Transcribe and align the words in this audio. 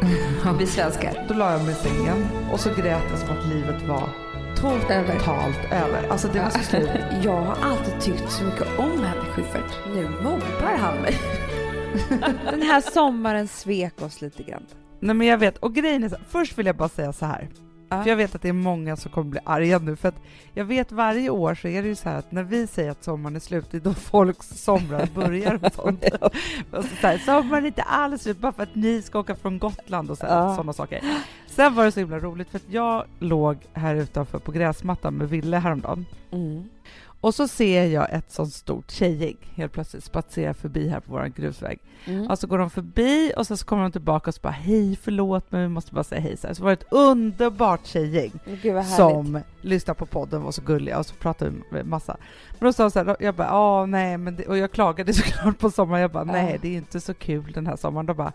Vi 0.58 0.66
svenskar. 0.66 1.24
Då 1.28 1.34
la 1.34 1.52
jag 1.52 1.64
mig 1.64 1.72
i 1.72 1.74
sängen 1.74 2.26
och 2.52 2.60
så 2.60 2.74
grät 2.74 3.02
jag 3.10 3.18
som 3.18 3.30
att 3.30 3.48
livet 3.48 3.82
var 3.88 4.29
totalt 4.56 5.72
över. 5.72 6.08
Alltså 6.08 6.28
det 6.28 6.40
var 6.40 6.50
så 6.50 6.58
slut. 6.58 6.88
Jag 7.24 7.36
har 7.42 7.56
alltid 7.62 8.00
tyckt 8.00 8.32
så 8.32 8.44
mycket 8.44 8.78
om 8.78 9.04
Henrik 9.04 9.28
Schyffert. 9.28 9.78
Nu 9.94 10.08
mobbar 10.22 10.76
han 10.78 10.96
mig. 10.96 11.18
Den 12.50 12.62
här 12.62 12.80
sommaren 12.80 13.48
svek 13.48 14.02
oss 14.02 14.20
lite 14.20 14.42
grann. 14.42 14.66
Nej 15.00 15.14
men 15.14 15.26
jag 15.26 15.38
vet, 15.38 15.58
och 15.58 15.74
grejen 15.74 16.04
är 16.04 16.08
så, 16.08 16.16
först 16.28 16.58
vill 16.58 16.66
jag 16.66 16.76
bara 16.76 16.88
säga 16.88 17.12
så 17.12 17.26
här. 17.26 17.48
För 17.90 18.06
jag 18.06 18.16
vet 18.16 18.34
att 18.34 18.42
det 18.42 18.48
är 18.48 18.52
många 18.52 18.96
som 18.96 19.12
kommer 19.12 19.30
bli 19.30 19.40
arga 19.44 19.78
nu, 19.78 19.96
för 19.96 20.08
att 20.08 20.22
jag 20.54 20.64
vet 20.64 20.92
varje 20.92 21.30
år 21.30 21.54
så 21.54 21.68
är 21.68 21.82
det 21.82 21.88
ju 21.88 21.94
så 21.94 22.08
här 22.08 22.18
att 22.18 22.32
när 22.32 22.42
vi 22.42 22.66
säger 22.66 22.90
att 22.90 23.04
sommaren 23.04 23.36
är 23.36 23.40
slut, 23.40 23.66
det 23.70 23.76
är 23.76 23.80
då 23.80 23.94
folks 23.94 24.48
somrar 24.48 25.08
börjar 25.14 25.54
och 25.64 25.72
sånt. 25.72 26.04
Och 26.70 26.84
så 27.00 27.06
här, 27.06 27.18
sommaren 27.18 27.64
är 27.64 27.66
inte 27.66 27.82
alls 27.82 28.22
slut 28.22 28.38
bara 28.38 28.52
för 28.52 28.62
att 28.62 28.74
ni 28.74 29.02
ska 29.02 29.18
åka 29.18 29.34
från 29.34 29.58
Gotland 29.58 30.10
och 30.10 30.18
sådana 30.18 30.72
saker. 30.72 31.00
Sen 31.46 31.74
var 31.74 31.84
det 31.84 31.92
så 31.92 32.00
himla 32.00 32.18
roligt 32.18 32.50
för 32.50 32.56
att 32.56 32.70
jag 32.70 33.04
låg 33.18 33.56
här 33.72 33.94
utanför 33.94 34.38
på 34.38 34.52
gräsmattan 34.52 35.14
med 35.14 35.28
Ville 35.28 35.56
häromdagen 35.56 36.06
Mm. 36.32 36.68
Och 37.20 37.34
så 37.34 37.48
ser 37.48 37.86
jag 37.86 38.12
ett 38.12 38.32
sånt 38.32 38.52
stort 38.52 38.90
tjejgäng 38.90 39.36
helt 39.54 39.72
plötsligt 39.72 40.04
spatsera 40.04 40.54
förbi 40.54 40.88
här 40.88 41.00
på 41.00 41.12
vår 41.12 41.26
grusväg. 41.26 41.78
Mm. 42.04 42.30
Och 42.30 42.38
så 42.38 42.46
går 42.46 42.58
de 42.58 42.70
förbi 42.70 43.32
och 43.36 43.46
sen 43.46 43.56
så 43.56 43.66
kommer 43.66 43.82
de 43.82 43.92
tillbaka 43.92 44.30
och 44.30 44.34
så 44.34 44.40
bara 44.40 44.50
hej 44.50 44.98
förlåt 45.02 45.44
men 45.48 45.60
vi 45.60 45.68
måste 45.68 45.94
bara 45.94 46.04
säga 46.04 46.20
hej 46.20 46.36
så, 46.36 46.46
här. 46.46 46.54
så 46.54 46.62
var 46.62 46.70
det 46.70 46.74
ett 46.74 46.92
underbart 46.92 47.86
tjejgäng 47.86 48.32
som 48.96 49.40
lyssnade 49.60 49.98
på 49.98 50.06
podden 50.06 50.42
var 50.42 50.52
så 50.52 50.62
gulliga 50.62 50.98
och 50.98 51.06
så 51.06 51.14
pratade 51.14 51.52
vi 51.70 51.82
massa. 51.82 52.16
Men 52.58 52.66
då 52.66 52.72
sa 52.72 52.82
de 52.82 52.90
så 52.90 53.04
här, 53.04 53.16
jag 53.20 53.34
bara 53.34 53.48
ja 53.48 53.86
nej 53.86 54.18
men 54.18 54.38
och 54.48 54.58
jag 54.58 54.72
klagade 54.72 55.12
såklart 55.14 55.58
på 55.58 55.70
sommaren, 55.70 56.02
jag 56.02 56.10
bara 56.10 56.24
nej 56.24 56.58
det 56.62 56.68
är 56.68 56.76
inte 56.76 57.00
så 57.00 57.14
kul 57.14 57.52
den 57.52 57.66
här 57.66 57.76
sommaren. 57.76 58.06
De 58.06 58.16
bara 58.16 58.32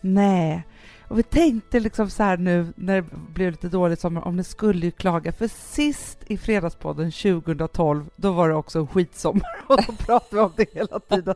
nej. 0.00 0.64
Och 1.08 1.18
vi 1.18 1.22
tänkte 1.22 1.80
liksom 1.80 2.10
så 2.10 2.22
här 2.22 2.36
nu 2.36 2.72
när 2.76 2.94
det 2.96 3.06
blev 3.34 3.50
lite 3.50 3.68
dåligt 3.68 4.00
sommar 4.00 4.26
om 4.28 4.36
ni 4.36 4.44
skulle 4.44 4.86
ju 4.86 4.90
klaga 4.90 5.32
för 5.32 5.48
sist 5.48 6.18
i 6.26 6.36
Fredagspodden 6.38 7.12
2012 7.12 8.10
då 8.16 8.32
var 8.32 8.48
det 8.48 8.54
också 8.54 8.78
en 8.78 8.86
skitsommar 8.86 9.56
och 9.66 9.76
då 9.86 9.92
pratade 9.92 10.36
vi 10.36 10.40
om 10.40 10.52
det 10.56 10.74
hela 10.74 11.00
tiden. 11.00 11.34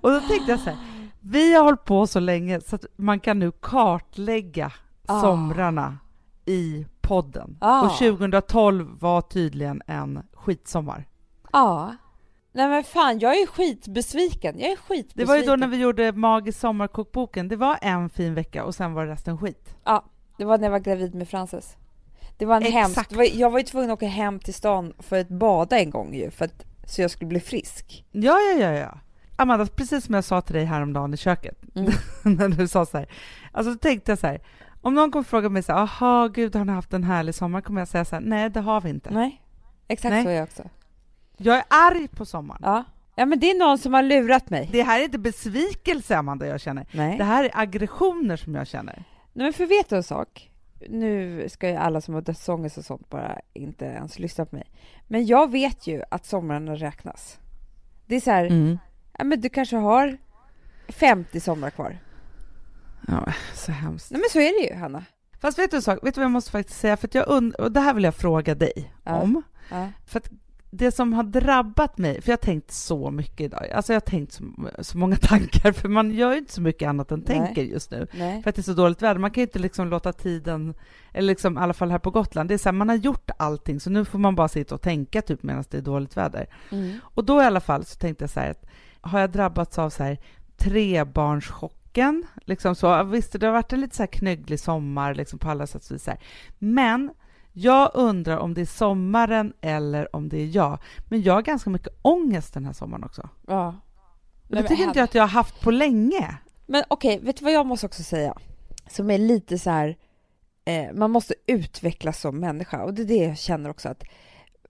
Och 0.00 0.10
då 0.10 0.20
tänkte 0.20 0.50
jag 0.50 0.60
så 0.60 0.70
här, 0.70 0.78
vi 1.20 1.54
har 1.54 1.64
hållit 1.64 1.84
på 1.84 2.06
så 2.06 2.20
länge 2.20 2.60
så 2.60 2.76
att 2.76 2.84
man 2.96 3.20
kan 3.20 3.38
nu 3.38 3.52
kartlägga 3.60 4.72
Ah. 5.10 5.20
somrarna 5.20 5.98
i 6.44 6.86
podden. 7.00 7.56
Ah. 7.60 7.82
Och 7.82 7.98
2012 7.98 8.88
var 9.00 9.20
tydligen 9.20 9.82
en 9.86 10.22
skitsommar. 10.34 11.06
Ja. 11.52 11.94
Nej 12.52 12.68
men 12.68 12.84
fan, 12.84 13.18
jag 13.18 13.32
är 13.40 13.46
skitbesviken. 13.46 14.58
Jag 14.58 14.70
är 14.72 14.76
skitbesviken. 14.76 15.12
Det 15.14 15.24
var 15.24 15.36
ju 15.36 15.42
då 15.42 15.56
när 15.56 15.66
vi 15.66 15.76
gjorde 15.76 16.12
Magisk 16.12 16.60
sommarkokboken. 16.60 17.48
Det 17.48 17.56
var 17.56 17.78
en 17.82 18.10
fin 18.10 18.34
vecka 18.34 18.64
och 18.64 18.74
sen 18.74 18.94
var 18.94 19.06
resten 19.06 19.38
skit. 19.38 19.74
Ja, 19.84 20.04
det 20.38 20.44
var 20.44 20.58
när 20.58 20.64
jag 20.64 20.70
var 20.72 20.78
gravid 20.78 21.14
med 21.14 21.28
Frances. 21.28 21.76
Det 22.38 22.46
var 22.46 22.56
en 22.56 22.92
var- 23.10 23.36
Jag 23.38 23.50
var 23.50 23.58
ju 23.58 23.64
tvungen 23.64 23.90
att 23.90 23.96
åka 23.98 24.06
hem 24.08 24.40
till 24.40 24.54
stan 24.54 24.92
för 24.98 25.20
att 25.20 25.28
bada 25.28 25.78
en 25.78 25.90
gång 25.90 26.14
ju, 26.14 26.30
för 26.30 26.44
att, 26.44 26.64
så 26.86 27.02
jag 27.02 27.10
skulle 27.10 27.28
bli 27.28 27.40
frisk. 27.40 28.04
Ja, 28.12 28.38
ja, 28.38 28.58
ja, 28.64 28.70
ja. 28.72 28.98
Amanda, 29.36 29.66
precis 29.66 30.04
som 30.04 30.14
jag 30.14 30.24
sa 30.24 30.40
till 30.40 30.54
dig 30.54 30.64
häromdagen 30.64 31.14
i 31.14 31.16
köket, 31.16 31.58
Mm. 31.74 31.92
när 32.36 32.48
du 32.48 32.68
sa 32.68 32.86
så 32.86 32.98
här, 32.98 33.08
alltså 33.52 33.72
då 33.72 33.78
tänkte 33.78 34.10
jag 34.12 34.18
så 34.18 34.26
här, 34.26 34.40
om 34.82 34.94
någon 34.94 35.10
kommer 35.10 35.22
fråga 35.22 35.48
mig 35.48 35.62
så 35.62 35.72
här, 35.72 35.80
aha, 35.82 36.28
gud, 36.28 36.56
har 36.56 36.64
ni 36.64 36.72
haft 36.72 36.92
en 36.92 37.04
härlig 37.04 37.34
sommar? 37.34 37.60
kommer 37.60 37.80
jag 37.80 37.88
säga 37.88 38.04
så 38.04 38.16
här, 38.16 38.22
nej, 38.22 38.50
det 38.50 38.60
har 38.60 38.80
vi 38.80 38.90
inte. 38.90 39.10
Nej, 39.10 39.42
exakt 39.88 40.10
Nej. 40.10 40.24
så 40.24 40.28
är 40.30 40.34
jag 40.34 40.42
också. 40.44 40.62
Jag 41.38 41.56
är 41.56 41.64
arg 41.68 42.08
på 42.08 42.24
sommaren. 42.24 42.60
Ja. 42.64 42.84
ja, 43.16 43.26
men 43.26 43.40
det 43.40 43.50
är 43.50 43.58
någon 43.58 43.78
som 43.78 43.94
har 43.94 44.02
lurat 44.02 44.50
mig. 44.50 44.68
Det 44.72 44.82
här 44.82 45.00
är 45.00 45.04
inte 45.04 45.18
besvikelse, 45.18 46.16
Amanda, 46.16 46.46
jag 46.46 46.60
känner. 46.60 46.86
Nej. 46.92 47.18
Det 47.18 47.24
här 47.24 47.44
är 47.44 47.50
aggressioner 47.54 48.36
som 48.36 48.54
jag 48.54 48.66
känner. 48.66 48.94
Nej, 49.32 49.44
men 49.46 49.52
för 49.52 49.66
vet 49.66 49.88
du 49.88 49.96
en 49.96 50.02
sak? 50.02 50.50
Nu 50.88 51.46
ska 51.48 51.68
ju 51.68 51.76
alla 51.76 52.00
som 52.00 52.14
har 52.14 52.20
dödsångest 52.22 52.78
och 52.78 52.84
sånt 52.84 53.08
bara 53.10 53.40
inte 53.52 53.84
ens 53.84 54.18
lyssna 54.18 54.46
på 54.46 54.56
mig. 54.56 54.64
Men 55.06 55.26
jag 55.26 55.50
vet 55.50 55.86
ju 55.86 56.02
att 56.10 56.26
somrarna 56.26 56.74
räknas. 56.76 57.38
Det 58.06 58.16
är 58.16 58.20
så 58.20 58.30
här, 58.30 58.44
Mm. 58.44 58.78
ja 59.18 59.24
men 59.24 59.40
du 59.40 59.48
kanske 59.48 59.76
har 59.76 60.18
50 60.88 61.40
somrar 61.40 61.70
kvar. 61.70 61.98
Ja, 63.08 63.32
så 63.54 63.72
hemskt. 63.72 64.10
Nej 64.10 64.20
men 64.20 64.28
så 64.32 64.38
är 64.40 64.62
det 64.62 64.68
ju, 64.74 64.80
Hanna. 64.80 65.04
Fast 65.40 65.58
vet 65.58 65.70
du 65.70 65.76
en 65.76 65.82
sak, 65.82 65.98
vet 66.02 66.14
du 66.14 66.20
vad 66.20 66.24
jag 66.24 66.30
måste 66.32 66.50
faktiskt 66.50 66.80
säga? 66.80 66.96
För 66.96 67.08
jag 67.12 67.28
und- 67.28 67.54
och 67.54 67.72
det 67.72 67.80
här 67.80 67.94
vill 67.94 68.04
jag 68.04 68.14
fråga 68.14 68.54
dig 68.54 68.92
Ja. 69.04 69.16
om. 69.20 69.42
Ja. 69.70 69.88
För 70.06 70.18
att 70.20 70.28
det 70.70 70.92
som 70.92 71.12
har 71.12 71.22
drabbat 71.22 71.98
mig, 71.98 72.22
för 72.22 72.30
jag 72.30 72.36
har 72.36 72.42
tänkt 72.42 72.70
så 72.70 73.10
mycket 73.10 73.40
idag, 73.40 73.70
alltså 73.70 73.92
jag 73.92 73.96
har 73.96 74.06
tänkt 74.06 74.32
så, 74.32 74.44
så 74.78 74.98
många 74.98 75.16
tankar, 75.20 75.72
för 75.72 75.88
man 75.88 76.10
gör 76.10 76.32
ju 76.32 76.38
inte 76.38 76.52
så 76.52 76.60
mycket 76.60 76.88
annat 76.88 77.12
än 77.12 77.24
Nej. 77.26 77.38
tänker 77.38 77.62
just 77.62 77.90
nu. 77.90 78.06
Nej. 78.12 78.42
För 78.42 78.50
att 78.50 78.56
det 78.56 78.60
är 78.60 78.62
så 78.62 78.72
dåligt 78.72 79.02
väder. 79.02 79.20
Man 79.20 79.30
kan 79.30 79.40
ju 79.40 79.46
inte 79.46 79.58
liksom 79.58 79.88
låta 79.88 80.12
tiden, 80.12 80.74
eller 81.12 81.26
liksom 81.26 81.58
i 81.58 81.60
alla 81.60 81.74
fall 81.74 81.90
här 81.90 81.98
på 81.98 82.10
Gotland, 82.10 82.48
det 82.48 82.54
är 82.54 82.58
så 82.58 82.68
här, 82.68 82.72
man 82.74 82.88
har 82.88 82.96
gjort 82.96 83.30
allting, 83.38 83.80
så 83.80 83.90
nu 83.90 84.04
får 84.04 84.18
man 84.18 84.34
bara 84.34 84.48
sitta 84.48 84.74
och 84.74 84.82
tänka 84.82 85.22
typ 85.22 85.42
medan 85.42 85.64
det 85.70 85.78
är 85.78 85.82
dåligt 85.82 86.16
väder. 86.16 86.46
Mm. 86.70 86.98
Och 87.02 87.24
då 87.24 87.42
i 87.42 87.44
alla 87.44 87.60
fall 87.60 87.84
så 87.84 87.96
tänkte 87.98 88.22
jag 88.22 88.30
så 88.30 88.40
här, 88.40 88.50
att 88.50 88.66
har 89.00 89.20
jag 89.20 89.30
drabbats 89.30 89.78
av 89.78 89.90
så 89.90 90.02
här 90.02 90.18
trebarnschocken? 90.56 92.26
Liksom 92.44 92.74
så, 92.74 93.02
visst, 93.04 93.40
det 93.40 93.46
har 93.46 93.52
varit 93.52 93.72
en 93.72 93.80
lite 93.80 93.96
så 93.96 94.02
här 94.02 94.08
knögglig 94.08 94.60
sommar 94.60 95.14
liksom 95.14 95.38
på 95.38 95.50
alla 95.50 95.66
sätt 95.66 95.90
och 95.90 95.94
vis. 95.94 96.08
Men 96.58 97.10
jag 97.60 97.90
undrar 97.94 98.36
om 98.36 98.54
det 98.54 98.60
är 98.60 98.66
sommaren 98.66 99.52
eller 99.60 100.16
om 100.16 100.28
det 100.28 100.38
är 100.38 100.46
jag. 100.46 100.78
Men 101.08 101.22
jag 101.22 101.34
har 101.34 101.42
ganska 101.42 101.70
mycket 101.70 101.98
ångest 102.02 102.54
den 102.54 102.64
här 102.64 102.72
sommaren 102.72 103.04
också. 103.04 103.28
Ja. 103.46 103.74
Det 104.48 104.62
tycker 104.62 104.84
inte 104.84 104.98
jag 104.98 105.04
att 105.04 105.14
jag 105.14 105.22
har 105.22 105.28
haft 105.28 105.60
på 105.60 105.70
länge. 105.70 106.36
Men 106.66 106.84
okej, 106.88 107.20
vet 107.22 107.36
du 107.36 107.44
vad 107.44 107.52
jag 107.52 107.66
måste 107.66 107.86
också 107.86 108.02
säga? 108.02 108.34
Som 108.90 109.10
är 109.10 109.18
lite 109.18 109.58
så 109.58 109.70
här, 109.70 109.96
eh, 110.64 110.92
man 110.94 111.10
måste 111.10 111.34
utvecklas 111.46 112.20
som 112.20 112.40
människa 112.40 112.84
och 112.84 112.94
det 112.94 113.02
är 113.02 113.06
det 113.06 113.24
jag 113.24 113.38
känner 113.38 113.70
också 113.70 113.88
att 113.88 114.04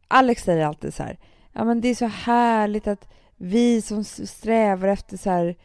Alex 0.09 0.43
säger 0.43 0.67
alltid 0.67 0.95
så 0.95 1.03
här, 1.03 1.19
Ja, 1.59 1.65
men 1.65 1.81
det 1.81 1.89
är 1.89 1.95
så 1.95 2.07
härligt 2.07 2.87
att 2.87 3.09
vi 3.37 3.83
som 3.83 4.05
strävar 4.05 4.89
efter 4.89 5.17
så 5.17 5.31
här 5.31 5.57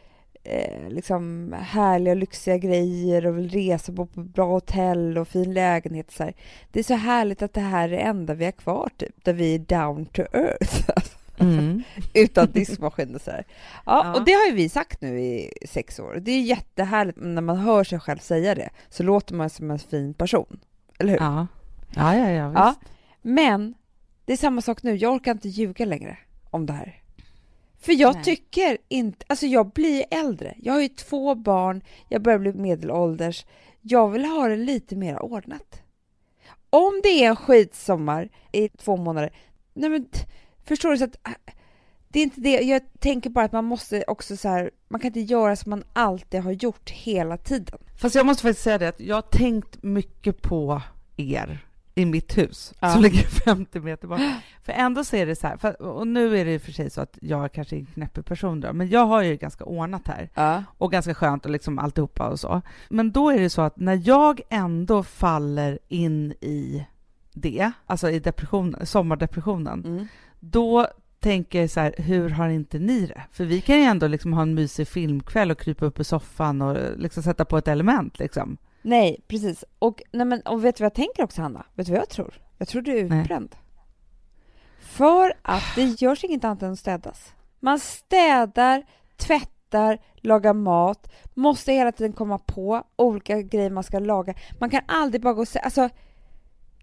eh, 0.44 0.90
liksom 0.90 1.56
härliga 1.60 2.14
lyxiga 2.14 2.58
grejer 2.58 3.26
och 3.26 3.38
vill 3.38 3.50
resa 3.50 3.94
på 3.94 4.06
på 4.06 4.20
bra 4.24 4.46
hotell 4.54 5.18
och 5.18 5.28
fin 5.28 5.54
lägenhet 5.54 6.12
så 6.12 6.24
här. 6.24 6.34
Det 6.72 6.80
är 6.80 6.84
så 6.84 6.94
härligt 6.96 7.42
att 7.42 7.54
det 7.54 7.62
här 7.62 7.84
är 7.90 7.92
det 7.92 7.98
enda 7.98 8.34
vi 8.34 8.46
har 8.46 8.52
kvar 8.52 8.90
typ, 8.98 9.24
där 9.26 9.34
vi 9.34 9.56
är 9.56 9.60
down 9.60 10.06
to 10.06 10.22
earth. 10.22 10.90
Mm. 11.40 11.84
utan 12.14 12.52
diskmaskin 12.52 13.16
och 13.16 13.22
så 13.22 13.32
här. 13.32 13.46
Ja, 13.86 14.02
Ja. 14.06 14.14
och 14.20 14.26
det 14.26 14.32
har 14.32 14.46
ju 14.46 14.52
vi 14.54 14.70
sagt 14.70 15.02
nu 15.02 15.20
i 15.22 15.54
sex 15.70 16.00
år. 16.00 16.18
Det 16.22 16.32
är 16.32 16.42
jättehärligt 16.42 17.18
när 17.22 17.42
man 17.42 17.58
hör 17.58 17.84
sig 17.84 18.00
själv 18.00 18.18
säga 18.18 18.56
det, 18.56 18.70
så 18.90 19.04
låter 19.04 19.34
man 19.36 19.50
som 19.50 19.72
en 19.72 19.80
fin 19.80 20.14
person. 20.14 20.60
Eller 21.00 21.12
hur? 21.14 21.20
Ja. 21.20 21.48
Ja, 21.96 22.16
ja, 22.18 22.30
ja, 22.30 22.48
visst. 22.50 22.58
Ja. 22.60 22.76
Men 23.22 23.74
det 24.26 24.34
är 24.34 24.38
samma 24.38 24.62
sak 24.62 24.84
nu, 24.84 24.96
jag 24.96 25.14
orkar 25.14 25.32
inte 25.32 25.50
ljuga 25.50 25.86
längre 25.86 26.18
om 26.50 26.66
det 26.66 26.74
här. 26.74 27.02
För 27.84 27.94
jag 27.94 28.16
Nej. 28.16 28.24
tycker 28.24 28.78
inte, 28.88 29.26
alltså 29.30 29.46
jag 29.46 29.72
blir 29.72 30.06
äldre. 30.12 30.56
Jag 30.58 30.74
har 30.74 30.82
ju 30.82 30.88
två 30.88 31.36
barn, 31.36 31.84
jag 32.10 32.22
börjar 32.22 32.40
bli 32.40 32.54
medelålders. 32.54 33.46
Jag 33.82 34.10
vill 34.10 34.26
ha 34.26 34.48
det 34.48 34.56
lite 34.56 34.96
mer 34.96 35.22
ordnat. 35.22 35.82
Om 36.70 37.00
det 37.04 37.10
är 37.10 37.30
en 37.30 37.36
skitsommar 37.36 38.30
i 38.52 38.70
två 38.70 38.98
månader, 38.98 39.34
nej 39.74 39.90
men 39.90 40.08
förstår 40.66 40.92
du 40.92 40.98
så 40.98 41.04
att 41.04 41.28
äh, 41.28 41.54
det 42.08 42.20
är 42.20 42.24
inte 42.24 42.42
det, 42.42 42.62
jag 42.62 42.82
tänker 43.00 43.30
bara 43.30 43.46
att 43.46 43.52
man 43.52 43.66
måste 43.66 44.04
också 44.08 44.38
så 44.38 44.50
här, 44.50 44.72
man 44.88 45.02
kan 45.02 45.08
inte 45.08 45.20
göra 45.20 45.56
som 45.56 45.70
man 45.70 45.84
alltid 45.94 46.42
har 46.42 46.52
gjort 46.52 46.90
hela 46.90 47.38
tiden. 47.38 47.80
Fast 48.02 48.16
jag 48.16 48.26
måste 48.26 48.44
faktiskt 48.44 48.64
säga 48.64 48.78
det 48.78 48.88
att 48.88 49.00
jag 49.00 49.16
har 49.16 49.22
tänkt 49.22 49.84
mycket 49.84 50.42
på 50.42 50.82
er 51.18 51.66
i 51.96 52.06
mitt 52.06 52.38
hus 52.38 52.74
Ja. 52.80 52.90
som 52.90 53.02
ligger 53.02 53.24
50 53.24 53.80
meter 53.80 54.08
bort. 54.08 54.20
För 54.64 54.74
ändå 54.74 55.04
så 55.04 55.16
är 55.16 55.26
det 55.26 55.36
så 55.36 55.48
här, 55.48 55.58
för, 55.58 55.82
och 55.82 56.08
nu 56.08 56.38
är 56.38 56.46
det 56.46 56.54
i 56.54 56.58
och 56.58 56.62
för 56.62 56.72
sig 56.72 56.90
så 56.90 57.02
att 57.02 57.18
jag 57.22 57.52
kanske 57.52 57.76
är 57.76 57.80
en 57.80 57.86
knäppig 57.86 58.26
person 58.26 58.60
då, 58.62 58.74
men 58.74 58.90
jag 58.90 59.06
har 59.06 59.22
ju 59.22 59.36
ganska 59.36 59.64
ordnat 59.64 60.08
här 60.08 60.30
Ja. 60.34 60.64
och 60.78 60.92
ganska 60.92 61.14
skönt 61.16 61.46
och 61.46 61.52
liksom 61.52 61.80
alltihopa 61.80 62.28
och 62.28 62.40
så. 62.40 62.62
Men 62.90 63.12
då 63.12 63.30
är 63.30 63.40
det 63.40 63.50
så 63.50 63.62
att 63.62 63.78
när 63.78 64.02
jag 64.06 64.42
ändå 64.50 65.04
faller 65.04 65.80
in 65.88 66.32
i 66.42 66.86
det, 67.34 67.72
alltså 67.86 68.10
i 68.10 68.20
depression, 68.20 68.76
sommardepressionen, 68.84 69.84
Mm. 69.86 70.08
då 70.40 70.88
tänker 71.20 71.62
jag 71.62 71.70
så 71.70 71.80
här, 71.80 71.96
hur 71.98 72.30
har 72.30 72.50
inte 72.50 72.80
ni 72.80 73.06
det? 73.06 73.22
För 73.32 73.46
vi 73.46 73.62
kan 73.62 73.78
ju 73.78 73.84
ändå 73.84 74.08
liksom 74.08 74.34
ha 74.34 74.42
en 74.42 74.54
mysig 74.54 74.88
filmkväll 74.88 75.52
och 75.52 75.60
krypa 75.60 75.86
upp 75.86 76.00
i 76.00 76.04
soffan 76.04 76.62
och 76.62 76.78
liksom 76.98 77.24
sätta 77.24 77.46
på 77.46 77.58
ett 77.58 77.68
element 77.68 78.20
liksom. 78.20 78.58
Nej, 78.84 79.20
precis. 79.28 79.64
Och, 79.80 80.02
nej 80.12 80.26
men, 80.26 80.42
och 80.42 80.66
vet 80.66 80.76
du 80.76 80.84
vad 80.84 80.86
jag 80.86 80.94
tänker 80.94 81.24
också, 81.24 81.42
Hanna? 81.42 81.66
Vet 81.74 81.88
du 81.88 81.92
vad 81.92 82.02
jag 82.02 82.10
tror? 82.10 82.34
Jag 82.58 82.68
tror 82.68 82.82
du 82.82 82.98
är 82.98 83.04
utbränd. 83.04 83.56
För 84.80 85.34
att 85.42 85.64
det 85.76 86.02
görs 86.02 86.24
inget 86.24 86.44
annat 86.44 86.64
än 86.64 86.72
att 86.72 86.80
städas. 86.80 87.34
Man 87.60 87.80
städar, 87.80 88.84
tvättar, 89.18 90.00
lagar 90.16 90.54
mat, 90.54 91.12
måste 91.34 91.74
hela 91.74 91.92
tiden 91.92 92.14
komma 92.14 92.38
på 92.38 92.84
olika 92.96 93.42
grejer 93.42 93.70
man 93.70 93.84
ska 93.84 94.00
laga. 94.00 94.34
Man 94.60 94.70
kan 94.70 94.82
aldrig 94.88 95.22
bara 95.22 95.34
gå 95.34 95.42
och 95.42 95.48
säga... 95.48 95.64
Alltså, 95.64 95.90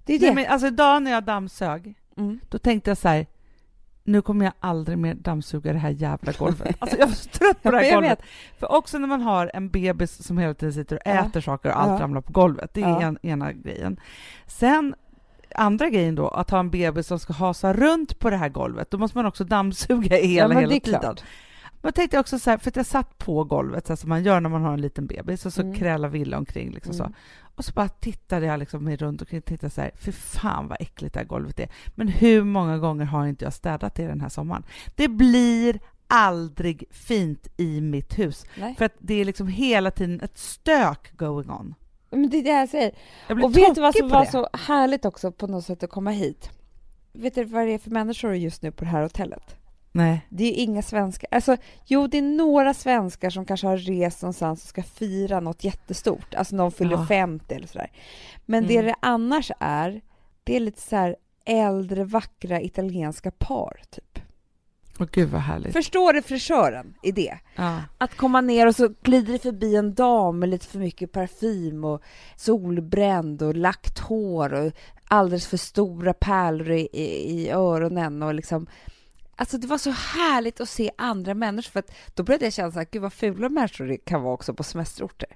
det 0.04 0.14
är 0.14 0.18
det. 0.18 0.26
Nej, 0.26 0.34
men 0.34 0.46
alltså 0.46 0.66
idag 0.66 1.02
när 1.02 1.10
jag 1.10 1.24
dammsög, 1.24 1.94
mm. 2.16 2.40
då 2.48 2.58
tänkte 2.58 2.90
jag 2.90 2.98
så 2.98 3.08
här, 3.08 3.26
nu 4.04 4.22
kommer 4.22 4.44
jag 4.44 4.54
aldrig 4.60 4.98
mer 4.98 5.14
dammsuga 5.14 5.72
det 5.72 5.78
här 5.78 5.90
jävla 5.90 6.32
golvet. 6.32 6.76
Alltså 6.78 6.98
jag 6.98 7.08
är 7.08 7.12
så 7.14 7.28
trött 7.28 7.62
på 7.62 7.70
det 7.70 7.76
här 7.78 7.94
golvet. 7.94 8.18
För 8.58 8.72
också 8.72 8.98
när 8.98 9.08
man 9.08 9.20
har 9.20 9.50
en 9.54 9.70
bebis 9.70 10.24
som 10.26 10.38
hela 10.38 10.54
tiden 10.54 10.72
sitter 10.72 10.96
och 10.96 11.02
Ja. 11.04 11.10
äter 11.26 11.40
saker 11.40 11.68
och 11.68 11.80
allt 11.80 11.90
Ja. 11.98 12.04
ramlar 12.04 12.20
på 12.20 12.32
golvet, 12.32 12.70
det 12.74 12.82
är 12.82 12.88
Ja. 12.88 13.02
en, 13.02 13.18
ena 13.22 13.52
grejen. 13.52 14.00
Sen 14.46 14.94
andra 15.54 15.88
grejen 15.90 16.14
då, 16.14 16.28
att 16.28 16.50
ha 16.50 16.58
en 16.58 16.70
bebis 16.70 17.06
som 17.06 17.18
ska 17.18 17.32
hasa 17.32 17.72
runt 17.72 18.18
på 18.18 18.30
det 18.30 18.36
här 18.36 18.48
golvet, 18.48 18.90
då 18.90 18.98
måste 18.98 19.18
man 19.18 19.26
också 19.26 19.44
dammsuga 19.44 20.16
hela, 20.16 20.54
ja, 20.54 20.60
hela 20.60 20.70
tiden. 20.80 21.00
klart. 21.00 21.22
Men 21.82 21.88
jag 21.88 21.94
tänkte 21.94 22.18
också 22.18 22.38
så 22.38 22.50
här, 22.50 22.58
för 22.58 22.70
att 22.70 22.76
jag 22.76 22.86
satt 22.86 23.18
på 23.18 23.44
golvet 23.44 23.86
så 23.86 23.92
här, 23.92 23.96
som 23.96 24.08
man 24.08 24.22
gör 24.24 24.40
när 24.40 24.48
man 24.50 24.62
har 24.62 24.72
en 24.72 24.80
liten 24.80 25.06
bebis 25.06 25.46
och 25.46 25.52
så 25.52 25.62
Mm. 25.62 25.74
krälar 25.74 26.08
Villa 26.08 26.38
omkring 26.38 26.70
liksom 26.70 26.94
Mm. 26.94 27.06
så. 27.06 27.14
Och 27.54 27.64
så 27.64 27.72
bara 27.72 27.88
tittade 27.88 28.46
jag 28.46 28.58
liksom 28.58 28.84
mig 28.84 28.96
runt 28.96 29.22
och 29.22 29.28
tittade 29.28 29.70
så 29.70 29.80
här, 29.80 29.90
för 29.94 30.12
fan 30.12 30.68
vad 30.68 30.80
äckligt 30.80 31.14
det 31.14 31.20
här 31.20 31.26
golvet 31.26 31.60
är. 31.60 31.68
Men 31.94 32.08
hur 32.08 32.44
många 32.44 32.78
gånger 32.78 33.04
har 33.04 33.26
inte 33.26 33.44
jag 33.44 33.52
städat 33.52 33.94
det 33.94 34.06
den 34.06 34.20
här 34.20 34.28
sommaren? 34.28 34.62
Det 34.94 35.08
blir 35.08 35.80
aldrig 36.06 36.84
fint 36.90 37.46
i 37.56 37.80
mitt 37.80 38.18
hus. 38.18 38.44
Nej. 38.58 38.74
För 38.78 38.84
att 38.84 38.94
det 38.98 39.14
är 39.14 39.24
liksom 39.24 39.46
hela 39.46 39.90
tiden 39.90 40.20
ett 40.20 40.38
stök 40.38 41.16
going 41.16 41.50
on. 41.50 41.74
Men 42.10 42.30
det 42.30 42.36
är 42.36 42.42
det 42.44 42.50
jag 42.50 42.68
säger. 42.68 42.94
Jag 43.28 43.44
Och 43.44 43.56
vet 43.56 43.74
du 43.74 43.80
vad 43.80 43.94
som 43.94 44.08
var 44.08 44.24
det. 44.24 44.30
så 44.30 44.48
härligt 44.52 45.04
också 45.04 45.32
på 45.32 45.46
något 45.46 45.64
sätt 45.64 45.82
att 45.82 45.90
komma 45.90 46.10
hit? 46.10 46.50
Vet 47.12 47.34
du 47.34 47.44
vad 47.44 47.66
det 47.66 47.72
är 47.74 47.78
för 47.78 47.90
människor 47.90 48.34
just 48.34 48.62
nu 48.62 48.70
på 48.72 48.84
det 48.84 48.90
här 48.90 49.02
hotellet? 49.02 49.56
Nej. 49.92 50.26
Det 50.28 50.44
är 50.44 50.48
ju 50.48 50.54
inga 50.54 50.82
svenskar. 50.82 51.28
Alltså, 51.30 51.56
jo, 51.86 52.06
det 52.06 52.18
är 52.18 52.22
några 52.22 52.74
svenskar 52.74 53.30
som 53.30 53.44
kanske 53.44 53.66
har 53.66 53.76
rest 53.76 54.22
någonstans 54.22 54.62
och 54.62 54.68
ska 54.68 54.82
fira 54.82 55.40
något 55.40 55.64
jättestort. 55.64 56.34
Alltså 56.34 56.56
någon 56.56 56.72
fyller 56.72 56.96
Ja. 56.96 57.06
50 57.06 57.54
eller 57.54 57.66
sådär. 57.66 57.90
Men 58.46 58.66
det 58.66 58.74
Mm. 58.74 58.86
det 58.86 58.94
annars 59.02 59.50
är, 59.60 60.00
det 60.44 60.56
är 60.56 60.60
lite 60.60 60.80
så 60.80 60.96
här 60.96 61.16
äldre, 61.44 62.04
vackra 62.04 62.60
italienska 62.62 63.30
par, 63.30 63.80
typ. 63.90 64.18
Åh 65.00 65.06
gud 65.12 65.28
vad 65.28 65.40
härligt. 65.40 65.72
Förstår 65.72 66.12
du 66.12 66.22
frisören 66.22 66.94
i 67.02 67.12
det? 67.12 67.38
Ja. 67.56 67.80
Att 67.98 68.16
komma 68.16 68.40
ner 68.40 68.66
och 68.66 68.76
så 68.76 68.88
glider 69.02 69.32
det 69.32 69.38
förbi 69.38 69.76
en 69.76 69.94
dam 69.94 70.38
med 70.38 70.48
lite 70.48 70.66
för 70.66 70.78
mycket 70.78 71.12
parfym 71.12 71.84
och 71.84 72.02
solbränd 72.36 73.42
och 73.42 73.56
lagt 73.56 73.98
hår 73.98 74.52
och 74.54 74.72
alldeles 75.04 75.46
för 75.46 75.56
stora 75.56 76.12
pärlor 76.14 76.70
i, 76.70 76.88
i, 76.92 77.30
i 77.40 77.50
öronen 77.50 78.22
och 78.22 78.34
liksom 78.34 78.66
Alltså 79.40 79.58
det 79.58 79.66
var 79.66 79.78
så 79.78 79.90
härligt 79.90 80.60
att 80.60 80.68
se 80.68 80.90
andra 80.98 81.34
människor 81.34 81.70
för 81.70 81.78
att 81.80 81.92
då 82.14 82.22
började 82.22 82.44
jag 82.46 82.52
känna 82.52 82.72
så 82.72 82.78
här, 82.78 82.86
gud 82.90 83.02
vad 83.02 83.12
fula 83.12 83.48
människor 83.48 83.84
det 83.86 83.96
kan 83.96 84.22
vara 84.22 84.34
också 84.34 84.54
på 84.54 84.62
semesterorter. 84.62 85.28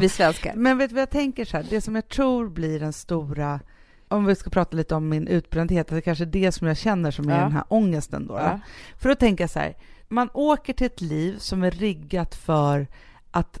Vi 0.00 0.08
svenskar. 0.08 0.54
Men 0.54 0.78
vet 0.78 0.88
du 0.90 0.94
vad 0.94 1.02
jag 1.02 1.10
tänker 1.10 1.44
så 1.44 1.56
här, 1.56 1.66
det 1.70 1.80
som 1.80 1.94
jag 1.94 2.08
tror 2.08 2.48
blir 2.48 2.80
den 2.80 2.92
stora, 2.92 3.60
om 4.08 4.24
vi 4.26 4.34
ska 4.34 4.50
prata 4.50 4.76
lite 4.76 4.94
om 4.94 5.08
min 5.08 5.28
utbrändhet, 5.28 5.88
det 5.88 5.96
är 5.96 6.00
kanske 6.00 6.24
det 6.24 6.52
som 6.52 6.66
jag 6.66 6.76
känner 6.76 7.10
som 7.10 7.28
är 7.28 7.36
Ja. 7.36 7.42
den 7.42 7.52
här 7.52 7.64
ångesten 7.68 8.26
då. 8.26 8.34
då. 8.34 8.40
Ja. 8.40 8.60
För 8.98 9.08
då 9.08 9.14
tänker 9.14 9.44
jag 9.44 9.50
så 9.50 9.58
här, 9.58 9.76
man 10.08 10.30
åker 10.34 10.72
till 10.72 10.86
ett 10.86 11.00
liv 11.00 11.38
som 11.38 11.62
är 11.62 11.70
riggat 11.70 12.34
för 12.34 12.86
att 13.30 13.60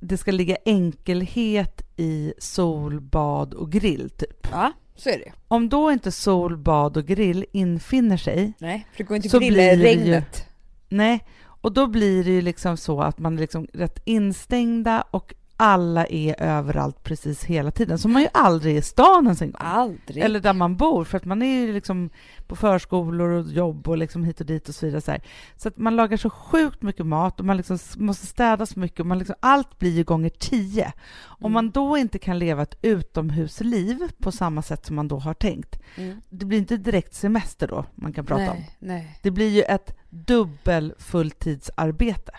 det 0.00 0.16
ska 0.16 0.30
ligga 0.32 0.56
enkelhet 0.64 1.82
i 1.96 2.34
sol, 2.38 3.00
bad 3.00 3.54
och 3.54 3.72
grill 3.72 4.10
typ. 4.10 4.48
ja, 4.50 4.72
så 4.96 5.08
är 5.10 5.18
det 5.18 5.32
Om 5.48 5.68
då 5.68 5.92
inte 5.92 6.12
sol, 6.12 6.56
bad 6.56 6.96
och 6.96 7.06
grill 7.06 7.44
infinner 7.52 8.16
sig, 8.16 8.52
Nej, 8.58 8.86
för 8.92 8.98
det 8.98 9.04
går 9.04 9.16
inte 9.16 9.36
att 9.36 9.42
grilla 9.42 9.62
i 9.62 9.66
det 9.66 9.74
ju- 9.76 9.82
regnet. 9.82 10.46
nej, 10.88 11.24
och 11.44 11.72
då 11.72 11.86
blir 11.86 12.24
det 12.24 12.30
ju 12.30 12.40
liksom 12.42 12.76
så 12.76 13.00
att 13.00 13.18
man 13.18 13.36
är 13.36 13.40
liksom 13.40 13.66
rätt 13.72 13.98
instängda 14.04 15.04
och 15.10 15.34
alla 15.56 16.06
är 16.06 16.42
överallt 16.42 17.02
precis 17.02 17.44
hela 17.44 17.70
tiden, 17.70 17.98
som 17.98 18.12
man 18.12 18.22
ju 18.22 18.28
aldrig 18.34 18.74
är 18.74 18.78
i 18.78 18.82
stan 18.82 19.24
ens 19.24 19.42
en 19.42 19.50
gång. 19.50 19.60
Aldrig. 19.64 20.24
Eller 20.24 20.40
där 20.40 20.52
man 20.52 20.76
bor, 20.76 21.04
för 21.04 21.16
att 21.16 21.24
man 21.24 21.42
är 21.42 21.60
ju 21.66 21.72
liksom 21.72 22.10
på 22.46 22.56
förskolor 22.56 23.28
och 23.30 23.46
jobb 23.52 23.88
och 23.88 23.98
liksom 23.98 24.24
hit 24.24 24.40
och 24.40 24.46
dit 24.46 24.68
och 24.68 24.74
så 24.74 24.86
vidare. 24.86 25.00
Så, 25.00 25.10
här. 25.10 25.22
så 25.56 25.68
att 25.68 25.76
man 25.78 25.96
lagar 25.96 26.16
så 26.16 26.30
sjukt 26.30 26.82
mycket 26.82 27.06
mat 27.06 27.40
och 27.40 27.46
man 27.46 27.56
liksom 27.56 27.78
måste 27.96 28.26
städa 28.26 28.66
så 28.66 28.78
mycket 28.80 29.00
och 29.00 29.06
man 29.06 29.18
liksom, 29.18 29.36
allt 29.40 29.78
blir 29.78 29.90
ju 29.90 30.04
gånger 30.04 30.30
tio. 30.30 30.92
Om 31.22 31.36
Mm. 31.46 31.52
man 31.52 31.70
då 31.70 31.96
inte 31.98 32.18
kan 32.18 32.38
leva 32.38 32.62
ett 32.62 32.78
utomhusliv 32.82 33.98
på 34.18 34.32
samma 34.32 34.62
sätt 34.62 34.86
som 34.86 34.96
man 34.96 35.08
då 35.08 35.18
har 35.18 35.34
tänkt, 35.34 35.80
Mm. 35.96 36.20
det 36.30 36.46
blir 36.46 36.58
inte 36.58 36.76
direkt 36.76 37.14
semester 37.14 37.66
då 37.68 37.84
man 37.94 38.12
kan 38.12 38.26
prata 38.26 38.50
om. 38.50 38.56
nej, 38.56 38.70
nej. 38.78 39.18
Det 39.22 39.30
blir 39.30 39.48
ju 39.48 39.62
ett 39.62 39.96
dubbel 40.10 40.94
fulltidsarbete. 40.98 42.32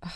Ah. 0.00 0.08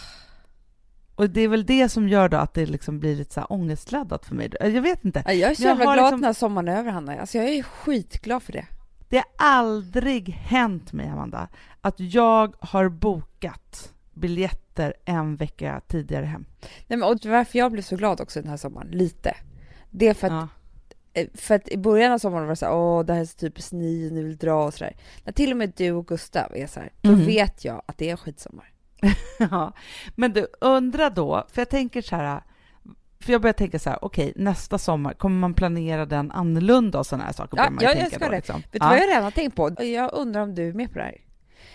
Och 1.23 1.31
det 1.31 1.41
är 1.41 1.49
väl 1.49 1.67
det 1.67 1.89
som 1.89 2.09
gör 2.09 2.29
då 2.29 2.37
att 2.37 2.55
det 2.55 2.67
liksom 2.67 3.01
blir 3.01 3.17
lite 3.17 3.35
så 3.35 3.41
här 3.41 3.53
ångestladdat 3.53 4.27
för 4.27 4.35
mig. 4.35 4.51
Jag 4.61 4.83
vet 4.83 5.05
inte. 5.05 5.23
Ja, 5.27 5.33
Jag 5.33 5.51
är 5.51 5.55
så 5.55 5.63
jävla 5.63 5.85
glad 5.85 5.97
liksom- 5.97 6.23
här 6.23 6.33
sommaren 6.33 6.69
är 6.69 6.79
över, 6.79 6.91
Hanna. 6.91 7.21
Alltså 7.21 7.39
jag 7.39 7.49
är 7.49 7.63
skitglad 7.63 8.43
för 8.43 8.53
det. 8.53 8.67
Det 9.09 9.17
har 9.17 9.25
aldrig 9.37 10.29
hänt 10.29 10.93
mig, 10.93 11.09
Amanda, 11.09 11.49
att 11.81 12.01
jag 12.01 12.55
har 12.61 12.89
bokat 12.89 13.93
biljetter 14.15 14.95
en 15.05 15.37
vecka 15.37 15.81
tidigare 15.89 16.25
hem. 16.27 16.45
Nej, 16.87 16.99
men, 16.99 17.03
och 17.03 17.19
varför 17.27 17.59
jag 17.59 17.73
blev 17.73 17.83
så 17.83 17.97
glad 17.97 18.21
också 18.21 18.41
den 18.41 18.51
här 18.51 18.57
sommaren, 18.57 18.89
lite, 18.91 19.37
det 19.91 20.09
är 20.09 20.15
för 20.15 20.27
att, 20.27 20.33
Ja. 20.33 20.49
eh, 21.21 21.29
för 21.35 21.55
att 21.55 21.69
i 21.69 21.77
början 21.79 22.13
av 22.13 22.19
sommaren 22.19 22.45
var 22.45 22.51
det 22.53 22.57
så 22.57 22.67
här, 22.67 22.75
åh 22.75 23.05
det 23.05 23.13
här 23.15 23.21
är 23.21 23.25
så 23.25 23.37
typiskt 23.39 23.73
ni, 23.73 24.11
ni 24.13 24.23
vill 24.23 24.37
dra 24.37 24.65
och 24.65 24.75
sådär. 24.75 24.97
När 25.25 25.33
till 25.33 25.51
och 25.51 25.57
med 25.57 25.73
du 25.77 25.93
och 25.93 26.07
Gustav 26.07 26.53
är 26.57 26.67
så 26.67 26.81
här, 26.81 26.93
då 27.01 27.11
Mhm. 27.13 27.27
vet 27.27 27.65
jag 27.65 27.83
att 27.87 27.99
det 27.99 28.07
är 28.07 28.11
en 28.11 28.17
skitsommar. 28.17 28.72
ja. 29.39 29.73
Men 30.15 30.33
du, 30.33 30.47
undra 30.61 31.11
då, 31.11 31.47
för 31.53 31.61
jag 31.61 31.69
tänker 31.69 32.03
så 32.03 32.17
här, 32.17 32.43
för 33.21 33.33
jag 33.33 33.41
börjar 33.41 33.53
tänka 33.53 33.79
så 33.79 33.91
här, 33.91 34.05
okej, 34.05 34.33
nästa 34.37 34.79
sommar, 34.79 35.13
kommer 35.13 35.37
man 35.37 35.55
planera 35.55 36.07
den 36.07 36.31
annorlunda 36.31 36.99
och 36.99 37.07
sådana 37.07 37.25
här 37.25 37.33
saker? 37.33 37.57
Ja, 37.57 37.71
ja, 37.81 37.95
jag 37.95 38.09
ska 38.09 38.19
då, 38.19 38.31
det. 38.31 38.37
Liksom. 38.37 38.57
Vet 38.57 38.73
du 38.73 38.79
ja. 38.81 38.89
vad 38.89 38.99
jag 38.99 39.09
redan 39.09 39.25
har 39.25 39.31
tänkt 39.31 39.57
på? 39.57 39.85
Jag 39.85 40.11
undrar 40.15 40.43
om 40.43 40.55
du 40.55 40.69
är 40.69 40.73
med 40.73 40.93
på 40.93 40.99
det 40.99 41.05
här? 41.05 41.21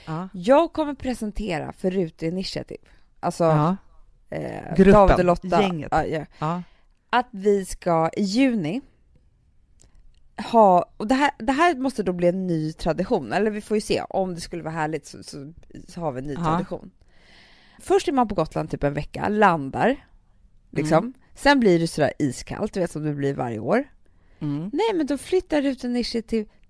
Ja. 0.05 0.29
Jag 0.33 0.73
kommer 0.73 0.93
presentera 0.93 1.73
för 1.73 1.91
Rute 1.91 2.25
Initiative, 2.25 2.83
alltså 3.19 3.43
Ja. 3.43 3.75
eh, 4.29 4.75
Gruppen, 4.75 4.93
David 4.93 5.19
och 5.19 5.25
Lotta, 5.25 5.61
gänget. 5.61 5.93
Ja, 6.39 6.61
att 7.09 7.27
vi 7.31 7.65
ska 7.65 8.09
i 8.13 8.23
juni 8.23 8.81
ha, 10.51 10.91
och 10.97 11.07
det 11.07 11.15
här, 11.15 11.31
det 11.39 11.51
här 11.51 11.75
måste 11.75 12.03
då 12.03 12.13
bli 12.13 12.27
en 12.27 12.47
ny 12.47 12.73
tradition, 12.73 13.33
eller 13.33 13.51
vi 13.51 13.61
får 13.61 13.77
ju 13.77 13.81
se, 13.81 14.01
om 14.09 14.35
det 14.35 14.41
skulle 14.41 14.63
vara 14.63 14.73
härligt 14.73 15.05
så, 15.05 15.23
så, 15.23 15.53
så 15.87 16.01
har 16.01 16.11
vi 16.11 16.19
en 16.19 16.27
ny 16.27 16.35
tradition. 16.35 16.91
Först 17.79 18.07
är 18.07 18.11
man 18.11 18.27
på 18.27 18.35
Gotland 18.35 18.71
typ 18.71 18.83
en 18.83 18.93
vecka, 18.93 19.29
landar, 19.29 20.05
liksom. 20.71 20.97
Mm. 20.97 21.13
Sen 21.35 21.59
blir 21.59 21.79
det 21.79 21.87
sådär 21.87 22.13
iskallt, 22.19 22.73
du 22.73 22.79
vet 22.79 22.91
som 22.91 23.03
det 23.03 23.13
blir 23.13 23.33
varje 23.33 23.59
år. 23.59 23.83
Mm. 24.39 24.69
Nej, 24.73 24.93
men 24.93 25.05
då 25.05 25.17
flyttar 25.17 25.61
Rut 25.61 25.83
Nishi 25.83 26.21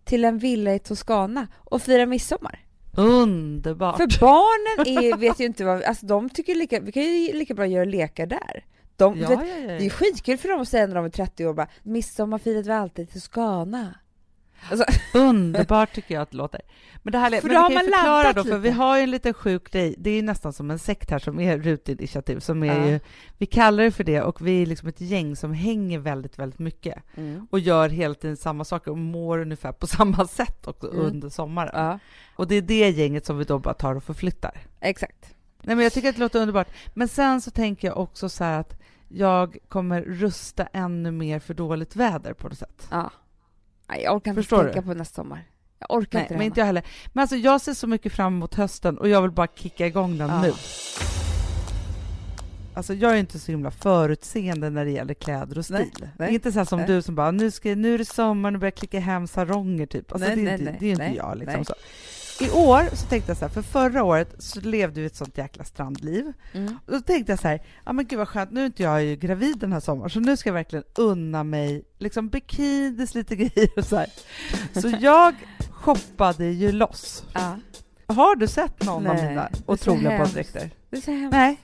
till, 0.05 0.25
en 0.25 0.37
villa 0.37 0.75
i 0.75 0.79
Toscana 0.79 1.47
och 1.55 1.81
firar 1.81 2.05
midsommar. 2.05 2.59
Underbart! 2.97 3.97
För 3.97 4.19
barnen 4.19 5.03
är, 5.03 5.17
vet 5.17 5.39
ju 5.39 5.45
inte 5.45 5.65
vad, 5.65 5.83
alltså 5.83 6.05
de 6.05 6.29
tycker 6.29 6.55
lika, 6.55 6.79
vi 6.79 6.91
kan 6.91 7.03
ju 7.03 7.33
lika 7.33 7.53
bra 7.53 7.65
göra 7.65 7.85
lekar 7.85 8.25
där. 8.25 8.65
De, 8.95 9.19
ja, 9.19 9.29
vet, 9.29 9.39
ja, 9.39 9.55
ja, 9.55 9.67
Det 9.67 9.85
är 9.85 9.89
skitkul 9.89 10.37
för 10.37 10.49
dem 10.49 10.61
att 10.61 10.69
säga 10.69 10.87
när 10.87 10.95
de 10.95 11.05
är 11.05 11.09
30 11.09 11.45
år 11.45 11.53
bara 11.53 11.67
midsommar 11.83 12.37
firar 12.37 12.63
vi 12.63 12.71
alltid 12.71 13.09
i 13.09 13.11
Toscana. 13.11 13.95
Alltså, 14.71 14.85
Underbart 15.13 15.93
tycker 15.93 16.13
jag 16.15 16.21
att 16.21 16.31
det 16.31 16.37
låter. 16.37 16.61
Men 17.03 17.11
det 17.11 17.17
här 17.17 17.31
är, 17.33 17.41
För 17.41 17.47
men 17.47 17.55
då 17.55 17.67
vi 17.67 17.75
har 17.75 17.83
man 17.83 17.85
ju 17.85 17.91
förklara 17.91 18.33
då, 18.33 18.43
för 18.43 18.49
lite. 18.49 18.57
vi 18.57 18.69
har 18.69 18.97
ju 18.97 19.03
en 19.03 19.11
liten 19.11 19.33
sjuk 19.33 19.71
grej. 19.71 19.95
Det 19.97 20.09
är 20.09 20.23
nästan 20.23 20.53
som 20.53 20.71
en 20.71 20.79
sekt 20.79 21.11
här 21.11 21.19
som 21.19 21.39
är 21.39 21.57
rutinitiativ, 21.57 22.39
som 22.39 22.63
är 22.63 22.67
Ja. 22.79 22.87
ju, 22.87 22.99
vi 23.37 23.45
kallar 23.45 23.83
det 23.83 23.91
för 23.91 24.03
det 24.03 24.21
och 24.21 24.47
vi 24.47 24.61
är 24.61 24.65
liksom 24.65 24.89
ett 24.89 25.01
gäng 25.01 25.35
som 25.35 25.53
hänger 25.53 25.99
väldigt, 25.99 26.39
väldigt 26.39 26.59
mycket 26.59 27.03
mm. 27.17 27.47
och 27.51 27.59
gör 27.59 27.89
hela 27.89 28.13
tiden 28.15 28.37
samma 28.37 28.63
saker 28.65 28.91
och 28.91 28.97
mår 28.97 29.37
ungefär 29.39 29.71
på 29.71 29.87
samma 29.97 30.27
sätt 30.27 30.67
också 30.67 30.91
Mm. 30.91 31.05
under 31.05 31.29
sommaren. 31.29 31.71
Ja, 31.73 31.99
Och 32.35 32.47
det 32.47 32.55
är 32.55 32.61
det 32.61 32.89
gänget 32.89 33.25
som 33.25 33.37
vi 33.37 33.43
då 33.43 33.59
bara 33.59 33.73
tar 33.73 33.95
och 33.95 34.03
förflyttar. 34.03 34.57
exakt. 34.79 35.33
Nej, 35.61 35.75
men 35.75 35.83
jag 35.83 35.93
tycker 35.93 36.09
att 36.09 36.15
det 36.15 36.21
låter 36.21 36.39
underbart. 36.39 36.67
Men 36.93 37.07
sen 37.07 37.41
så 37.41 37.51
tänker 37.51 37.87
jag 37.87 37.97
också 37.97 38.29
så 38.29 38.43
här 38.43 38.59
att 38.59 38.81
jag 39.09 39.57
kommer 39.67 40.01
rusta 40.01 40.67
ännu 40.73 41.11
mer 41.11 41.39
för 41.39 41.53
dåligt 41.53 41.95
väder 41.95 42.33
på 42.33 42.47
något 42.49 42.57
sätt. 42.57 42.87
Ja. 42.91 43.11
Nej, 43.89 44.01
jag 44.03 44.15
orkar 44.15 44.31
inte 44.31 44.41
Förstår 44.41 44.63
tänka 44.63 44.81
du? 44.81 44.87
på 44.87 44.93
nästa 44.93 45.15
sommar. 45.15 45.43
Jag 45.79 45.91
orkar 45.97 46.17
Nej, 46.19 46.23
inte 46.23 46.33
men 46.33 46.41
inte 46.45 46.59
jag 46.59 46.65
heller. 46.65 46.83
Men 47.13 47.21
alltså 47.21 47.35
jag 47.35 47.61
ser 47.61 47.73
så 47.73 47.87
mycket 47.87 48.13
fram 48.13 48.33
emot 48.35 48.53
hösten 48.55 48.97
och 48.97 49.09
jag 49.09 49.21
vill 49.21 49.31
bara 49.31 49.47
kicka 49.47 49.87
igång 49.87 50.17
den 50.17 50.29
Ja. 50.29 50.41
nu. 50.41 50.53
Alltså 52.73 52.93
jag 52.93 53.11
är 53.11 53.15
inte 53.17 53.39
så 53.39 53.51
himla 53.51 53.71
förutseende 53.71 54.69
när 54.69 54.85
det 54.85 54.91
gäller 54.91 55.13
kläder 55.13 55.57
och 55.57 55.65
stil. 55.65 55.91
Nej, 55.99 56.09
nej, 56.17 56.33
inte 56.33 56.51
så 56.51 56.65
som 56.65 56.79
nej. 56.79 56.87
du 56.87 57.01
som 57.01 57.15
bara, 57.15 57.31
nu, 57.31 57.51
ska, 57.51 57.75
nu 57.75 57.93
är 57.93 57.97
det 57.97 58.05
sommar, 58.05 58.51
nu 58.51 58.57
börjar 58.57 58.71
jag 58.71 58.75
klicka 58.77 58.99
hem 58.99 59.27
saronger 59.27 59.85
typ. 59.85 60.11
Alltså 60.11 60.27
Nej, 60.27 60.35
det 60.35 60.41
är 60.41 60.45
nej, 60.45 60.53
inte, 60.53 60.63
nej, 60.71 60.77
det 60.79 60.85
är 60.85 60.91
inte 60.91 61.17
jag 61.17 61.37
liksom 61.37 61.65
så. 61.65 61.73
I 62.39 62.49
år 62.49 62.95
så 62.95 63.05
tänkte 63.05 63.29
jag 63.31 63.37
så 63.37 63.45
här, 63.45 63.49
för 63.49 63.61
förra 63.61 64.03
året 64.03 64.35
så 64.39 64.61
levde 64.61 65.01
vi 65.01 65.07
ett 65.07 65.15
sånt 65.15 65.37
jäkla 65.37 65.63
strandliv. 65.63 66.33
Mm. 66.53 66.77
Och 66.85 66.91
då 66.91 67.01
tänkte 67.01 67.31
jag 67.31 67.39
så 67.39 67.47
här, 67.47 67.61
ja 67.85 67.93
men 67.93 68.05
gud 68.05 68.19
vad 68.19 68.27
skönt, 68.27 68.51
nu 68.51 68.61
är 68.61 68.65
inte 68.65 68.83
jag 68.83 69.03
ju 69.03 69.15
gravid 69.15 69.57
den 69.57 69.73
här 69.73 69.79
sommaren, 69.79 70.09
så 70.09 70.19
nu 70.19 70.37
ska 70.37 70.49
jag 70.49 70.53
verkligen 70.53 70.85
unna 70.95 71.43
mig 71.43 71.83
liksom 71.97 72.29
bikinis, 72.29 73.15
lite 73.15 73.35
grejer 73.35 73.69
och 73.77 73.85
så 73.85 73.95
här. 73.95 74.07
Så 74.81 74.93
jag 74.99 75.35
shoppade 75.71 76.45
ju 76.45 76.71
loss. 76.71 77.23
Ja. 77.33 77.59
Har 78.07 78.35
du 78.35 78.47
sett 78.47 78.83
någon 78.83 79.07
av 79.07 79.15
Nej, 79.15 79.29
mina 79.29 79.47
är 79.47 79.55
så 79.55 79.63
otroliga 79.65 80.17
baddräkter? 80.17 80.69
Är. 80.91 81.31
Nej, 81.31 81.57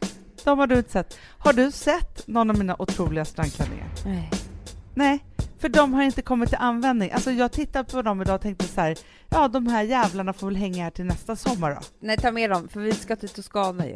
de 0.44 0.60
har 0.60 0.68
du 0.68 0.77
inte 0.77 0.92
sett. 0.92 1.18
Har 1.38 1.53
du 1.53 1.72
sett 1.72 2.27
någon 2.27 2.50
av 2.50 2.58
mina 2.58 2.75
otroliga 2.80 3.25
strandklänningar? 3.25 3.88
Nej. 4.06 4.30
Nej, 4.94 5.26
för 5.58 5.70
de 5.70 5.94
har 5.94 6.04
inte 6.04 6.22
kommit 6.22 6.50
till 6.50 6.58
användning. 6.62 7.12
Alltså 7.12 7.32
jag 7.32 7.52
tittade 7.52 7.92
på 7.92 8.02
dem 8.02 8.22
idag 8.22 8.36
och 8.36 8.42
tänkte 8.42 8.66
så 8.66 8.82
här, 8.82 8.98
ja 9.30 9.48
de 9.48 9.68
här 9.68 9.84
jävlarna 9.84 10.34
får 10.34 10.48
väl 10.48 10.56
hänga 10.56 10.84
här 10.84 10.92
till 10.92 11.06
nästa 11.06 11.36
sommar 11.36 11.72
då. 11.72 11.80
Nej, 12.00 12.18
ta 12.18 12.32
med 12.32 12.50
dem, 12.50 12.68
för 12.68 12.80
vi 12.80 12.92
ska 12.92 13.16
till 13.16 13.30
Toscana 13.30 13.88
ju. 13.88 13.96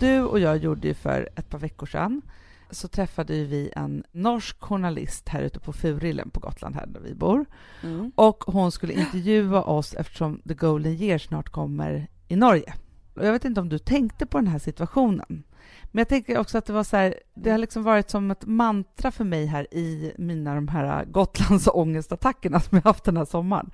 Du 0.00 0.22
och 0.22 0.40
jag 0.40 0.56
gjorde 0.56 0.88
ju 0.88 0.94
för 0.94 1.28
ett 1.36 1.50
par 1.50 1.58
veckor 1.58 1.86
sedan 1.86 2.22
så 2.70 2.88
träffade 2.88 3.34
ju 3.34 3.44
vi 3.44 3.72
en 3.76 4.04
norsk 4.12 4.60
journalist 4.60 5.28
här 5.28 5.42
ute 5.42 5.60
på 5.60 5.72
Furillen 5.72 6.30
på 6.30 6.40
Gotland 6.40 6.74
här 6.74 6.86
där 6.86 7.00
vi 7.00 7.14
bor. 7.14 7.46
Mm. 7.82 8.12
Och 8.14 8.44
hon 8.46 8.72
skulle 8.72 8.92
intervjua 8.92 9.62
oss 9.62 9.94
eftersom 9.94 10.40
The 10.48 10.54
Golden 10.54 10.92
Year 10.92 11.18
snart 11.18 11.48
kommer 11.48 12.08
i 12.28 12.36
Norge. 12.36 12.74
Och 13.14 13.26
jag 13.26 13.32
vet 13.32 13.44
inte 13.44 13.60
om 13.60 13.68
du 13.68 13.78
tänkte 13.78 14.26
på 14.26 14.38
den 14.38 14.46
här 14.46 14.58
situationen. 14.58 15.42
Men 15.84 15.98
jag 16.00 16.08
tänker 16.08 16.38
också 16.38 16.58
att 16.58 16.66
det 16.66 16.72
var 16.72 16.84
så 16.84 16.96
här, 16.96 17.14
det 17.34 17.50
har 17.50 17.58
liksom 17.58 17.82
varit 17.82 18.10
som 18.10 18.30
ett 18.30 18.46
mantra 18.46 19.10
för 19.10 19.24
mig 19.24 19.46
här 19.46 19.74
i 19.74 20.14
mina 20.18 20.54
de 20.54 20.68
här 20.68 21.04
Gotlands 21.04 21.68
ångestattackerna 21.72 22.60
som 22.60 22.76
jag 22.78 22.82
haft 22.84 23.04
den 23.04 23.16
här 23.16 23.24
sommaren. 23.24 23.70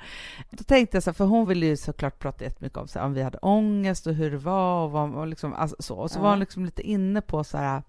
Då 0.50 0.64
tänkte 0.64 0.96
jag 0.96 1.02
så 1.02 1.10
här, 1.10 1.14
för 1.14 1.24
hon 1.24 1.48
ville 1.48 1.66
ju 1.66 1.76
såklart 1.76 2.18
prata 2.18 2.44
jättemycket 2.44 2.78
om 2.78 2.88
så 2.88 2.98
här, 2.98 3.06
om 3.06 3.14
vi 3.14 3.22
hade 3.22 3.38
ångest 3.38 4.06
och 4.06 4.14
hur 4.14 4.30
det 4.30 4.38
var 4.38 4.84
och, 4.84 4.90
vad, 4.90 5.14
och 5.14 5.26
liksom, 5.26 5.54
alltså, 5.54 5.76
så. 5.78 5.94
Och 5.96 6.10
så 6.10 6.18
Ja. 6.18 6.22
var 6.22 6.30
hon 6.30 6.38
liksom 6.40 6.64
lite 6.64 6.82
inne 6.82 7.20
på 7.20 7.44
så 7.44 7.58
här, 7.58 7.82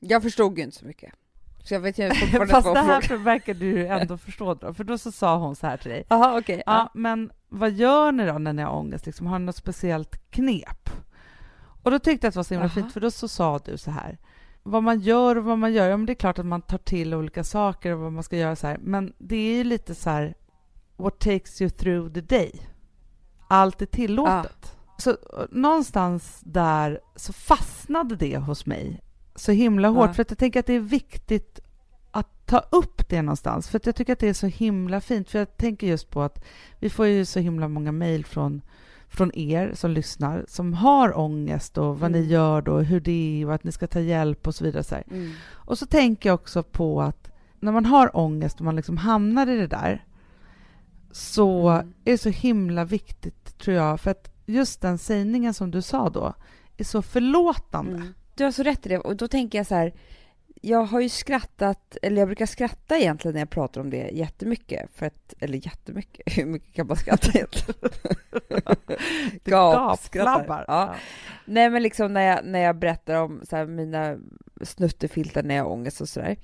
Jag 0.00 0.22
förstod 0.22 0.58
ju 0.58 0.64
inte 0.64 0.76
så 0.76 0.86
mycket. 0.86 1.14
Så 1.64 1.74
jag 1.74 1.80
vet 1.80 1.98
ju 1.98 2.10
fortfarande 2.10 2.46
fast 2.62 2.74
det 2.74 2.80
här 2.80 3.16
verkar 3.16 3.54
du 3.54 3.86
ändå 3.86 4.16
förstå 4.18 4.54
då, 4.54 4.74
för 4.74 4.84
då 4.84 4.98
så 4.98 5.12
sa 5.12 5.36
hon 5.36 5.56
så 5.56 5.66
här 5.66 5.76
till 5.76 5.90
dig, 5.90 6.04
Jaha, 6.08 6.38
okej. 6.38 6.62
Ja, 6.66 6.90
men 6.94 7.30
vad 7.48 7.70
gör 7.72 8.12
ni 8.12 8.26
då 8.26 8.38
när 8.38 8.52
ni 8.52 8.62
har 8.62 8.72
ångest? 8.72 9.06
Liksom, 9.06 9.26
har 9.26 9.38
ni 9.38 9.44
något 9.44 9.56
speciellt 9.56 10.30
knep? 10.30 10.90
Och 11.82 11.90
då 11.90 11.98
tyckte 11.98 12.26
jag 12.26 12.28
att 12.28 12.34
det 12.34 12.38
var 12.38 12.44
så 12.44 12.54
himla 12.54 12.64
Jaha. 12.66 12.74
fint, 12.74 12.92
för 12.92 13.00
då 13.00 13.10
så 13.10 13.28
sa 13.28 13.58
du 13.58 13.78
så 13.78 13.90
här. 13.90 14.18
Vad 14.62 14.82
man 14.82 15.00
gör 15.00 15.36
och 15.36 15.44
vad 15.44 15.58
man 15.58 15.72
gör, 15.72 15.88
ja 15.88 15.96
men 15.96 16.06
det 16.06 16.12
är 16.12 16.14
klart 16.14 16.38
att 16.38 16.46
man 16.46 16.62
tar 16.62 16.78
till 16.78 17.14
olika 17.14 17.44
saker 17.44 17.92
och 17.92 17.98
vad 18.00 18.12
man 18.12 18.22
ska 18.22 18.36
göra 18.36 18.56
så 18.56 18.66
här. 18.66 18.78
Men 18.80 19.12
det 19.18 19.36
är 19.36 19.56
ju 19.56 19.64
lite 19.64 19.94
så 19.94 20.10
här, 20.10 20.34
what 20.96 21.18
takes 21.18 21.60
you 21.60 21.70
through 21.70 22.12
the 22.12 22.20
day? 22.20 22.52
Allt 23.48 23.82
är 23.82 23.86
tillåtet. 23.86 24.76
Så 24.98 25.10
eh, 25.10 25.16
någonstans 25.50 26.40
där 26.44 27.00
så 27.16 27.32
fastnade 27.32 28.16
det 28.16 28.36
hos 28.36 28.66
mig 28.66 29.00
så 29.34 29.52
himla 29.52 29.88
hårt, 29.88 30.06
Ja. 30.08 30.14
för 30.14 30.22
att 30.22 30.30
jag 30.30 30.38
tänker 30.38 30.60
att 30.60 30.66
det 30.66 30.74
är 30.74 30.80
viktigt 30.80 31.60
att 32.10 32.46
ta 32.46 32.58
upp 32.58 33.08
det 33.08 33.22
någonstans, 33.22 33.68
för 33.68 33.76
att 33.76 33.86
jag 33.86 33.96
tycker 33.96 34.12
att 34.12 34.18
det 34.18 34.28
är 34.28 34.34
så 34.34 34.46
himla 34.46 35.00
fint, 35.00 35.30
för 35.30 35.38
jag 35.38 35.56
tänker 35.56 35.86
just 35.86 36.10
på 36.10 36.22
att 36.22 36.44
vi 36.78 36.90
får 36.90 37.06
ju 37.06 37.24
så 37.24 37.40
himla 37.40 37.68
många 37.68 37.92
mejl 37.92 38.24
från, 38.24 38.62
från 39.12 39.30
er 39.34 39.72
som 39.74 39.90
lyssnar, 39.90 40.44
som 40.48 40.74
har 40.74 41.18
ångest 41.18 41.78
och 41.78 42.00
vad 42.00 42.10
Mm. 42.10 42.20
ni 42.22 42.26
gör 42.28 42.62
då, 42.62 42.78
hur 42.78 43.00
det 43.00 43.40
är 43.42 43.46
och 43.46 43.54
att 43.54 43.64
ni 43.64 43.72
ska 43.72 43.86
ta 43.86 44.00
hjälp 44.00 44.46
och 44.46 44.54
så 44.54 44.64
vidare. 44.64 44.84
Så. 44.84 44.94
Mm. 45.10 45.30
Och 45.52 45.78
så 45.78 45.86
tänker 45.86 46.28
jag 46.28 46.34
också 46.34 46.62
på 46.62 47.02
att 47.02 47.30
när 47.60 47.72
man 47.72 47.86
har 47.86 48.16
ångest 48.16 48.58
och 48.58 48.64
man 48.64 48.76
liksom 48.76 48.96
hamnar 48.96 49.46
i 49.46 49.56
det 49.56 49.66
där, 49.66 50.04
så 51.12 51.68
Mm. 51.68 51.92
är 52.04 52.12
det 52.12 52.18
så 52.18 52.28
himla 52.28 52.84
viktigt, 52.84 53.58
tror 53.58 53.76
jag, 53.76 54.00
för 54.00 54.10
att 54.10 54.30
just 54.46 54.80
den 54.80 54.98
sägningen 54.98 55.54
som 55.54 55.70
du 55.70 55.82
sa 55.82 56.08
då, 56.10 56.34
är 56.76 56.84
så 56.84 57.02
förlåtande. 57.02 57.92
Mm. 57.94 58.14
Du 58.34 58.44
har 58.44 58.50
så 58.52 58.62
rätt 58.62 58.86
i 58.86 58.88
det, 58.88 58.98
och 58.98 59.16
då 59.16 59.28
tänker 59.28 59.58
jag 59.58 59.66
så 59.66 59.74
här, 59.74 59.94
jag 60.60 60.84
har 60.84 61.00
ju 61.00 61.08
skrattat, 61.08 61.96
eller 62.02 62.18
jag 62.18 62.28
brukar 62.28 62.46
skratta 62.46 62.98
egentligen 62.98 63.32
när 63.34 63.40
jag 63.40 63.50
pratar 63.50 63.80
om 63.80 63.90
det 63.90 64.10
jättemycket, 64.12 64.90
för 64.94 65.06
att, 65.06 65.34
eller 65.40 65.66
jättemycket, 65.66 66.22
hur 66.38 66.46
mycket 66.46 66.74
kan 66.74 66.86
man 66.86 66.96
skratta 66.96 67.28
egentligen? 67.34 67.74
Du 69.44 69.50
Gapskrattar. 69.50 70.38
gapflabbar. 70.38 70.64
Ja. 70.68 70.94
Nej 71.44 71.70
men 71.70 71.82
liksom 71.82 72.12
när 72.12 72.22
jag, 72.22 72.44
när 72.44 72.58
jag 72.58 72.76
berättar 72.76 73.14
om 73.14 73.40
så 73.50 73.56
här, 73.56 73.66
mina 73.66 74.18
snuttefiltar 74.62 75.42
när 75.42 75.54
jag 75.54 75.64
har 75.64 75.70
ångest 75.70 76.00
och 76.00 76.08
sådär. 76.08 76.36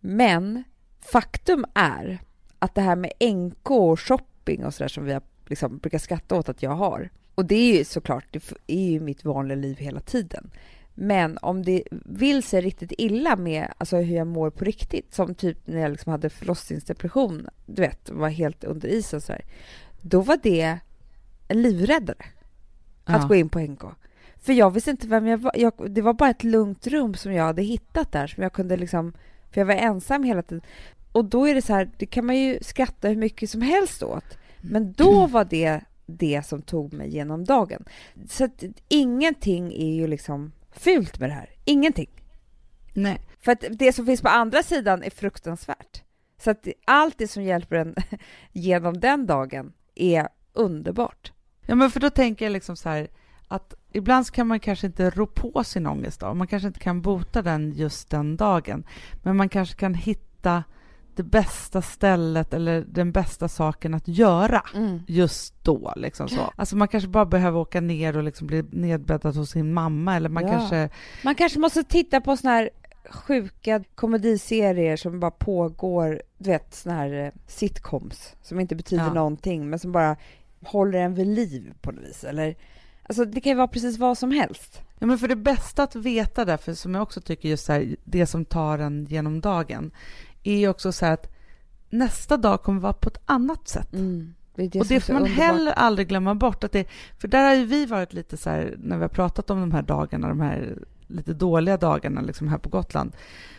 Men 0.00 0.64
faktum 1.00 1.64
är 1.74 2.18
att 2.58 2.74
det 2.74 2.80
här 2.80 2.96
med 2.96 3.12
NK 3.34 3.70
och 3.70 4.00
shopping 4.00 4.64
och 4.64 4.74
sådär 4.74 4.88
som 4.88 5.04
vi 5.04 5.12
har, 5.12 5.22
liksom, 5.46 5.78
brukar 5.78 5.98
skratta 5.98 6.36
åt 6.36 6.48
att 6.48 6.62
jag 6.62 6.70
har. 6.70 7.10
Och 7.34 7.44
det 7.44 7.54
är 7.54 7.78
ju 7.78 7.84
såklart, 7.84 8.24
det 8.30 8.52
är 8.66 8.90
ju 8.90 9.00
mitt 9.00 9.24
vanliga 9.24 9.56
liv 9.56 9.76
hela 9.78 10.00
tiden. 10.00 10.50
Men 10.94 11.38
om 11.42 11.62
det 11.62 11.82
vill 11.90 12.42
sig 12.42 12.60
riktigt 12.60 12.92
illa 12.98 13.36
med 13.36 13.72
alltså 13.78 13.96
hur 13.96 14.16
jag 14.16 14.26
mår 14.26 14.50
på 14.50 14.64
riktigt, 14.64 15.14
som 15.14 15.34
typ 15.34 15.66
när 15.66 15.80
jag 15.80 15.90
liksom 15.90 16.12
hade 16.12 16.30
förlossningsdepression, 16.30 17.48
du 17.66 17.82
vet, 17.82 18.10
var 18.10 18.28
helt 18.28 18.64
under 18.64 18.88
isen 18.88 19.16
och 19.16 19.22
sådär. 19.22 19.44
Då 20.00 20.20
var 20.20 20.38
det 20.42 20.78
en 21.48 21.62
livräddare 21.62 22.24
att 23.04 23.22
Ja. 23.22 23.28
gå 23.28 23.34
in 23.34 23.48
på 23.48 23.58
NK. 23.60 23.82
För 24.36 24.52
jag 24.52 24.70
visste 24.70 24.90
inte 24.90 25.06
vem 25.06 25.26
jag 25.26 25.38
var. 25.38 25.52
Jag, 25.54 25.72
det 25.90 26.02
var 26.02 26.12
bara 26.12 26.30
ett 26.30 26.44
lugnt 26.44 26.86
rum 26.86 27.14
som 27.14 27.32
jag 27.32 27.44
hade 27.44 27.62
hittat 27.62 28.12
där 28.12 28.26
som 28.26 28.42
jag 28.42 28.52
kunde 28.52 28.76
liksom, 28.76 29.12
för 29.50 29.60
jag 29.60 29.66
var 29.66 29.74
ensam 29.74 30.22
hela 30.22 30.42
tiden. 30.42 30.64
Och 31.12 31.24
då 31.24 31.48
är 31.48 31.54
det 31.54 31.62
så 31.62 31.72
här, 31.72 31.90
det 31.98 32.06
kan 32.06 32.26
man 32.26 32.36
ju 32.36 32.58
skratta 32.62 33.08
hur 33.08 33.16
mycket 33.16 33.50
som 33.50 33.62
helst 33.62 34.02
åt. 34.02 34.38
Men 34.60 34.92
då 34.92 35.26
var 35.26 35.44
det 35.44 35.80
det 36.06 36.46
som 36.46 36.62
tog 36.62 36.92
mig 36.92 37.08
genom 37.10 37.44
dagen. 37.44 37.84
Så 38.28 38.44
att 38.44 38.64
ingenting 38.88 39.72
är 39.72 39.94
ju 39.94 40.06
liksom 40.06 40.52
fult 40.76 41.18
med 41.18 41.30
det 41.30 41.34
här. 41.34 41.50
Ingenting. 41.64 42.10
Nej. 42.94 43.20
För 43.40 43.52
att 43.52 43.64
det 43.70 43.92
som 43.92 44.06
finns 44.06 44.22
på 44.22 44.28
andra 44.28 44.62
sidan 44.62 45.02
är 45.02 45.10
fruktansvärt. 45.10 46.02
Så 46.38 46.50
att 46.50 46.68
allt 46.84 47.18
det 47.18 47.28
som 47.28 47.42
hjälper 47.42 47.76
en 47.76 47.94
genom 48.52 49.00
den 49.00 49.26
dagen 49.26 49.72
är 49.94 50.28
underbart. 50.52 51.32
Ja, 51.66 51.74
men 51.74 51.90
för 51.90 52.00
då 52.00 52.10
tänker 52.10 52.44
jag 52.44 52.52
liksom 52.52 52.76
så 52.76 52.88
här 52.88 53.08
att 53.48 53.74
ibland 53.92 54.30
kan 54.30 54.46
man 54.46 54.60
kanske 54.60 54.86
inte 54.86 55.10
rå 55.10 55.26
på 55.26 55.64
sin 55.64 55.86
ångest 55.86 56.20
då. 56.20 56.34
Man 56.34 56.46
kanske 56.46 56.66
inte 56.66 56.80
kan 56.80 57.02
bota 57.02 57.42
den 57.42 57.72
just 57.72 58.10
den 58.10 58.36
dagen. 58.36 58.86
Men 59.22 59.36
man 59.36 59.48
kanske 59.48 59.76
kan 59.76 59.94
hitta 59.94 60.64
det 61.16 61.22
bästa 61.22 61.82
stället 61.82 62.54
eller 62.54 62.84
den 62.88 63.12
bästa 63.12 63.48
saken 63.48 63.94
att 63.94 64.08
göra 64.08 64.62
just 65.06 65.54
då. 65.64 65.92
Liksom 65.96 66.28
så. 66.28 66.52
Alltså 66.56 66.76
man 66.76 66.88
kanske 66.88 67.08
bara 67.08 67.26
behöver 67.26 67.58
åka 67.58 67.80
ner 67.80 68.16
och 68.16 68.22
liksom 68.22 68.46
bli 68.46 68.64
nedbäddad 68.70 69.36
hos 69.36 69.50
sin 69.50 69.72
mamma 69.72 70.16
eller 70.16 70.28
man 70.28 70.42
Ja. 70.42 70.48
kanske... 70.50 70.88
Man 71.24 71.34
kanske 71.34 71.58
måste 71.58 71.84
titta 71.84 72.20
på 72.20 72.36
såna 72.36 72.52
här 72.52 72.70
sjuka 73.10 73.84
komediserier 73.94 74.96
som 74.96 75.20
bara 75.20 75.30
pågår, 75.30 76.22
du 76.38 76.50
vet 76.50 76.74
såna 76.74 76.94
här 76.94 77.12
eh, 77.24 77.30
sitcoms 77.46 78.34
som 78.42 78.60
inte 78.60 78.74
betyder 78.76 79.04
Ja. 79.04 79.12
någonting 79.12 79.70
men 79.70 79.78
som 79.78 79.92
bara 79.92 80.16
håller 80.64 80.98
en 80.98 81.14
vid 81.14 81.26
liv 81.26 81.72
på 81.80 81.92
något 81.92 82.04
vis. 82.04 82.24
Eller, 82.24 82.56
alltså 83.02 83.24
det 83.24 83.40
kan 83.40 83.50
ju 83.50 83.56
vara 83.56 83.68
precis 83.68 83.98
vad 83.98 84.18
som 84.18 84.30
helst. 84.30 84.80
Ja, 84.98 85.06
men 85.06 85.18
för 85.18 85.28
det 85.28 85.36
bästa 85.36 85.82
att 85.82 85.94
veta 85.96 86.44
därför, 86.44 86.74
som 86.74 86.94
jag 86.94 87.02
också 87.02 87.20
tycker 87.20 87.48
just 87.48 87.64
så 87.64 87.72
här, 87.72 87.96
det 88.04 88.26
som 88.26 88.44
tar 88.44 88.78
en 88.78 89.04
genom 89.04 89.40
dagen, 89.40 89.90
är 90.44 90.56
ju 90.56 90.68
också 90.68 90.92
så 90.92 91.06
här 91.06 91.12
att 91.12 91.30
nästa 91.90 92.36
dag 92.36 92.62
kommer 92.62 92.80
vara 92.80 92.92
på 92.92 93.08
ett 93.08 93.20
annat 93.26 93.68
sätt. 93.68 93.88
Det 94.54 94.62
är 94.62 94.68
det 94.68 94.80
och 94.80 94.86
det 94.86 95.00
får 95.00 95.12
man 95.12 95.22
underbart. 95.22 95.44
heller 95.44 95.72
aldrig 95.72 96.08
glömma 96.08 96.34
bort. 96.34 96.64
Att 96.64 96.72
det, 96.72 96.88
för 97.18 97.28
där 97.28 97.44
har 97.44 97.54
ju 97.54 97.64
vi 97.64 97.86
varit 97.86 98.12
lite 98.12 98.36
så 98.36 98.50
här, 98.50 98.74
när 98.78 98.96
vi 98.96 99.02
har 99.02 99.08
pratat 99.08 99.50
om 99.50 99.60
de 99.60 99.72
här 99.72 99.82
dagarna, 99.82 100.28
de 100.28 100.40
här 100.40 100.78
lite 101.06 101.32
dåliga 101.34 101.76
dagarna 101.76 102.20
liksom 102.20 102.48
här 102.48 102.58
på 102.58 102.68
Gotland. 102.68 103.12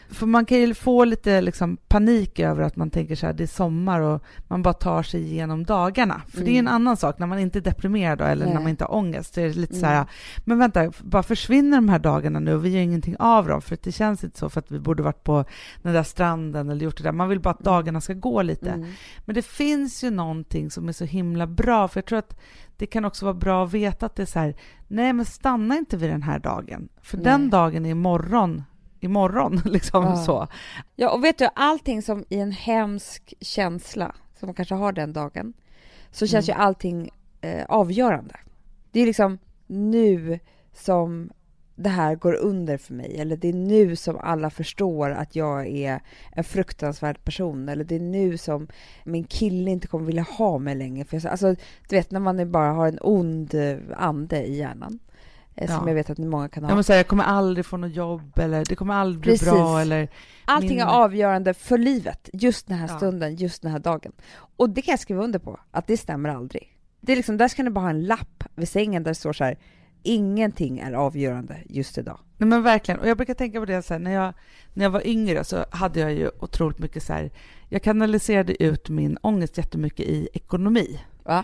För 0.09 0.25
man 0.25 0.45
kan 0.45 0.57
ju 0.57 0.73
få 0.73 1.03
lite 1.05 1.41
liksom 1.41 1.77
panik 1.87 2.39
över 2.39 2.63
att 2.63 2.75
man 2.75 2.89
tänker 2.89 3.15
så 3.15 3.25
här, 3.25 3.33
det 3.33 3.43
är 3.43 3.47
sommar 3.47 3.99
och 4.01 4.23
man 4.47 4.61
bara 4.63 4.73
tar 4.73 5.03
sig 5.03 5.21
igenom 5.21 5.63
dagarna. 5.63 6.21
För 6.27 6.41
det 6.41 6.49
är 6.51 6.59
en 6.59 6.67
Mm. 6.67 6.73
annan 6.73 6.97
sak, 6.97 7.19
när 7.19 7.27
man 7.27 7.39
inte 7.39 7.59
är 7.59 7.61
deprimerad 7.61 8.17
då, 8.17 8.23
eller 8.25 8.45
när 8.45 8.53
Nej. 8.53 8.63
man 8.63 8.69
inte 8.69 8.83
har 8.83 8.95
ångest, 8.95 9.33
så 9.33 9.39
är 9.41 9.45
det 9.47 9.53
lite 9.53 9.73
så 9.73 9.85
Mm. 9.85 9.97
här, 9.97 10.05
men 10.45 10.59
vänta, 10.59 10.91
bara 11.01 11.23
försvinner 11.23 11.77
de 11.77 11.89
här 11.89 11.99
dagarna 11.99 12.39
nu 12.39 12.53
och 12.53 12.65
vi 12.65 12.69
gör 12.69 12.81
ingenting 12.81 13.15
av 13.19 13.47
dem, 13.47 13.61
för 13.61 13.77
det 13.83 13.91
känns 13.91 14.23
inte 14.23 14.39
så 14.39 14.49
för 14.49 14.59
att 14.59 14.71
vi 14.71 14.79
borde 14.79 15.03
varit 15.03 15.23
på 15.23 15.45
den 15.81 15.93
där 15.93 16.03
stranden 16.03 16.69
eller 16.69 16.85
gjort 16.85 16.97
det 16.97 17.03
där. 17.03 17.11
Man 17.11 17.29
vill 17.29 17.39
bara 17.39 17.49
att 17.53 17.59
dagarna 17.59 18.01
ska 18.01 18.13
gå 18.13 18.41
lite. 18.41 18.69
Mm. 18.69 18.89
Men 19.25 19.35
det 19.35 19.45
finns 19.45 20.03
ju 20.03 20.09
någonting 20.11 20.71
som 20.71 20.87
är 20.89 20.93
så 20.93 21.05
himla 21.05 21.47
bra, 21.47 21.87
för 21.87 21.97
jag 21.97 22.05
tror 22.05 22.19
att 22.19 22.39
det 22.77 22.85
kan 22.85 23.05
också 23.05 23.25
vara 23.25 23.33
bra 23.33 23.65
att 23.65 23.73
veta 23.73 24.05
att 24.05 24.15
det 24.15 24.21
är 24.21 24.25
så 24.25 24.39
här, 24.39 24.55
nej 24.87 25.13
men 25.13 25.25
stanna 25.25 25.77
inte 25.77 25.97
vid 25.97 26.09
den 26.09 26.23
här 26.23 26.39
dagen, 26.39 26.87
för 27.01 27.17
Nej. 27.17 27.23
den 27.23 27.49
dagen 27.49 27.85
är 27.85 27.89
imorgon, 27.89 28.63
imorgon 29.05 29.61
liksom 29.65 30.03
Ja. 30.03 30.15
så. 30.15 30.47
Ja, 30.95 31.09
och 31.09 31.23
vet 31.23 31.37
du, 31.37 31.47
allting 31.55 32.01
som 32.01 32.25
i 32.29 32.39
en 32.39 32.51
hemsk 32.51 33.33
känsla, 33.41 34.15
som 34.39 34.47
man 34.47 34.53
kanske 34.55 34.75
har 34.75 34.91
den 34.91 35.13
dagen, 35.13 35.53
så 36.11 36.27
känns 36.27 36.49
Mm. 36.49 36.57
ju 36.59 36.63
allting 36.63 37.09
eh, 37.41 37.65
avgörande. 37.69 38.35
Det 38.91 38.99
är 38.99 39.05
liksom 39.05 39.37
nu 39.67 40.39
som 40.73 41.29
det 41.77 41.89
här 41.89 42.15
går 42.15 42.33
under 42.33 42.77
för 42.77 42.93
mig, 42.93 43.17
eller 43.19 43.37
det 43.37 43.49
är 43.49 43.53
nu 43.53 43.95
som 43.95 44.17
alla 44.17 44.49
förstår 44.49 45.09
att 45.11 45.35
jag 45.35 45.67
är 45.67 45.99
en 46.31 46.43
fruktansvärd 46.43 47.23
person, 47.23 47.69
eller 47.69 47.83
det 47.83 47.95
är 47.95 47.99
nu 47.99 48.37
som 48.37 48.67
min 49.03 49.23
kille 49.23 49.71
inte 49.71 49.87
kommer 49.87 50.05
vilja 50.05 50.21
ha 50.37 50.57
mig 50.57 50.75
längre. 50.75 51.05
För 51.05 51.17
jag, 51.23 51.31
alltså, 51.31 51.55
du 51.89 51.95
vet, 51.95 52.11
när 52.11 52.19
man 52.19 52.51
bara 52.51 52.71
har 52.71 52.87
en 52.87 52.99
ond 53.01 53.53
eh, 53.53 53.77
ande 53.97 54.45
i 54.45 54.57
hjärnan, 54.57 54.99
eh, 55.55 55.67
som 55.67 55.75
Ja. 55.83 55.87
jag 55.87 55.95
vet 55.95 56.09
att 56.09 56.17
många 56.17 56.49
kan 56.49 56.63
ha. 56.63 56.69
Jag, 56.71 56.75
måste 56.75 56.87
säga, 56.87 56.99
jag 56.99 57.07
kommer 57.07 57.23
aldrig 57.23 57.65
få 57.65 57.77
något 57.77 57.95
jobb, 57.95 58.39
eller 58.39 58.65
det 58.65 58.75
kommer 58.75 58.93
aldrig 58.93 59.21
bli 59.21 59.31
Precis. 59.31 59.49
bra, 59.49 59.79
eller 59.81 60.07
Allting 60.45 60.69
min- 60.69 60.79
är 60.79 60.85
avgörande 60.85 61.53
för 61.53 61.77
livet, 61.77 62.29
just 62.33 62.67
den 62.67 62.77
här 62.77 62.87
Ja. 62.91 62.97
stunden, 62.97 63.35
just 63.35 63.61
den 63.61 63.71
här 63.71 63.79
dagen. 63.79 64.11
Och 64.57 64.69
det 64.69 64.81
kan 64.81 64.91
jag 64.91 64.99
skriva 64.99 65.23
under 65.23 65.39
på, 65.39 65.59
att 65.71 65.87
det 65.87 65.97
stämmer 65.97 66.29
aldrig. 66.29 66.77
Det 67.01 67.11
är 67.11 67.15
liksom, 67.15 67.37
där 67.37 67.47
ska 67.47 67.63
ni 67.63 67.69
bara 67.69 67.81
ha 67.81 67.89
en 67.89 68.05
lapp 68.05 68.43
vid 68.55 68.69
sängen 68.69 69.03
där 69.03 69.11
det 69.11 69.15
står 69.15 69.33
så 69.33 69.43
här, 69.43 69.57
ingenting 70.03 70.79
är 70.79 70.93
avgörande 70.93 71.57
just 71.69 71.97
idag. 71.97 72.19
Nej 72.37 72.47
men 72.49 72.63
verkligen, 72.63 72.99
och 72.99 73.07
jag 73.07 73.17
brukar 73.17 73.33
tänka 73.33 73.59
på 73.59 73.65
det 73.65 73.81
så 73.81 73.93
här, 73.93 73.99
när 73.99 74.11
jag, 74.11 74.33
när 74.73 74.85
jag 74.85 74.89
var 74.89 75.07
yngre 75.07 75.43
så 75.43 75.65
hade 75.71 75.99
jag 75.99 76.13
ju 76.13 76.29
otroligt 76.39 76.79
mycket 76.79 77.03
så 77.03 77.13
här, 77.13 77.31
jag 77.69 77.83
kanaliserade 77.83 78.63
ut 78.63 78.89
min 78.89 79.17
ångest 79.21 79.57
jättemycket 79.57 80.05
i 80.05 80.29
ekonomi. 80.33 80.99
Va? 81.23 81.43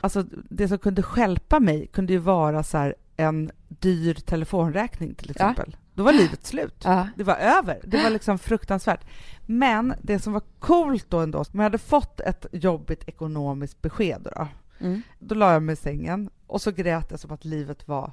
Alltså 0.00 0.24
det 0.50 0.68
som 0.68 0.78
kunde 0.78 1.02
skälpa 1.02 1.60
mig 1.60 1.86
kunde 1.86 2.12
ju 2.12 2.18
vara 2.18 2.62
så 2.62 2.78
här 2.78 2.94
en 3.18 3.50
dyr 3.68 4.14
telefonräkning 4.14 5.14
till 5.14 5.26
Ja. 5.28 5.30
exempel. 5.32 5.76
Då 5.94 6.02
var 6.02 6.12
livet 6.12 6.46
slut. 6.46 6.82
Ja. 6.84 7.08
Det 7.16 7.24
var 7.24 7.36
över. 7.36 7.80
Det 7.84 8.02
var 8.02 8.10
liksom 8.10 8.38
fruktansvärt. 8.38 9.00
Men 9.46 9.94
det 10.02 10.18
som 10.18 10.32
var 10.32 10.42
coolt 10.58 11.06
då 11.10 11.18
ändå, 11.20 11.38
om 11.38 11.44
jag 11.52 11.62
hade 11.62 11.78
fått 11.78 12.20
ett 12.20 12.46
jobbigt 12.52 13.08
ekonomiskt 13.08 13.82
besked 13.82 14.28
då, 14.34 14.48
Mm. 14.80 15.02
då 15.18 15.34
la 15.34 15.52
jag 15.52 15.62
mig 15.62 15.72
i 15.72 15.76
sängen 15.76 16.30
och 16.46 16.62
så 16.62 16.70
grät 16.70 17.06
jag 17.10 17.20
som 17.20 17.32
att 17.32 17.44
livet 17.44 17.88
var 17.88 18.12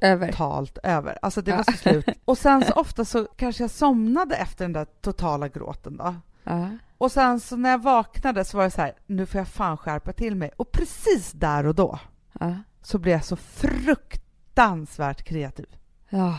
Över. 0.00 0.26
totalt 0.32 0.78
över. 0.82 1.18
Alltså 1.22 1.42
det 1.42 1.50
Ja. 1.50 1.56
var 1.56 1.64
så 1.64 1.72
slut. 1.72 2.04
Och 2.24 2.38
sen 2.38 2.64
så 2.64 2.72
ofta 2.72 3.04
så 3.04 3.24
kanske 3.24 3.62
jag 3.62 3.70
somnade 3.70 4.36
efter 4.36 4.64
den 4.64 4.72
där 4.72 4.84
totala 5.00 5.48
gråten 5.48 5.96
då. 5.96 6.14
Ja. 6.44 6.68
Och 6.98 7.12
sen 7.12 7.40
så 7.40 7.56
när 7.56 7.70
jag 7.70 7.82
vaknade 7.82 8.44
så 8.44 8.56
var 8.56 8.64
det 8.64 8.70
så 8.70 8.80
här, 8.80 8.92
nu 9.06 9.26
får 9.26 9.38
jag 9.38 9.48
fan 9.48 9.76
skärpa 9.76 10.12
till 10.12 10.36
mig. 10.36 10.50
Och 10.56 10.72
precis 10.72 11.32
där 11.32 11.66
och 11.66 11.74
då 11.74 11.98
Ja. 12.40 12.54
Så 12.82 12.98
blev 12.98 13.12
jag 13.14 13.24
så 13.24 13.36
fruktansvärt 13.36 15.22
kreativ. 15.22 15.66
Ja. 16.08 16.38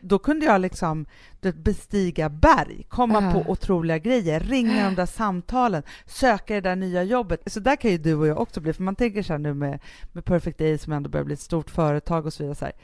Då 0.00 0.18
kunde 0.18 0.46
jag 0.46 0.60
liksom 0.60 1.06
bestiga 1.54 2.28
berg, 2.28 2.86
komma 2.88 3.22
Ja. 3.22 3.32
på 3.32 3.50
otroliga 3.50 3.98
grejer, 3.98 4.40
ringa 4.40 4.84
de 4.84 4.94
där 4.94 5.06
samtalen, 5.06 5.82
söka 6.06 6.54
det 6.54 6.60
där 6.60 6.76
nya 6.76 7.02
jobbet. 7.02 7.52
Så 7.52 7.60
där 7.60 7.76
kan 7.76 7.90
ju 7.90 7.98
du 7.98 8.14
och 8.14 8.26
jag 8.26 8.40
också 8.40 8.60
bli, 8.60 8.72
för 8.72 8.82
man 8.82 8.96
tänker 8.96 9.22
så 9.22 9.32
här 9.32 9.38
nu 9.38 9.54
med, 9.54 9.80
med 10.12 10.24
Perfect 10.24 10.58
Day 10.58 10.78
som 10.78 10.92
ändå 10.92 11.10
börjar 11.10 11.24
bli 11.24 11.34
ett 11.34 11.40
stort 11.40 11.70
företag 11.70 12.26
och 12.26 12.32
så 12.32 12.42
vidare. 12.42 12.54
Så 12.56 12.64
här. 12.64 12.74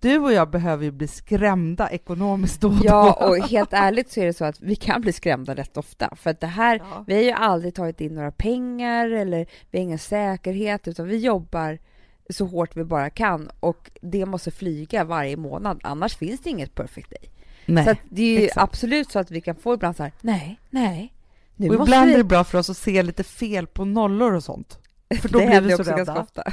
Du 0.00 0.18
och 0.18 0.32
jag 0.32 0.50
behöver 0.50 0.84
ju 0.84 0.90
bli 0.90 1.08
skrämda 1.08 1.90
ekonomiskt 1.90 2.60
då 2.60 2.68
och 2.68 2.74
ja, 2.82 3.16
då. 3.20 3.26
och 3.26 3.36
helt 3.48 3.72
ärligt 3.72 4.10
så 4.10 4.20
är 4.20 4.26
det 4.26 4.32
så 4.32 4.44
att 4.44 4.60
vi 4.60 4.76
kan 4.76 5.00
bli 5.00 5.12
skrämda 5.12 5.54
rätt 5.54 5.76
ofta. 5.76 6.16
För 6.16 6.30
att 6.30 6.40
det 6.40 6.46
här, 6.46 6.76
Ja. 6.90 7.04
vi 7.06 7.14
har 7.14 7.22
ju 7.22 7.30
aldrig 7.32 7.74
tagit 7.74 8.00
in 8.00 8.14
några 8.14 8.30
pengar 8.32 9.10
eller 9.10 9.46
vi 9.70 9.78
har 9.78 9.82
ingen 9.82 9.98
säkerhet, 9.98 10.88
utan 10.88 11.06
vi 11.08 11.16
jobbar 11.16 11.78
så 12.30 12.46
hårt 12.46 12.76
vi 12.76 12.84
bara 12.84 13.10
kan 13.10 13.50
och 13.60 13.90
det 14.02 14.26
måste 14.26 14.50
flyga 14.50 15.04
varje 15.04 15.36
månad, 15.36 15.80
annars 15.82 16.16
finns 16.16 16.40
det 16.40 16.50
inget 16.50 16.74
perfect 16.74 17.10
day. 17.10 17.30
Nej. 17.66 17.84
Så 17.84 17.94
det 18.08 18.22
är 18.22 18.40
ju 18.40 18.44
exakt. 18.44 18.62
absolut 18.62 19.10
så 19.10 19.18
att 19.18 19.30
vi 19.30 19.40
kan 19.40 19.56
få 19.56 19.74
ibland 19.74 19.96
så 19.96 20.02
här, 20.02 20.12
nej, 20.20 20.60
nej, 20.70 21.14
nu 21.56 21.68
och 21.68 21.74
ibland 21.74 22.06
vi... 22.06 22.14
är 22.14 22.18
det 22.18 22.24
bra 22.24 22.44
för 22.44 22.58
oss 22.58 22.70
att 22.70 22.76
se 22.76 23.02
lite 23.02 23.24
fel 23.24 23.66
på 23.66 23.84
nollor 23.84 24.32
och 24.34 24.44
sånt. 24.44 24.78
För 25.20 25.28
då 25.28 25.38
det 25.38 25.46
blir 25.46 25.60
vi 25.60 25.70
så 25.70 25.80
också 25.82 25.90
ganska 25.96 26.12
rädda. 26.12 26.22
ofta. 26.22 26.44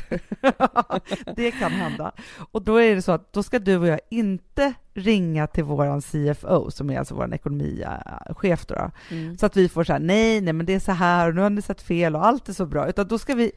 det 1.36 1.52
kan 1.52 1.72
hända. 1.72 2.12
Och 2.52 2.62
då 2.62 2.82
är 2.82 2.96
det 2.96 3.02
så 3.02 3.12
att 3.12 3.34
då 3.34 3.44
ska 3.44 3.60
du 3.60 3.78
och 3.78 3.88
jag 3.88 4.00
inte 4.10 4.74
ringa 4.94 5.48
till 5.48 5.64
våran 5.64 6.02
CFO, 6.02 6.72
som 6.72 6.90
är 6.90 7.00
alltså 7.00 7.16
vår 7.16 7.34
ekonomichef 7.34 8.66
då, 8.66 8.92
Mm. 9.12 9.38
så 9.38 9.46
att 9.46 9.58
vi 9.58 9.70
får 9.70 9.84
så 9.84 9.94
här, 9.94 10.00
nej, 10.00 10.42
nej, 10.42 10.54
men 10.54 10.66
det 10.66 10.74
är 10.74 10.80
så 10.80 10.92
här 10.92 11.28
och 11.28 11.36
nu 11.36 11.42
har 11.42 11.50
ni 11.50 11.62
sett 11.62 11.82
fel 11.82 12.16
och 12.16 12.26
allt 12.26 12.50
är 12.50 12.54
så 12.54 12.66
bra, 12.66 12.90
utan 12.90 13.08
då 13.08 13.18
ska 13.20 13.36
vi 13.36 13.52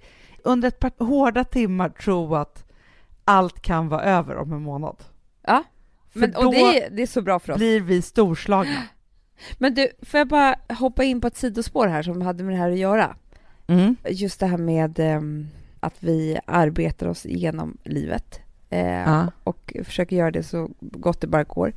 under 0.44 0.68
ett 0.68 0.79
par 0.79 0.92
hårda 1.05 1.44
timmar 1.44 1.88
tro 1.88 2.35
att 2.35 2.64
allt 3.24 3.62
kan 3.62 3.88
vara 3.88 4.03
över 4.03 4.37
om 4.37 4.53
en 4.53 4.62
månad. 4.62 4.96
Ja, 5.46 5.62
För 6.12 6.20
men, 6.20 6.37
och 6.37 6.53
det 6.53 6.61
är, 6.61 6.90
det 6.90 7.03
är 7.03 7.07
så 7.07 7.22
bra 7.22 7.38
för 7.38 7.53
oss. 7.53 7.59
blir 7.59 7.81
vi 7.81 8.03
storslagna. 8.03 8.83
Men 9.59 9.74
du, 9.74 9.88
får 10.03 10.18
jag 10.18 10.29
bara 10.29 10.55
hoppa 10.68 11.05
in 11.05 11.20
på 11.20 11.26
ett 11.26 11.37
sidospår 11.37 11.87
här 11.87 12.03
som 12.03 12.22
hade 12.22 12.44
med 12.44 12.55
det 12.55 12.59
här 12.59 12.70
att 12.70 12.79
göra? 12.79 13.16
Mm. 13.66 13.96
Just 14.09 14.40
det 14.40 14.46
här 14.46 14.59
med 14.59 14.98
ehm, 14.98 15.48
att 15.81 15.94
vi 15.98 16.38
arbetar 16.46 17.07
oss 17.07 17.26
igenom 17.26 17.76
livet 17.85 18.40
eh, 18.70 19.00
Ja. 19.03 19.26
och 19.44 19.72
försöker 19.85 20.16
göra 20.16 20.31
det 20.31 20.42
så 20.42 20.70
gott 20.81 21.20
det 21.20 21.26
bara 21.26 21.44
går. 21.44 21.72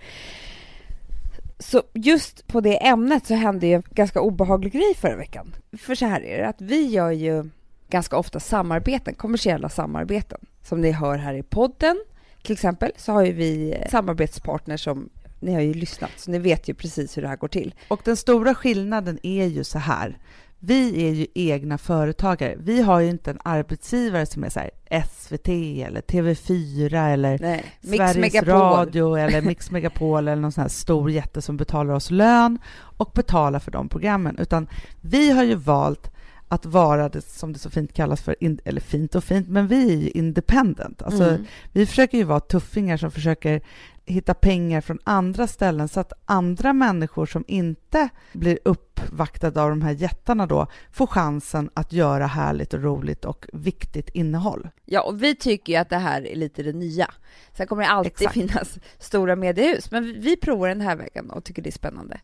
Så 1.60 1.84
just 1.93 2.47
på 2.47 2.62
det 2.62 2.88
ämnet 2.88 3.26
så 3.28 3.34
hände 3.34 3.67
ju 3.67 3.73
en 3.73 3.84
ganska 3.89 4.21
obehaglig 4.21 4.73
grej 4.73 4.93
förra 4.97 5.15
veckan. 5.15 5.56
För 5.78 5.95
så 5.95 6.06
här 6.06 6.21
är 6.21 6.38
det, 6.41 6.47
att 6.47 6.62
vi 6.62 6.86
gör 6.88 7.12
ju 7.12 7.49
ganska 7.93 8.17
ofta 8.17 8.39
samarbeten, 8.39 9.15
kommersiella 9.15 9.69
samarbeten. 9.69 10.39
Som 10.62 10.82
ni 10.82 10.91
hör 10.91 11.17
här 11.17 11.34
i 11.34 11.43
podden 11.43 12.03
till 12.43 12.53
exempel, 12.53 12.91
så 12.97 13.12
har 13.12 13.25
ju 13.25 13.32
vi 13.32 13.77
samarbetspartners 13.91 14.84
som 14.84 15.10
ni 15.39 15.53
har 15.53 15.62
ju 15.62 15.73
lyssnat, 15.73 16.12
så 16.17 16.32
ni 16.32 16.39
vet 16.39 16.67
ju 16.67 16.73
precis 16.73 17.17
hur 17.17 17.21
det 17.21 17.27
här 17.27 17.38
går 17.38 17.47
till. 17.47 17.75
Och 17.88 18.01
den 18.06 18.17
stora 18.17 18.56
skillnaden 18.56 19.19
är 19.23 19.45
ju 19.45 19.63
så 19.63 19.79
här. 19.79 20.17
Vi 20.60 21.08
är 21.08 21.12
ju 21.12 21.27
egna 21.36 21.77
företagare. 21.77 22.56
Vi 22.60 22.82
har 22.82 22.99
ju 22.99 23.10
inte 23.10 23.32
en 23.32 23.39
arbetsgivare 23.43 24.25
som 24.25 24.43
är 24.43 24.49
så 24.49 24.60
här 24.60 24.71
SVT 25.12 25.47
eller 25.88 26.01
TV4 26.01 27.13
eller 27.13 27.39
Nej, 27.39 27.65
Sveriges 27.82 28.17
Megapol. 28.17 28.51
Radio 28.53 29.15
eller 29.15 29.41
Mix 29.41 29.71
Megapol 29.71 30.27
eller 30.27 30.41
någon 30.41 30.51
sån 30.51 30.62
här 30.62 30.69
stor 30.69 31.12
jätte 31.12 31.41
som 31.41 31.58
betalar 31.58 31.93
oss 31.93 32.12
lön 32.12 32.60
och 32.97 33.12
betalar 33.15 33.60
för 33.60 33.71
de 33.71 33.89
programmen. 33.89 34.38
Utan 34.39 34.67
vi 35.01 35.32
har 35.32 35.43
ju 35.43 35.56
valt 35.56 36.12
att 36.53 36.65
vara 36.65 37.09
det 37.09 37.21
som 37.21 37.53
det 37.53 37.59
så 37.59 37.69
fint 37.69 37.93
kallas 37.93 38.21
för, 38.21 38.43
in, 38.43 38.59
eller 38.65 38.81
fint 38.81 39.15
och 39.15 39.23
fint, 39.23 39.47
men 39.47 39.67
vi 39.67 39.93
är 39.93 39.97
ju 39.97 40.09
independent. 40.09 41.01
Alltså, 41.01 41.23
Mm. 41.23 41.45
Vi 41.71 41.85
försöker 41.85 42.17
ju 42.17 42.23
vara 42.23 42.39
tuffingar 42.39 42.97
som 42.97 43.11
försöker 43.11 43.61
hitta 44.05 44.33
pengar 44.33 44.81
från 44.81 44.99
andra 45.03 45.47
ställen 45.47 45.87
så 45.87 45.99
att 45.99 46.13
andra 46.25 46.73
människor 46.73 47.25
som 47.25 47.43
inte 47.47 48.09
blir 48.33 48.59
uppvaktade 48.65 49.61
av 49.61 49.69
de 49.69 49.81
här 49.81 49.91
jättarna 49.91 50.45
då 50.45 50.67
får 50.91 51.07
chansen 51.07 51.69
att 51.73 51.93
göra 51.93 52.25
härligt 52.27 52.73
och 52.73 52.83
roligt 52.83 53.25
och 53.25 53.45
viktigt 53.53 54.09
innehåll. 54.09 54.69
Ja, 54.85 55.01
och 55.01 55.23
vi 55.23 55.35
tycker 55.35 55.73
ju 55.73 55.79
att 55.79 55.89
det 55.89 55.97
här 55.97 56.27
är 56.27 56.35
lite 56.35 56.63
det 56.63 56.73
nya. 56.73 57.11
Sen 57.57 57.67
kommer 57.67 57.83
det 57.83 57.89
alltid 57.89 58.11
Exakt. 58.11 58.33
finnas 58.33 58.79
stora 58.99 59.35
mediehus, 59.35 59.91
men 59.91 60.21
vi- 60.21 60.37
provar 60.37 60.67
den 60.67 60.81
här 60.81 60.95
vägen 60.95 61.29
och 61.29 61.43
tycker 61.43 61.61
det 61.61 61.69
är 61.69 61.71
spännande. 61.71 62.19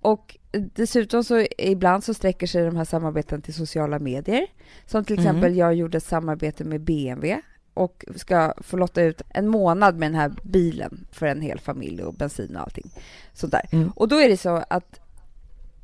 Och 0.00 0.36
dessutom 0.52 1.24
så 1.24 1.46
ibland 1.58 2.04
så 2.04 2.14
sträcker 2.14 2.46
sig 2.46 2.64
de 2.64 2.76
här 2.76 2.84
samarbeten 2.84 3.42
till 3.42 3.54
sociala 3.54 3.98
medier. 3.98 4.46
Som 4.86 5.04
till 5.04 5.18
Mm. 5.18 5.26
exempel 5.26 5.56
jag 5.56 5.74
gjorde 5.74 5.96
ett 5.98 6.04
samarbete 6.04 6.64
med 6.64 6.80
BMW 6.80 7.40
och 7.74 8.04
ska 8.16 8.54
få 8.60 8.76
lotta 8.76 9.02
ut 9.02 9.22
en 9.28 9.48
månad 9.48 9.98
med 9.98 10.10
den 10.10 10.20
här 10.20 10.32
bilen 10.42 11.06
för 11.12 11.26
en 11.26 11.40
hel 11.40 11.60
familj 11.60 12.02
och 12.02 12.14
bensin 12.14 12.56
och 12.56 12.62
allting 12.62 12.90
sånt 13.32 13.52
där. 13.52 13.68
Mm. 13.72 13.90
Och 13.96 14.08
då 14.08 14.16
är 14.16 14.28
det 14.28 14.36
så 14.36 14.64
att 14.68 15.00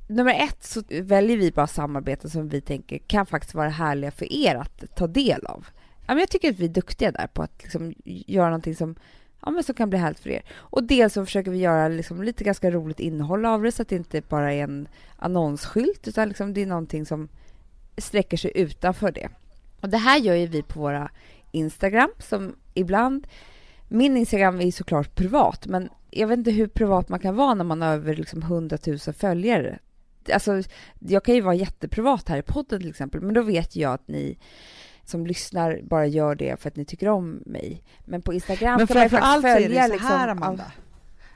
nummer 0.09 0.35
ett 0.35 0.65
så 0.65 0.83
väljer 0.89 1.37
vi 1.37 1.53
bara 1.53 1.67
samarbeten 1.67 2.31
som 2.31 2.49
vi 2.49 2.61
tänker 2.61 2.99
kan 2.99 3.27
faktiskt 3.27 3.55
vara 3.55 3.69
härliga 3.69 4.11
för 4.11 4.33
er 4.33 4.55
att 4.55 4.97
ta 4.97 5.07
del 5.07 5.47
av. 5.47 5.67
Ja, 6.07 6.15
men 6.15 6.19
jag 6.19 6.31
tycker 6.31 6.51
att 6.51 6.59
vi 6.59 6.65
är 6.65 6.69
duktiga 6.69 7.13
där 7.13 7.27
på 7.27 7.43
att 7.43 7.63
liksom 7.63 7.95
göra 8.05 8.47
någonting 8.47 8.77
som, 8.77 8.95
ja, 9.43 9.51
men 9.51 9.63
som 9.63 9.75
kan 9.75 9.91
bli 9.91 9.99
härligt 9.99 10.21
för 10.21 10.31
er. 10.31 10.43
Och 10.53 10.85
dels 10.85 11.13
så 11.13 11.25
försöker 11.25 11.51
vi 11.51 11.59
göra 11.59 11.89
liksom 11.89 12.23
lite 12.23 12.45
ganska 12.45 12.71
roligt 12.71 13.01
innehåll 13.01 13.47
av 13.47 13.63
det 13.63 13.73
så 13.73 13.83
att 13.83 13.89
det 13.89 13.97
inte 13.97 14.23
bara 14.29 14.53
är 14.53 14.63
en 14.63 14.89
annonsskylt 15.17 16.09
utan 16.09 16.29
liksom 16.29 16.55
det 16.55 16.63
är 16.63 16.67
någonting 16.67 17.07
som 17.07 17.29
sträcker 17.97 18.37
sig 18.37 18.53
utanför 18.55 19.13
det. 19.13 19.29
Och 19.81 19.89
det 19.89 19.99
här 19.99 20.19
gör 20.19 20.35
ju 20.35 20.47
vi 20.47 20.63
på 20.63 20.81
våra 20.81 21.11
Instagram 21.53 22.11
som 22.19 22.57
ibland 22.75 23.27
min 23.93 24.17
Instagram 24.17 24.61
är 24.61 24.71
såklart 24.71 25.15
privat, 25.15 25.67
men 25.67 25.89
jag 26.11 26.29
vet 26.29 26.39
inte 26.39 26.51
hur 26.51 26.67
privat 26.67 27.09
man 27.09 27.21
kan 27.21 27.37
vara 27.37 27.55
när 27.55 27.65
man 27.65 27.83
har 27.83 27.93
över 27.93 28.15
liksom 28.15 28.43
100 28.43 28.79
000 28.87 28.99
följare. 28.99 29.79
Alltså, 30.33 30.63
jag 30.99 31.25
kan 31.25 31.35
ju 31.35 31.41
vara 31.41 31.55
jätteprivat 31.55 32.29
här 32.29 32.39
i 32.39 32.43
podden 32.43 32.81
till 32.81 32.91
exempel, 32.91 33.21
men 33.21 33.35
då 33.35 33.43
vet 33.43 33.77
jag 33.77 33.93
att 33.93 34.09
ni 34.09 34.39
som 35.05 35.27
lyssnar 35.27 35.81
bara 35.83 36.07
gör 36.07 36.35
det 36.35 36.61
för 36.61 36.69
att 36.69 36.77
ni 36.77 36.85
tycker 36.85 37.09
om 37.09 37.43
mig. 37.47 37.83
Men 38.05 38.23
på 38.23 38.33
Instagram 38.33 38.77
Men 38.79 38.87
kan 38.87 38.97
man 38.97 39.05
ju 39.05 39.09
framför 39.09 39.27
allt 39.27 39.43
faktiskt 39.43 39.59
så 39.59 39.65
är 39.65 39.69
följa 39.69 39.89
det 39.89 39.99
så 39.99 40.07
här, 40.07 40.27
liksom, 40.27 40.43
Amanda. 40.43 40.73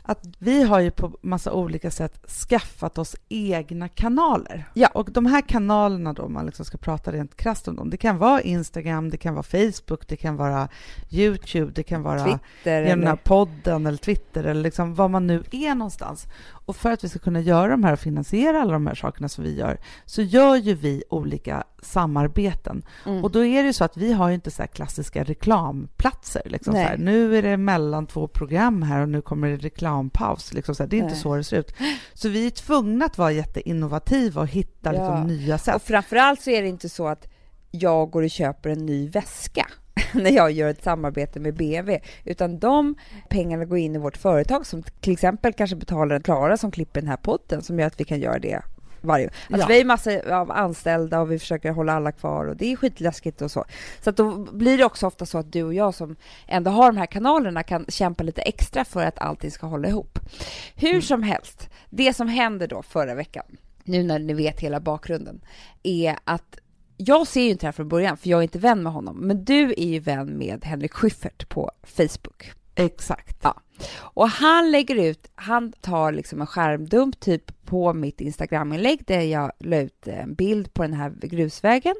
Att 0.06 0.26
vi 0.38 0.62
har 0.62 0.80
ju 0.80 0.90
på 0.90 1.18
massa 1.22 1.52
olika 1.52 1.90
sätt 1.90 2.30
skaffat 2.30 2.98
oss 2.98 3.16
egna 3.28 3.88
kanaler. 3.88 4.64
Ja. 4.74 4.88
Och 4.94 5.12
de 5.12 5.26
här 5.26 5.40
kanalerna 5.40 6.12
då, 6.12 6.22
om 6.22 6.32
man 6.32 6.46
liksom 6.46 6.64
ska 6.64 6.78
prata 6.78 7.12
rent 7.12 7.36
krasst 7.36 7.68
om 7.68 7.76
dem, 7.76 7.90
det 7.90 7.96
kan 7.96 8.18
vara 8.18 8.40
Instagram, 8.40 9.10
det 9.10 9.16
kan 9.16 9.34
vara 9.34 9.42
Facebook, 9.42 10.08
det 10.08 10.16
kan 10.16 10.36
vara 10.36 10.68
Youtube, 11.10 11.72
det 11.74 11.82
kan 11.82 12.02
vara 12.02 12.24
Twitter 12.24 12.82
den 12.82 13.06
här 13.06 13.16
podden 13.16 13.86
eller 13.86 13.98
Twitter 13.98 14.44
eller 14.44 14.62
liksom 14.62 14.94
var 14.94 15.08
man 15.08 15.26
nu 15.26 15.42
är 15.50 15.74
någonstans. 15.74 16.26
Och 16.66 16.76
för 16.76 16.92
att 16.92 17.04
vi 17.04 17.08
ska 17.08 17.18
kunna 17.18 17.40
göra 17.40 17.68
de 17.70 17.84
här 17.84 17.92
och 17.92 17.98
finansiera 17.98 18.62
alla 18.62 18.72
de 18.72 18.86
här 18.86 18.94
sakerna 18.94 19.28
som 19.28 19.44
vi 19.44 19.54
gör 19.54 19.78
så 20.04 20.22
gör 20.22 20.56
ju 20.56 20.74
vi 20.74 21.02
olika 21.10 21.64
samarbeten. 21.82 22.82
Mm. 23.06 23.24
Och 23.24 23.30
då 23.30 23.44
är 23.44 23.62
det 23.62 23.66
ju 23.66 23.72
så 23.72 23.84
att 23.84 23.96
vi 23.96 24.12
har 24.12 24.28
ju 24.28 24.34
inte 24.34 24.50
så 24.50 24.62
här 24.62 24.66
klassiska 24.66 25.24
reklamplatser. 25.24 26.42
Liksom 26.44 26.74
så 26.74 26.80
här, 26.80 26.96
nu 26.96 27.38
är 27.38 27.42
det 27.42 27.56
mellan 27.56 28.06
två 28.06 28.28
program 28.28 28.82
här 28.82 29.00
och 29.00 29.08
nu 29.08 29.22
kommer 29.22 29.48
det 29.48 29.56
reklampaus. 29.94 30.52
Liksom 30.52 30.74
så 30.74 30.82
här, 30.82 30.90
det 30.90 30.98
är 30.98 31.02
inte 31.02 31.16
så 31.16 31.36
det 31.36 31.44
ser 31.44 31.56
ut. 31.56 31.74
Så 32.14 32.28
vi 32.28 32.46
är 32.46 32.50
tvungna 32.50 33.04
att 33.04 33.18
vara 33.18 33.32
jätteinnovativa 33.32 34.40
och 34.40 34.48
hitta 34.48 34.90
liksom, 34.92 35.06
Ja. 35.06 35.24
nya 35.24 35.58
sätt. 35.58 35.74
Och 35.74 35.82
framförallt 35.82 36.40
så 36.40 36.50
är 36.50 36.62
det 36.62 36.68
inte 36.68 36.88
så 36.88 37.08
att 37.08 37.28
jag 37.70 38.10
går 38.10 38.22
och 38.22 38.30
köper 38.30 38.70
en 38.70 38.86
ny 38.86 39.08
väska 39.08 39.66
när 40.12 40.30
jag 40.30 40.50
gör 40.50 40.68
ett 40.68 40.82
samarbete 40.82 41.40
med 41.40 41.54
BMW, 41.54 42.00
utan 42.24 42.58
de 42.58 42.94
pengarna 43.28 43.64
går 43.64 43.78
in 43.78 43.94
i 43.94 43.98
vårt 43.98 44.16
företag 44.16 44.66
som 44.66 44.82
till 45.00 45.12
exempel 45.12 45.52
kanske 45.52 45.76
betalar 45.76 46.20
Klara 46.20 46.56
som 46.56 46.70
klipper 46.70 47.00
den 47.00 47.10
här 47.10 47.16
podden 47.16 47.62
som 47.62 47.78
gör 47.78 47.86
att 47.86 48.00
vi 48.00 48.04
kan 48.04 48.20
göra 48.20 48.38
det 48.38 48.62
varje 49.04 49.26
alltså 49.26 49.64
Ja. 49.64 49.66
Vi 49.66 49.80
är 49.80 49.84
massor 49.84 50.28
av 50.28 50.50
anställda 50.50 51.20
och 51.20 51.32
vi 51.32 51.38
försöker 51.38 51.70
hålla 51.70 51.92
alla 51.92 52.12
kvar 52.12 52.46
och 52.46 52.56
det 52.56 52.72
är 52.72 52.76
skitläskigt 52.76 53.42
och 53.42 53.50
så. 53.50 53.64
Så 54.00 54.10
att 54.10 54.16
då 54.16 54.38
blir 54.38 54.78
det 54.78 54.84
också 54.84 55.06
ofta 55.06 55.26
så 55.26 55.38
att 55.38 55.52
du 55.52 55.62
och 55.62 55.74
jag 55.74 55.94
som 55.94 56.16
ändå 56.46 56.70
har 56.70 56.92
de 56.92 56.96
här 56.96 57.06
kanalerna 57.06 57.62
kan 57.62 57.86
kämpa 57.88 58.24
lite 58.24 58.42
extra 58.42 58.84
för 58.84 59.04
att 59.04 59.18
allting 59.18 59.50
ska 59.50 59.66
hålla 59.66 59.88
ihop. 59.88 60.18
Hur 60.74 61.00
som 61.00 61.22
helst, 61.22 61.70
det 61.90 62.12
som 62.12 62.28
händer 62.28 62.66
då 62.66 62.82
förra 62.82 63.14
veckan, 63.14 63.44
nu 63.84 64.02
när 64.02 64.18
ni 64.18 64.34
vet 64.34 64.60
hela 64.60 64.80
bakgrunden, 64.80 65.40
är 65.82 66.16
att 66.24 66.58
jag 66.96 67.26
ser 67.26 67.42
ju 67.42 67.50
inte 67.50 67.62
det 67.62 67.66
här 67.66 67.72
från 67.72 67.88
början, 67.88 68.16
för 68.16 68.28
jag 68.28 68.38
är 68.38 68.42
inte 68.42 68.58
vän 68.58 68.82
med 68.82 68.92
honom. 68.92 69.16
Men 69.16 69.44
du 69.44 69.74
är 69.76 69.86
ju 69.86 69.98
vän 69.98 70.38
med 70.38 70.64
Henrik 70.64 70.92
Schyffert 70.92 71.48
på 71.48 71.70
Facebook. 71.82 72.52
Exakt. 72.74 73.36
Ja. 73.42 73.60
Och 73.96 74.28
han 74.28 74.70
lägger 74.70 74.94
ut, 74.94 75.30
han 75.34 75.72
tar 75.72 76.12
liksom 76.12 76.40
en 76.40 76.46
skärmdump 76.46 77.20
typ 77.20 77.64
på 77.64 77.92
mitt 77.92 78.20
Instagram-inlägg 78.20 79.04
där 79.06 79.20
jag 79.20 79.52
la 79.58 79.76
ut 79.76 80.08
en 80.08 80.34
bild 80.34 80.74
på 80.74 80.82
den 80.82 80.94
här 80.94 81.12
grusvägen 81.20 81.94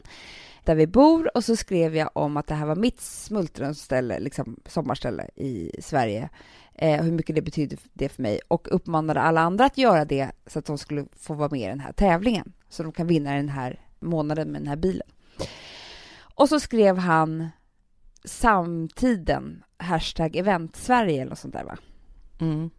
där 0.64 0.74
vi 0.74 0.86
bor 0.86 1.36
och 1.36 1.44
så 1.44 1.56
skrev 1.56 1.96
jag 1.96 2.10
om 2.12 2.36
att 2.36 2.46
det 2.46 2.54
här 2.54 2.66
var 2.66 2.76
mitt 2.76 3.00
smultronställe, 3.00 4.20
liksom 4.20 4.56
sommarställe 4.66 5.28
i 5.34 5.70
Sverige. 5.78 6.28
Eh, 6.74 7.02
hur 7.02 7.12
mycket 7.12 7.36
det 7.36 7.42
betydde 7.42 7.76
det 7.92 8.08
för 8.08 8.22
mig 8.22 8.40
och 8.48 8.68
uppmanade 8.70 9.20
alla 9.20 9.40
andra 9.40 9.64
att 9.64 9.78
göra 9.78 10.04
det 10.04 10.30
så 10.46 10.58
att 10.58 10.64
de 10.64 10.78
skulle 10.78 11.06
få 11.16 11.34
vara 11.34 11.48
med 11.48 11.60
i 11.60 11.66
den 11.66 11.80
här 11.80 11.92
tävlingen 11.92 12.52
så 12.68 12.82
de 12.82 12.92
kan 12.92 13.06
vinna 13.06 13.34
den 13.34 13.48
här 13.48 13.80
månaden 14.00 14.52
med 14.52 14.60
den 14.60 14.68
här 14.68 14.76
bilen. 14.76 15.08
Och 16.34 16.48
så 16.48 16.60
skrev 16.60 16.98
han 16.98 17.48
samtiden, 18.24 19.64
hashtag 19.76 20.36
eventsverige 20.36 21.20
eller 21.20 21.30
något 21.30 21.38
sånt 21.38 21.54
där 21.54 21.64
va? 21.64 21.76
Mm. 22.40 22.70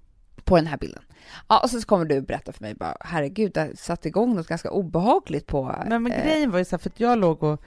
På 0.44 0.56
den 0.56 0.68
här 0.68 0.78
bilden. 0.78 1.04
Ja, 1.48 1.60
och 1.64 1.70
så 1.70 1.82
kommer 1.82 2.06
du 2.06 2.22
berätta 2.22 2.52
för 2.52 2.62
mig 2.62 2.76
bara, 2.76 2.98
herregud, 3.00 3.52
det 3.54 3.62
har 3.62 3.72
satt 3.76 4.06
igång 4.06 4.36
något 4.36 4.48
ganska 4.48 4.72
obehagligt 4.72 5.48
på... 5.48 5.76
Nej, 5.88 6.00
men 6.00 6.12
eh, 6.12 6.24
grejen 6.24 6.52
var 6.52 6.60
ju 6.60 6.66
så 6.66 6.76
här, 6.76 6.78
för 6.78 6.90
att 6.90 7.00
jag 7.00 7.18
låg 7.18 7.44
och 7.44 7.64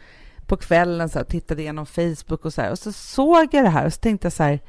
på 0.47 0.57
kvällen 0.57 1.09
så 1.09 1.19
här, 1.19 1.25
och 1.25 1.31
tittade 1.31 1.63
igenom 1.63 1.87
Facebook 1.87 2.45
och 2.45 2.55
så 2.55 2.63
här, 2.63 2.71
och 2.71 2.79
så 2.79 2.93
såg 2.93 3.49
jag 3.55 3.65
det 3.65 3.71
här 3.71 3.87
och 3.87 3.93
så 3.93 4.01
tänkte 4.01 4.27
jag 4.27 4.33
så 4.33 4.43
här, 4.43 4.61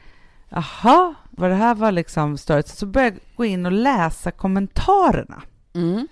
jaha, 0.50 1.15
vad 1.30 1.50
det 1.50 1.56
här 1.56 1.76
var 1.76 1.91
liksom 1.91 2.38
störigt. 2.38 2.67
Så 2.67 2.86
började 2.86 3.15
jag 3.15 3.36
gå 3.36 3.45
in 3.45 3.65
och 3.65 3.72
läsa 3.72 4.32
kommentarerna. 4.32 5.41
Mm. 5.74 6.08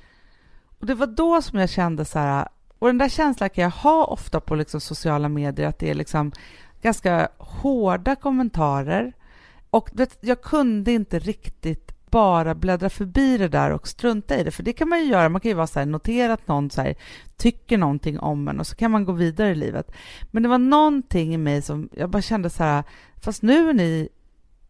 Och 0.80 0.86
det 0.86 0.94
var 0.94 1.08
då 1.08 1.42
som 1.42 1.60
jag 1.60 1.70
kände 1.70 2.06
så 2.06 2.20
här, 2.20 2.48
och 2.80 2.88
den 2.88 2.98
där 2.98 3.10
känslan 3.10 3.50
kan 3.50 3.64
jag 3.64 3.72
ha 3.72 4.06
ofta 4.06 4.40
på 4.40 4.56
liksom 4.56 4.82
sociala 4.82 5.30
medier, 5.30 5.68
att 5.68 5.80
det 5.80 5.90
är 5.90 5.96
liksom 5.96 6.32
ganska 6.82 7.30
hårda 7.38 8.16
kommentarer. 8.16 9.14
Och 9.70 9.90
det, 9.94 10.18
jag 10.22 10.42
kunde 10.42 10.92
inte 10.92 11.20
riktigt 11.20 11.98
bara 12.10 12.56
bläddra 12.56 12.90
förbi 12.90 13.38
det 13.38 13.48
där 13.48 13.72
och 13.72 13.88
strunta 13.88 14.38
i 14.38 14.44
det, 14.44 14.52
för 14.52 14.64
det 14.64 14.74
kan 14.74 14.90
man 14.90 15.00
ju 15.00 15.06
göra. 15.06 15.30
Man 15.30 15.42
kan 15.42 15.50
ju 15.50 15.56
vara 15.56 15.68
så 15.68 15.80
här, 15.80 15.86
notera 15.86 16.34
att 16.34 16.48
någon 16.48 16.70
så 16.70 16.82
här, 16.82 16.96
tycker 17.38 17.78
någonting 17.78 18.20
om 18.20 18.48
en 18.48 18.60
och 18.60 18.68
så 18.68 18.76
kan 18.76 18.92
man 18.92 19.06
gå 19.06 19.12
vidare 19.12 19.52
i 19.52 19.56
livet. 19.56 19.92
Men 20.32 20.44
det 20.44 20.50
var 20.50 20.58
någonting 20.58 21.34
i 21.34 21.38
mig 21.38 21.62
som 21.62 21.90
jag 21.94 22.10
bara 22.10 22.22
kände 22.22 22.50
så 22.50 22.64
här, 22.64 22.84
fast 23.22 23.42
nu 23.42 23.70
är 23.70 23.74
ni 23.74 24.10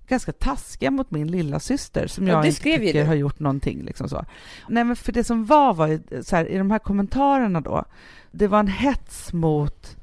ganska 0.07 0.31
taskiga 0.31 0.91
mot 0.91 1.11
min 1.11 1.27
lilla 1.27 1.59
syster 1.59 2.07
som 2.07 2.27
Ja, 2.27 2.33
jag 2.33 2.45
inte 2.45 2.61
tycker 2.61 3.05
har 3.05 3.15
gjort 3.15 3.39
någonting. 3.39 3.83
Liksom 3.83 4.09
så. 4.09 4.25
Nej, 4.69 4.83
men 4.83 4.95
för 4.95 5.11
det 5.11 5.23
som 5.23 5.45
var, 5.45 5.73
var 5.73 5.87
ju, 5.87 6.01
så 6.23 6.35
här, 6.35 6.45
i 6.45 6.57
de 6.57 6.71
här 6.71 6.79
kommentarerna 6.79 7.61
då, 7.61 7.85
det 8.31 8.47
var 8.47 8.59
en 8.59 8.67
hets 8.67 9.33
mot 9.33 9.97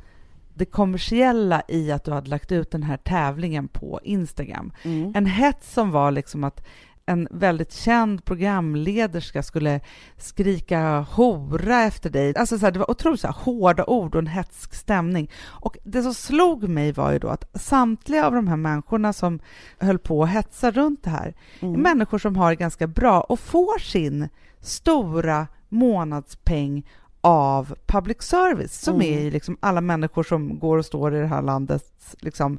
det 0.54 0.64
kommersiella 0.64 1.62
i 1.68 1.92
att 1.92 2.04
du 2.04 2.10
hade 2.10 2.30
lagt 2.30 2.52
ut 2.52 2.70
den 2.70 2.82
här 2.82 2.96
tävlingen 2.96 3.68
på 3.68 4.00
Instagram. 4.02 4.72
Mm. 4.82 5.12
En 5.14 5.26
hets 5.26 5.72
som 5.72 5.90
var 5.90 6.10
liksom 6.10 6.44
att 6.44 6.64
en 7.06 7.28
väldigt 7.30 7.72
känd 7.72 8.24
programlederska 8.24 9.42
skulle 9.42 9.80
skrika 10.16 11.00
hora 11.00 11.82
efter 11.82 12.10
dig. 12.10 12.36
Alltså 12.36 12.58
så 12.58 12.64
här, 12.66 12.72
det 12.72 12.78
var 12.78 12.90
otroligt 12.90 13.20
så 13.20 13.26
här, 13.26 13.34
hårda 13.34 13.84
ord 13.84 14.14
och 14.14 14.18
en 14.18 14.26
hetsk 14.26 14.74
stämning. 14.74 15.30
Och 15.44 15.76
det 15.84 16.02
som 16.02 16.14
slog 16.14 16.68
mig 16.68 16.92
var 16.92 17.12
ju 17.12 17.18
då 17.18 17.28
att 17.28 17.60
samtliga 17.60 18.26
av 18.26 18.32
de 18.34 18.48
här 18.48 18.56
människorna 18.56 19.12
som 19.12 19.40
höll 19.78 19.98
på 19.98 20.22
att 20.22 20.30
hetsa 20.30 20.70
runt 20.70 21.02
det 21.02 21.10
här 21.10 21.34
är 21.60 21.66
Mm. 21.66 21.80
människor 21.80 22.18
som 22.18 22.36
har 22.36 22.50
det 22.50 22.56
ganska 22.56 22.86
bra 22.86 23.20
och 23.20 23.40
får 23.40 23.78
sin 23.78 24.28
stora 24.60 25.46
månadspeng 25.68 26.86
av 27.26 27.74
public 27.86 28.22
service 28.22 28.80
som 28.80 28.94
Mm. 28.94 29.26
är 29.26 29.30
liksom 29.30 29.56
alla 29.60 29.80
människor 29.80 30.22
som 30.22 30.58
går 30.58 30.78
och 30.78 30.84
står 30.86 31.16
i 31.16 31.20
det 31.20 31.26
här 31.26 31.42
landets 31.42 32.16
liksom, 32.20 32.58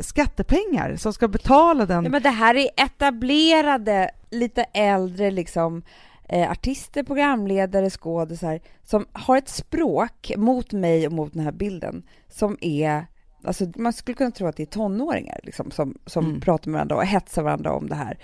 skattepengar 0.00 0.96
som 0.96 1.12
ska 1.12 1.28
betala 1.28 1.86
den 1.86 2.04
Ja, 2.04 2.10
men 2.10 2.22
det 2.22 2.30
här 2.30 2.54
är 2.54 2.68
etablerade, 2.76 4.10
lite 4.30 4.62
äldre 4.62 5.30
liksom 5.30 5.82
eh, 6.28 6.50
artister, 6.50 7.02
programledare, 7.02 7.90
skådisar 7.90 8.60
som 8.84 9.06
har 9.12 9.36
ett 9.36 9.48
språk 9.48 10.32
mot 10.36 10.72
mig 10.72 11.06
och 11.06 11.12
mot 11.12 11.32
den 11.32 11.42
här 11.42 11.52
bilden 11.52 12.02
som 12.28 12.56
är 12.60 13.06
Alltså 13.44 13.64
man 13.76 13.92
skulle 13.92 14.14
kunna 14.14 14.30
tro 14.30 14.46
att 14.46 14.56
det 14.56 14.62
är 14.62 14.66
tonåringar 14.66 15.40
liksom, 15.42 15.70
som, 15.70 15.94
som 16.06 16.24
Mm. 16.26 16.40
pratar 16.40 16.70
med 16.70 16.78
varandra 16.78 16.96
och 16.96 17.04
hetsar 17.06 17.42
varandra 17.42 17.72
om 17.72 17.88
det 17.88 17.94
här 17.94 18.18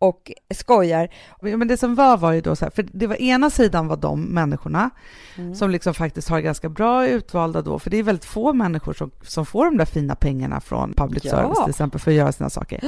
och 0.00 0.32
skojar. 0.54 1.08
Ja, 1.40 1.56
Men 1.56 1.68
det 1.68 1.76
som 1.76 1.94
var 1.94 2.16
var 2.16 2.32
ju 2.32 2.40
då 2.40 2.56
så 2.56 2.64
här, 2.64 2.70
för 2.70 2.86
det 2.92 3.06
var 3.06 3.16
ena 3.22 3.50
sidan 3.50 3.88
var 3.88 3.96
de 3.96 4.22
människorna 4.22 4.90
Mm. 5.38 5.54
som 5.54 5.70
liksom 5.70 5.94
faktiskt 5.94 6.28
har 6.28 6.40
ganska 6.40 6.68
bra 6.68 7.06
utvalda 7.06 7.62
då, 7.62 7.78
för 7.78 7.90
det 7.90 7.96
är 7.96 8.02
väldigt 8.02 8.24
få 8.24 8.52
människor 8.52 8.92
som, 8.92 9.10
som 9.22 9.46
får 9.46 9.64
de 9.64 9.76
där 9.76 9.84
fina 9.84 10.14
pengarna 10.14 10.60
från 10.60 10.92
public 10.94 11.24
Ja. 11.24 11.30
service 11.30 11.58
till 11.64 11.70
exempel 11.70 12.00
för 12.00 12.10
att 12.10 12.16
göra 12.16 12.32
sina 12.32 12.50
saker. 12.50 12.80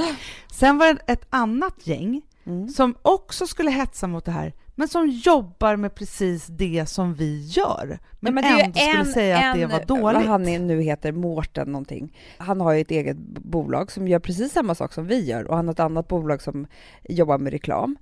Sen 0.51 0.77
var 0.77 0.85
det 0.93 0.99
ett 1.13 1.25
annat 1.29 1.87
gäng 1.87 2.21
Mm. 2.45 2.67
som 2.69 2.95
också 3.01 3.47
skulle 3.47 3.71
hetsa 3.71 4.07
mot 4.07 4.25
det 4.25 4.31
här, 4.31 4.53
men 4.75 4.87
som 4.87 5.07
jobbar 5.09 5.75
med 5.75 5.95
precis 5.95 6.47
det 6.47 6.85
som 6.89 7.13
vi 7.13 7.45
gör, 7.47 7.99
men, 8.19 8.33
men 8.35 8.43
det 8.43 8.49
är 8.49 8.57
ju 8.57 8.63
ändå 8.63 8.79
skulle 8.79 8.99
en- 8.99 9.05
säga 9.05 9.37
att 9.49 9.55
det 9.55 9.61
en- 9.61 9.69
var 9.69 9.77
Vad 9.77 9.87
dåligt. 9.87 10.27
han 10.27 10.47
är- 10.47 10.59
nu 10.59 10.81
heter, 10.81 11.11
Mårten 11.11 11.67
någonting. 11.71 12.17
Han 12.37 12.61
har 12.61 12.73
ju 12.73 12.81
ett 12.81 12.91
eget 12.91 13.17
bolag 13.27 13.91
som 13.91 14.07
gör 14.07 14.19
precis 14.19 14.51
samma 14.53 14.75
sak 14.75 14.93
som 14.93 15.07
vi 15.07 15.25
gör 15.25 15.43
och 15.43 15.55
han 15.55 15.67
har 15.67 15.73
ett 15.73 15.79
annat 15.79 16.07
bolag 16.07 16.41
som 16.41 16.67
jobbar 17.09 17.37
med 17.37 17.51
reklam. 17.53 17.95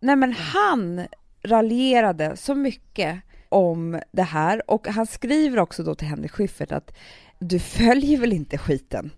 Nej 0.00 0.16
men 0.16 0.32
han 0.32 1.06
raljerade 1.42 2.36
så 2.36 2.54
mycket 2.54 3.20
om 3.48 4.00
det 4.12 4.22
här 4.22 4.70
och 4.70 4.88
han 4.88 5.06
skriver 5.06 5.58
också 5.58 5.82
då 5.82 5.94
till 5.94 6.08
Henrik 6.08 6.30
Schyffert 6.32 6.72
att 6.72 6.96
du 7.38 7.58
följer 7.58 8.18
väl 8.18 8.32
inte 8.32 8.58
skiten? 8.58 9.10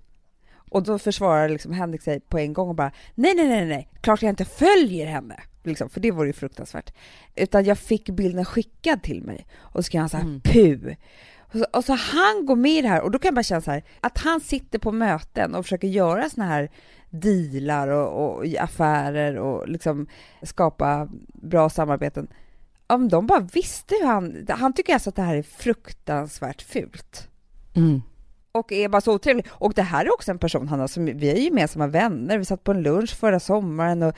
Och 0.70 0.82
då 0.82 0.98
försvarar 0.98 1.48
liksom 1.48 1.72
Henrik 1.72 2.02
sig 2.02 2.20
på 2.20 2.38
en 2.38 2.52
gång 2.52 2.68
och 2.68 2.74
bara, 2.74 2.92
nej, 3.14 3.34
nej, 3.34 3.48
nej, 3.48 3.64
nej, 3.66 3.88
klart 4.00 4.22
jag 4.22 4.30
inte 4.30 4.44
följer 4.44 5.06
henne. 5.06 5.40
Liksom, 5.68 5.90
för 5.90 6.00
det 6.00 6.10
vore 6.10 6.26
ju 6.26 6.32
fruktansvärt. 6.32 6.94
Utan 7.34 7.64
jag 7.64 7.78
fick 7.78 8.10
bilden 8.10 8.44
skickad 8.44 9.02
till 9.02 9.22
mig 9.22 9.46
och 9.58 9.78
så 9.78 9.82
skrev 9.82 10.00
han 10.00 10.08
så 10.08 10.16
här, 10.16 10.24
Mm. 10.24 10.40
pu. 10.40 10.94
Och 11.52 11.58
så, 11.58 11.66
och 11.72 11.84
så 11.84 11.92
han 11.92 12.46
går 12.46 12.56
med 12.56 12.72
i 12.72 12.82
det 12.82 12.88
här 12.88 13.00
och 13.02 13.10
då 13.10 13.18
kan 13.18 13.28
jag 13.28 13.34
bara 13.34 13.42
känna 13.42 13.60
så 13.60 13.70
här, 13.70 13.84
att 14.00 14.18
han 14.18 14.40
sitter 14.40 14.78
på 14.78 14.92
möten 14.92 15.54
och 15.54 15.64
försöker 15.64 15.88
göra 15.88 16.30
såna 16.30 16.46
här 16.46 16.70
dealar 17.10 17.88
och, 17.88 18.36
och 18.36 18.44
affärer 18.58 19.36
och 19.36 19.68
liksom 19.68 20.06
skapa 20.42 21.08
bra 21.42 21.70
samarbeten. 21.70 22.28
Om 22.86 23.08
de 23.08 23.26
bara 23.26 23.40
visste 23.40 23.94
hur 24.00 24.06
han, 24.06 24.46
han 24.48 24.72
tycker 24.72 24.94
alltså 24.94 25.10
att 25.10 25.16
det 25.16 25.22
här 25.22 25.36
är 25.36 25.42
fruktansvärt 25.42 26.62
fult 26.62 27.28
Mm. 27.74 28.02
Och 28.52 28.72
är 28.72 28.88
bara 28.88 29.00
så 29.00 29.14
otrevlig. 29.14 29.46
Och 29.50 29.74
det 29.74 29.82
här 29.82 30.04
är 30.04 30.14
också 30.14 30.30
en 30.30 30.38
person, 30.38 30.68
Hanna, 30.68 30.88
som 30.88 31.04
vi 31.04 31.30
är 31.30 31.34
gemensamma 31.34 31.86
vänner. 31.86 32.38
Vi 32.38 32.44
satt 32.44 32.64
på 32.64 32.72
en 32.72 32.82
lunch 32.82 33.16
förra 33.16 33.40
sommaren 33.40 34.02
och 34.02 34.14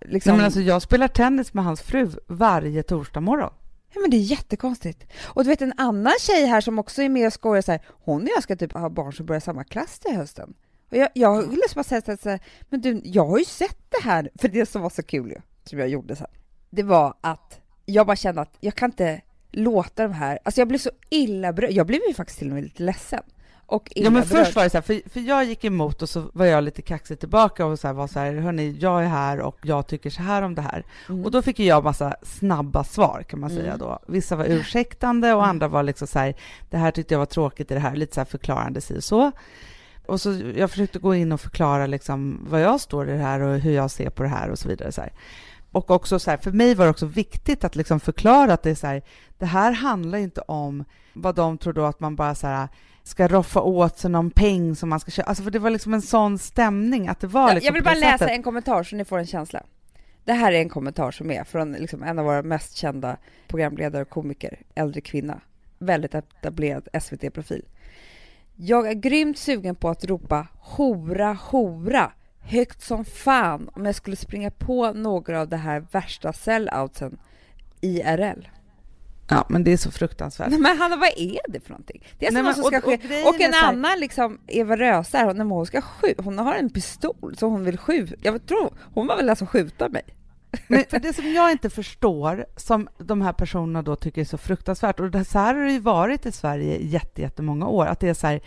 liksom... 0.00 0.30
Nej, 0.30 0.36
men 0.36 0.44
alltså, 0.44 0.60
jag 0.60 0.82
spelar 0.82 1.08
tennis 1.08 1.54
med 1.54 1.64
hans 1.64 1.82
fru 1.82 2.10
varje 2.26 2.82
torsdag 2.82 3.20
morgon. 3.20 3.52
Ja, 3.94 4.00
men 4.00 4.10
det 4.10 4.16
är 4.16 4.18
jättekonstigt. 4.18 5.06
Och 5.22 5.44
du 5.44 5.50
vet 5.50 5.62
en 5.62 5.72
annan 5.76 6.12
tjej 6.20 6.46
här 6.46 6.60
som 6.60 6.78
också 6.78 7.02
är 7.02 7.08
med 7.08 7.26
och 7.26 7.32
skojar 7.32 7.62
så 7.62 7.72
här, 7.72 7.80
hon 8.04 8.22
och 8.22 8.28
jag 8.36 8.42
ska 8.42 8.56
typ 8.56 8.72
ha 8.72 8.90
barn 8.90 9.12
som 9.12 9.26
börjar 9.26 9.40
samma 9.40 9.64
klass 9.64 9.98
till 9.98 10.16
hösten. 10.16 10.54
Och 10.90 10.96
jag, 10.96 11.08
jag 11.14 11.42
vill 11.42 11.50
liksom 11.50 11.80
bara 11.80 11.84
säga 11.84 12.00
så 12.00 12.10
här, 12.10 12.18
så 12.22 12.28
här, 12.28 12.40
men 12.70 12.80
du, 12.80 13.00
jag 13.04 13.26
har 13.26 13.38
ju 13.38 13.44
sett 13.44 13.78
det 13.90 14.04
här, 14.04 14.30
för 14.40 14.48
det 14.48 14.66
som 14.66 14.82
var 14.82 14.90
så 14.90 15.02
kul 15.02 15.30
ju, 15.30 15.40
som 15.64 15.78
jag 15.78 15.88
gjorde 15.88 16.16
sen, 16.16 16.26
det 16.70 16.82
var 16.82 17.14
att 17.20 17.60
jag 17.84 18.06
bara 18.06 18.16
kände 18.16 18.40
att 18.40 18.56
jag 18.60 18.74
kan 18.74 18.90
inte 18.90 19.20
låta 19.50 20.02
de 20.02 20.12
här, 20.12 20.38
alltså 20.44 20.60
jag 20.60 20.68
blev 20.68 20.78
så 20.78 20.90
illa 21.10 21.52
berörd, 21.52 21.70
jag 21.70 21.86
blev 21.86 22.00
ju 22.08 22.14
faktiskt 22.14 22.38
till 22.38 22.48
och 22.48 22.54
med 22.54 22.64
lite 22.64 22.82
ledsen. 22.82 23.22
Och 23.66 23.92
Ja, 23.94 24.10
men 24.10 24.12
berörd. 24.12 24.26
först 24.44 24.56
var 24.56 24.62
det 24.64 24.70
så 24.70 24.76
här, 24.76 24.82
för, 24.82 25.10
för 25.10 25.20
jag 25.20 25.44
gick 25.44 25.64
emot 25.64 26.02
och 26.02 26.08
så 26.08 26.30
var 26.32 26.46
jag 26.46 26.64
lite 26.64 26.82
kaxig 26.82 27.20
tillbaka 27.20 27.66
och 27.66 27.78
så 27.78 27.86
här, 27.86 27.94
var 27.94 28.06
så 28.06 28.18
här, 28.18 28.34
hörni, 28.34 28.76
jag 28.80 29.02
är 29.04 29.06
här 29.08 29.40
och 29.40 29.58
jag 29.62 29.86
tycker 29.86 30.10
så 30.10 30.22
här 30.22 30.42
om 30.42 30.54
det 30.54 30.62
här. 30.62 30.84
Mm. 31.08 31.24
Och 31.24 31.30
då 31.30 31.42
fick 31.42 31.58
jag 31.58 31.84
massa 31.84 32.16
snabba 32.22 32.84
svar 32.84 33.22
kan 33.28 33.40
man 33.40 33.50
säga 33.50 33.64
Mm. 33.74 33.78
då. 33.78 33.98
Vissa 34.08 34.36
var 34.36 34.44
ursäktande 34.44 35.34
och 35.34 35.46
andra 35.46 35.68
var 35.68 35.82
liksom 35.82 36.06
så 36.08 36.18
här, 36.18 36.34
det 36.70 36.76
här 36.76 36.90
tyckte 36.90 37.14
jag 37.14 37.18
var 37.18 37.26
tråkigt 37.26 37.70
i 37.70 37.74
det 37.74 37.80
här, 37.80 37.96
lite 37.96 38.14
så 38.14 38.20
här 38.20 38.24
förklarande 38.26 38.80
si 38.80 38.98
och 38.98 39.04
så. 39.04 39.32
Och 40.06 40.20
så 40.20 40.40
jag 40.56 40.70
försökte 40.70 40.98
gå 40.98 41.14
in 41.14 41.32
och 41.32 41.40
förklara 41.40 41.86
liksom 41.86 42.46
vad 42.48 42.60
jag 42.60 42.80
står 42.80 43.08
i 43.08 43.12
det 43.12 43.22
här 43.22 43.40
och 43.40 43.58
hur 43.58 43.72
jag 43.72 43.90
ser 43.90 44.10
på 44.10 44.22
det 44.22 44.28
här 44.28 44.50
och 44.50 44.58
så 44.58 44.68
vidare. 44.68 44.92
Så 44.92 45.00
här. 45.00 45.12
Och 45.72 45.90
också 45.90 46.18
så 46.18 46.30
här, 46.30 46.38
för 46.38 46.50
mig 46.52 46.74
var 46.74 46.84
det 46.84 46.90
också 46.90 47.06
viktigt 47.06 47.64
att 47.64 47.76
liksom 47.76 48.00
förklara 48.00 48.52
att 48.52 48.62
det 48.62 48.70
är 48.70 48.74
så 48.74 48.86
här, 48.86 49.02
det 49.38 49.46
här 49.46 49.72
handlar 49.72 50.18
inte 50.18 50.40
om 50.40 50.84
vad 51.12 51.34
de 51.34 51.58
tror 51.58 51.72
då 51.72 51.84
att 51.84 52.00
man 52.00 52.16
bara 52.16 52.34
så 52.34 52.46
här 52.46 52.68
ska 53.04 53.28
roffa 53.28 53.60
åt 53.60 53.98
sig 53.98 54.10
någon 54.10 54.30
peng 54.30 54.76
som 54.76 54.88
man 54.88 55.00
ska 55.00 55.10
köpa. 55.10 55.28
Alltså 55.28 55.44
för 55.44 55.50
det 55.50 55.58
var 55.58 55.70
liksom 55.70 55.94
en 55.94 56.02
sån 56.02 56.38
stämning 56.38 57.08
att 57.08 57.20
det 57.20 57.26
var 57.26 57.48
Ja, 57.48 57.54
liksom 57.54 57.66
jag 57.66 57.72
vill 57.72 57.84
bara 57.84 57.94
läsa 57.94 58.18
sättet. 58.18 58.36
en 58.36 58.42
kommentar 58.42 58.82
så 58.82 58.96
ni 58.96 59.04
får 59.04 59.18
en 59.18 59.26
känsla. 59.26 59.62
Det 60.24 60.32
här 60.32 60.52
är 60.52 60.58
en 60.60 60.68
kommentar 60.68 61.10
som 61.10 61.30
är 61.30 61.44
från 61.44 61.72
liksom 61.72 62.02
en 62.02 62.18
av 62.18 62.24
våra 62.24 62.42
mest 62.42 62.76
kända 62.76 63.16
programledare 63.48 64.02
och 64.02 64.08
komiker, 64.10 64.58
äldre 64.74 65.00
kvinna, 65.00 65.40
väldigt 65.78 66.14
etablerad 66.14 66.88
SVT-profil. 67.02 67.62
Jag 68.56 68.88
är 68.88 68.94
grymt 68.94 69.38
sugen 69.38 69.74
på 69.74 69.88
att 69.88 70.04
ropa 70.04 70.46
hora, 70.60 71.32
hora 71.50 72.12
högt 72.40 72.82
som 72.82 73.04
fan 73.04 73.70
om 73.72 73.86
jag 73.86 73.94
skulle 73.94 74.16
springa 74.16 74.50
på 74.50 74.92
några 74.92 75.40
av 75.40 75.48
de 75.48 75.56
här 75.56 75.86
värsta 75.90 76.32
selloutsen 76.32 77.18
IRL. 77.80 78.48
Ja, 79.28 79.46
men 79.48 79.64
det 79.64 79.72
är 79.72 79.76
så 79.76 79.90
fruktansvärt. 79.90 80.50
Nej, 80.50 80.58
men 80.60 80.78
Hanna, 80.78 80.96
vad 80.96 81.08
är 81.16 81.38
det 81.48 81.60
för 81.60 81.70
någonting? 81.70 82.02
Det 82.18 82.26
är 82.26 82.32
Nej, 82.32 82.42
men- 82.42 82.54
som 82.54 82.64
och- 82.64 82.74
och 82.74 82.84
ske. 82.84 82.94
Och, 83.24 83.34
en 83.40 83.48
är 83.48 83.52
så 83.52 83.58
här- 83.58 83.72
annan, 83.72 84.00
liksom, 84.00 84.38
Eva 84.46 84.76
Röse, 84.76 85.32
när 85.32 85.44
hon 85.44 85.66
ska 85.66 85.80
skjuta, 85.80 86.22
hon 86.22 86.38
har 86.38 86.54
en 86.54 86.70
pistol 86.70 87.34
som 87.38 87.50
hon 87.52 87.64
vill 87.64 87.78
skjuta. 87.78 88.14
Jag 88.22 88.46
tror, 88.46 88.72
hon 88.94 89.06
var 89.06 89.16
väl 89.16 89.30
alltså 89.30 89.46
skjuta 89.46 89.88
mig. 89.88 90.02
Men 90.68 90.84
för 90.90 90.98
det 91.00 91.12
som 91.12 91.32
jag 91.32 91.50
inte 91.52 91.70
förstår, 91.70 92.46
som 92.56 92.88
de 92.98 93.22
här 93.22 93.32
personerna 93.32 93.82
då 93.82 93.96
tycker 93.96 94.20
är 94.20 94.24
så 94.24 94.38
fruktansvärt, 94.38 95.00
och 95.00 95.10
det 95.10 95.24
så 95.24 95.38
här 95.38 95.54
har 95.54 95.62
det 95.64 95.72
ju 95.72 95.78
varit 95.80 96.26
i 96.26 96.32
Sverige 96.32 96.76
i 96.76 96.86
jätte, 96.86 97.22
jättemånga 97.22 97.66
år, 97.66 97.86
att 97.86 98.00
det 98.00 98.08
är 98.08 98.14
så 98.14 98.26
här, 98.26 98.40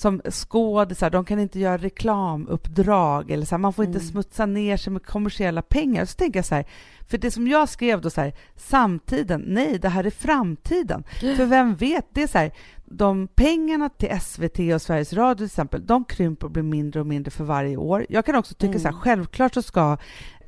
som 0.00 0.20
skådisar, 0.30 1.10
de 1.10 1.24
kan 1.24 1.38
inte 1.38 1.58
göra 1.60 1.76
reklamuppdrag, 1.78 3.30
eller 3.30 3.46
så 3.46 3.50
här, 3.54 3.58
man 3.58 3.72
får 3.72 3.84
inte 3.84 3.98
Mm. 3.98 4.10
smutsa 4.10 4.46
ner 4.46 4.76
sig 4.76 4.92
med 4.92 5.06
kommersiella 5.06 5.62
pengar. 5.62 6.04
Så 6.04 6.14
tänker 6.16 6.38
jag 6.38 6.46
så 6.46 6.54
här, 6.54 6.64
för 7.08 7.18
det 7.18 7.30
som 7.30 7.48
jag 7.48 7.68
skrev 7.68 8.00
då 8.00 8.10
så 8.10 8.20
här, 8.20 8.32
samtiden, 8.56 9.44
nej, 9.46 9.78
det 9.78 9.88
här 9.88 10.04
är 10.04 10.10
framtiden. 10.10 11.04
För 11.36 11.44
vem 11.46 11.74
vet, 11.74 12.06
det 12.12 12.22
är 12.22 12.26
så 12.26 12.38
här, 12.38 12.52
de 12.84 13.28
pengarna 13.28 13.88
till 13.88 14.20
SVT 14.20 14.58
och 14.74 14.82
Sveriges 14.82 15.12
Radio 15.12 15.34
till 15.36 15.46
exempel, 15.46 15.86
de 15.86 16.04
krymper 16.04 16.46
och 16.46 16.50
blir 16.50 16.62
mindre 16.62 17.00
och 17.00 17.06
mindre 17.06 17.30
för 17.30 17.44
varje 17.44 17.76
år. 17.76 18.06
Jag 18.08 18.24
kan 18.26 18.34
också 18.34 18.54
tycka 18.54 18.78
så 18.78 18.84
här, 18.84 18.92
Mm. 18.92 19.00
självklart 19.00 19.54
så 19.54 19.62
ska 19.62 19.96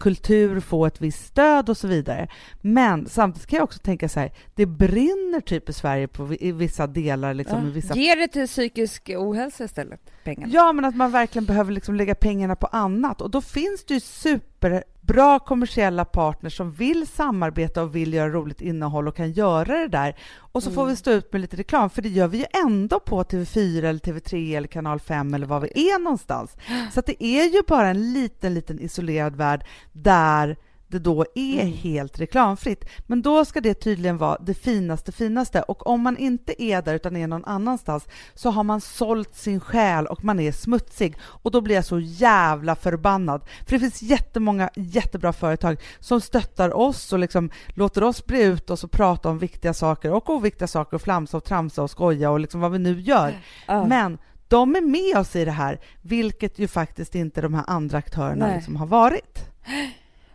kultur 0.03 0.61
få 0.61 0.87
ett 0.87 1.01
visst 1.01 1.27
stöd 1.27 1.69
och 1.71 1.77
så 1.77 1.89
vidare. 1.89 2.29
Men 2.61 3.07
samtidigt 3.09 3.47
kan 3.49 3.57
jag 3.57 3.65
också 3.65 3.79
tänka 3.79 4.09
så 4.09 4.21
här, 4.21 4.33
det 4.55 4.67
brinner 4.67 5.41
typ 5.41 5.69
i 5.69 5.73
Sverige 5.73 6.09
på, 6.09 6.35
i 6.41 6.53
vissa 6.53 6.87
delar, 6.87 7.35
liksom, 7.35 7.67
i 7.67 7.71
vissa 7.71 7.95
Ge 7.95 8.15
det 8.15 8.29
till 8.29 8.47
psykisk 8.47 9.11
ohälsa 9.17 9.65
istället, 9.65 10.01
pengarna. 10.25 10.53
Ja, 10.53 10.73
men 10.73 10.85
att 10.85 10.97
man 10.97 11.11
verkligen 11.11 11.47
behöver 11.47 11.73
liksom 11.73 11.95
lägga 11.95 12.15
pengarna 12.15 12.57
på 12.57 12.67
annat. 12.67 13.21
Och 13.21 13.31
då 13.31 13.41
finns 13.41 13.85
det 13.85 13.95
ju 13.95 14.01
superbra 14.01 15.39
kommersiella 15.39 16.05
partners 16.05 16.57
som 16.57 16.73
vill 16.73 17.07
samarbeta 17.07 17.83
och 17.83 17.97
vill 17.97 18.13
göra 18.15 18.29
roligt 18.31 18.61
innehåll 18.61 19.09
och 19.09 19.17
kan 19.17 19.33
göra 19.33 19.79
det 19.79 19.89
där. 19.89 20.17
Och 20.39 20.63
så 20.63 20.71
får 20.71 20.83
Mm. 20.83 20.91
vi 20.91 20.97
stå 20.97 21.11
ut 21.11 21.33
med 21.33 21.41
lite 21.41 21.57
reklam, 21.57 21.91
för 21.91 22.03
det 22.03 22.09
gör 22.09 22.29
vi 22.29 22.39
ju 22.39 22.45
ändå 22.67 23.01
på 23.01 23.23
TV4 23.25 23.79
eller 23.85 23.99
TV3 24.01 24.57
eller 24.57 24.69
Kanal 24.69 25.01
5 25.01 25.35
eller 25.35 25.47
var 25.47 25.61
vi 25.61 25.91
är 25.91 25.99
någonstans. 25.99 26.57
Så 26.95 27.01
det 27.07 27.25
är 27.25 27.45
ju 27.55 27.63
bara 27.69 27.89
en 27.89 28.13
liten, 28.13 28.55
liten 28.55 28.81
isolerad 28.81 29.37
värld 29.37 29.65
där 29.93 30.57
det 30.93 30.99
då 30.99 31.25
är 31.35 31.61
Mm. 31.61 31.73
helt 31.73 32.21
reklamfritt. 32.21 32.85
Men 33.07 33.23
då 33.23 33.45
ska 33.45 33.61
det 33.61 33.75
tydligen 33.75 34.19
vara 34.19 34.39
det 34.41 34.55
finaste, 34.55 35.13
finaste. 35.13 35.63
Och 35.63 35.87
om 35.87 36.01
man 36.01 36.17
inte 36.19 36.63
är 36.63 36.83
där 36.83 36.95
utan 36.95 37.17
är 37.17 37.27
någon 37.27 37.45
annanstans 37.45 38.09
så 38.35 38.51
har 38.51 38.63
man 38.63 38.81
sålt 38.81 39.35
sin 39.35 39.61
själ 39.61 40.07
och 40.07 40.25
man 40.25 40.41
är 40.41 40.53
smutsig. 40.53 41.17
Och 41.21 41.51
då 41.51 41.61
blir 41.61 41.75
jag 41.75 41.85
så 41.85 41.99
jävla 42.01 42.77
förbannad. 42.77 43.45
För 43.67 43.73
det 43.73 43.79
finns 43.79 44.03
jättemånga 44.03 44.71
jättebra 44.77 45.33
företag 45.33 45.81
som 46.01 46.21
stöttar 46.21 46.77
oss 46.77 47.13
och 47.13 47.19
liksom 47.19 47.51
låter 47.69 48.05
oss 48.05 48.27
bre 48.27 48.43
ut 48.43 48.71
oss 48.71 48.85
och 48.85 48.91
prata 48.91 49.29
om 49.29 49.39
viktiga 49.39 49.75
saker 49.75 50.13
och 50.13 50.31
oviktiga 50.31 50.69
saker 50.69 50.95
och 50.95 51.03
flamsa 51.03 51.37
och 51.37 51.45
tramsa 51.45 51.83
och 51.83 51.91
skoja 51.91 52.31
och 52.31 52.41
liksom 52.41 52.61
vad 52.61 52.73
vi 52.73 52.79
nu 52.79 53.01
gör. 53.01 53.35
Ja. 53.67 53.87
Men 53.87 54.19
de 54.49 54.77
är 54.77 54.81
med 54.81 55.21
oss 55.21 55.37
i 55.37 55.45
det 55.45 55.51
här, 55.51 55.81
vilket 56.03 56.59
ju 56.59 56.69
faktiskt 56.69 57.15
inte 57.15 57.41
de 57.41 57.55
här 57.55 57.65
andra 57.67 57.99
aktörerna 57.99 58.55
liksom 58.55 58.77
har 58.77 58.87
varit. 58.87 59.52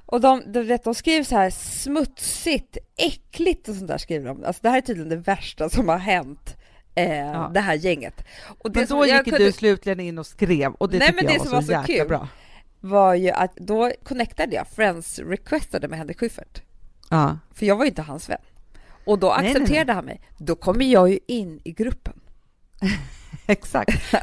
Och 0.06 0.22
de, 0.22 0.44
de, 0.52 0.63
vet, 0.63 0.84
de 0.84 0.96
skriver 0.96 1.24
så 1.24 1.36
här 1.36 1.50
smutsigt, 1.50 2.78
äckligt 2.98 3.70
och 3.70 3.76
sånt 3.76 3.88
där 3.88 3.98
skriver 3.98 4.28
de. 4.28 4.44
Alltså 4.44 4.60
det 4.63 4.70
här 4.70 4.78
är 4.78 4.82
tydligen 4.82 5.10
det 5.10 5.16
värsta 5.16 5.70
som 5.70 5.90
har 5.90 5.98
hänt 5.98 6.56
eh, 6.96 7.18
Ja. 7.18 7.52
det 7.54 7.60
här 7.60 7.74
gänget. 7.76 8.24
Och 8.60 8.72
det 8.72 8.80
Men 8.80 8.88
då 9.00 9.06
gick 9.06 9.24
kunde- 9.24 9.38
du 9.38 9.52
slutligen 9.52 10.00
in 10.00 10.18
och 10.18 10.26
skrev 10.28 10.74
och 10.74 10.90
det 10.90 10.98
Nej, 11.00 11.08
tycker 11.08 11.24
men 11.24 11.34
jag 11.34 11.34
det 11.34 11.38
var 11.40 11.46
som 11.46 11.63
så, 11.66 11.72
var 11.74 11.84
så 11.84 11.92
jäkla 11.92 12.04
kul- 12.04 12.08
bra. 12.08 12.28
var 12.80 13.13
ju 13.13 13.30
att 13.32 13.56
då 13.56 13.92
connectade 14.04 14.56
jag, 14.56 14.68
friends 14.68 15.20
requestade 15.20 15.88
med 15.88 16.00
Henrik 16.00 16.20
Schyffert. 16.20 16.62
Ja. 17.10 17.38
För 17.54 17.66
jag 17.66 17.76
var 17.76 17.84
ju 17.84 17.90
inte 17.90 18.02
hans 18.02 18.30
vän. 18.30 18.42
Och 19.06 19.20
då 19.20 19.28
Nej, 19.28 19.38
nej, 19.42 19.52
accepterade 19.52 19.94
han 19.94 20.06
mig. 20.06 20.22
Då 20.38 20.56
kommer 20.56 20.86
jag 20.86 21.10
ju 21.10 21.20
in 21.28 21.62
i 21.63 21.72
gruppen. 21.72 22.20
Exakt. 23.52 24.14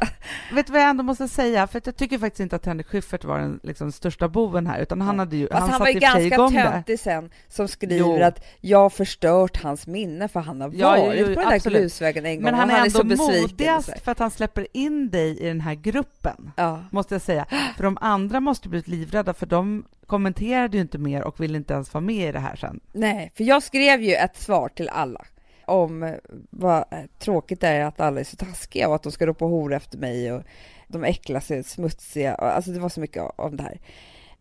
Vet 0.53 0.67
du 0.67 0.73
vad 0.73 0.81
jag 0.81 0.89
ändå 0.89 1.03
måste 1.03 1.27
säga? 1.27 1.67
För 1.67 1.81
jag 1.85 1.95
tycker 1.95 2.17
faktiskt 2.17 2.39
inte 2.39 2.55
att 2.55 2.65
Henrik 2.65 2.87
Schyffert 2.87 3.23
var 3.23 3.39
den 3.39 3.59
liksom, 3.63 3.91
största 3.91 4.27
boven 4.27 4.67
här, 4.67 4.79
utan 4.81 5.01
han 5.01 5.19
hade 5.19 5.35
ju, 5.37 5.47
han, 5.51 5.69
han 5.69 5.79
var 5.79 5.87
ju 5.87 5.99
ganska 5.99 6.37
töntig 6.49 6.99
sen 6.99 7.29
som 7.47 7.67
skriver 7.67 7.95
Jo. 8.19 8.23
att 8.23 8.43
jag 8.61 8.77
har 8.79 8.89
förstört 8.89 9.63
hans 9.63 9.87
minne 9.87 10.27
för 10.27 10.39
han 10.39 10.61
har 10.61 10.71
Ja, 10.75 10.97
jo, 10.97 11.05
varit 11.05 11.19
jo, 11.19 11.25
på 11.25 11.39
den 11.39 11.49
där 11.49 11.55
absolut. 11.55 11.81
grusvägen 11.81 12.25
en 12.25 12.35
gång 12.35 12.43
Men 12.43 12.53
han 12.53 12.69
är 12.69 12.75
han 12.75 12.85
är 12.85 12.89
så 12.89 13.01
ändå 13.01 13.15
modigast 13.15 13.85
så 13.85 13.91
här. 13.91 13.99
för 13.99 14.11
att 14.11 14.19
han 14.19 14.31
släpper 14.31 14.67
in 14.73 15.09
dig 15.09 15.39
i 15.39 15.47
den 15.47 15.61
här 15.61 15.75
gruppen, 15.75 16.51
Ja. 16.55 16.79
måste 16.91 17.15
jag 17.15 17.21
säga. 17.21 17.45
För 17.77 17.83
de 17.83 17.97
andra 18.01 18.39
måste 18.39 18.69
blivit 18.69 18.87
livrädda, 18.87 19.33
för 19.33 19.45
de 19.45 19.85
kommenterade 20.07 20.77
ju 20.77 20.81
inte 20.81 20.97
mer 20.97 21.21
och 21.23 21.39
ville 21.39 21.57
inte 21.57 21.73
ens 21.73 21.93
vara 21.93 22.01
med 22.01 22.29
i 22.29 22.31
det 22.31 22.39
här 22.39 22.55
sen. 22.55 22.79
Nej, 22.93 23.31
för 23.37 23.43
jag 23.43 23.63
skrev 23.63 24.01
ju 24.01 24.13
ett 24.13 24.37
svar 24.37 24.69
till 24.69 24.89
alla 24.89 25.25
om 25.67 26.15
vad 26.49 26.85
tråkigt 27.19 27.61
det 27.61 27.67
är 27.67 27.85
att 27.85 27.99
alla 27.99 28.19
är 28.19 28.23
så 28.23 28.35
taskiga 28.35 28.87
och 28.87 28.95
att 28.95 29.03
de 29.03 29.11
ska 29.11 29.25
ropa 29.25 29.45
hor 29.45 29.73
efter 29.73 29.97
mig 29.97 30.33
och 30.33 30.43
de 30.87 31.03
äcklar 31.03 31.39
sig, 31.39 31.63
smutsiga, 31.63 32.35
alltså 32.35 32.71
det 32.71 32.79
var 32.79 32.89
så 32.89 32.99
mycket 32.99 33.23
om 33.35 33.57
det 33.57 33.63
här. 33.63 33.79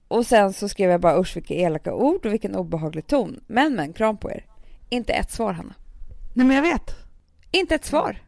Och 0.08 0.26
sen 0.26 0.52
så 0.52 0.68
skrev 0.68 0.90
jag 0.90 1.00
bara 1.00 1.20
usch 1.20 1.36
vilka 1.36 1.54
elaka 1.54 1.94
ord 1.94 2.26
och 2.26 2.32
vilken 2.32 2.56
obehaglig 2.56 3.06
ton. 3.06 3.40
Men 3.46 3.74
men, 3.74 3.92
kram 3.92 4.16
på 4.16 4.30
er. 4.30 4.46
Inte 4.88 5.12
ett 5.12 5.30
svar 5.30 5.52
Hanna. 5.52 5.74
Nej, 6.34 6.46
men 6.46 6.56
jag 6.56 6.62
vet. 6.62 6.94
Inte 7.50 7.74
ett 7.74 7.84
svar. 7.84 8.22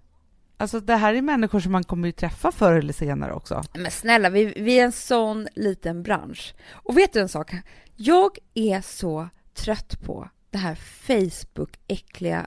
Alltså 0.57 0.81
det 0.81 0.97
här 0.97 1.15
är 1.15 1.23
människor 1.23 1.61
som 1.61 1.73
man 1.73 1.85
kommer 1.85 2.09
ju 2.09 2.13
träffa 2.13 2.53
förr 2.53 2.73
eller 2.73 2.93
senare 2.93 3.33
också. 3.33 3.63
Men 3.75 3.91
snälla, 3.91 4.31
vi, 4.31 4.45
vi 4.45 4.79
är 4.79 4.85
en 4.85 4.93
sån 4.93 5.49
liten 5.55 6.03
bransch. 6.03 6.55
Och 6.71 6.97
vet 6.97 7.13
du 7.13 7.21
en 7.21 7.29
sak? 7.29 7.55
Jag 7.97 8.39
är 8.55 8.81
så 8.81 9.29
trött 9.55 10.01
på 10.05 10.29
det 10.51 10.59
här 10.59 10.75
Facebook-äckliga 10.75 12.47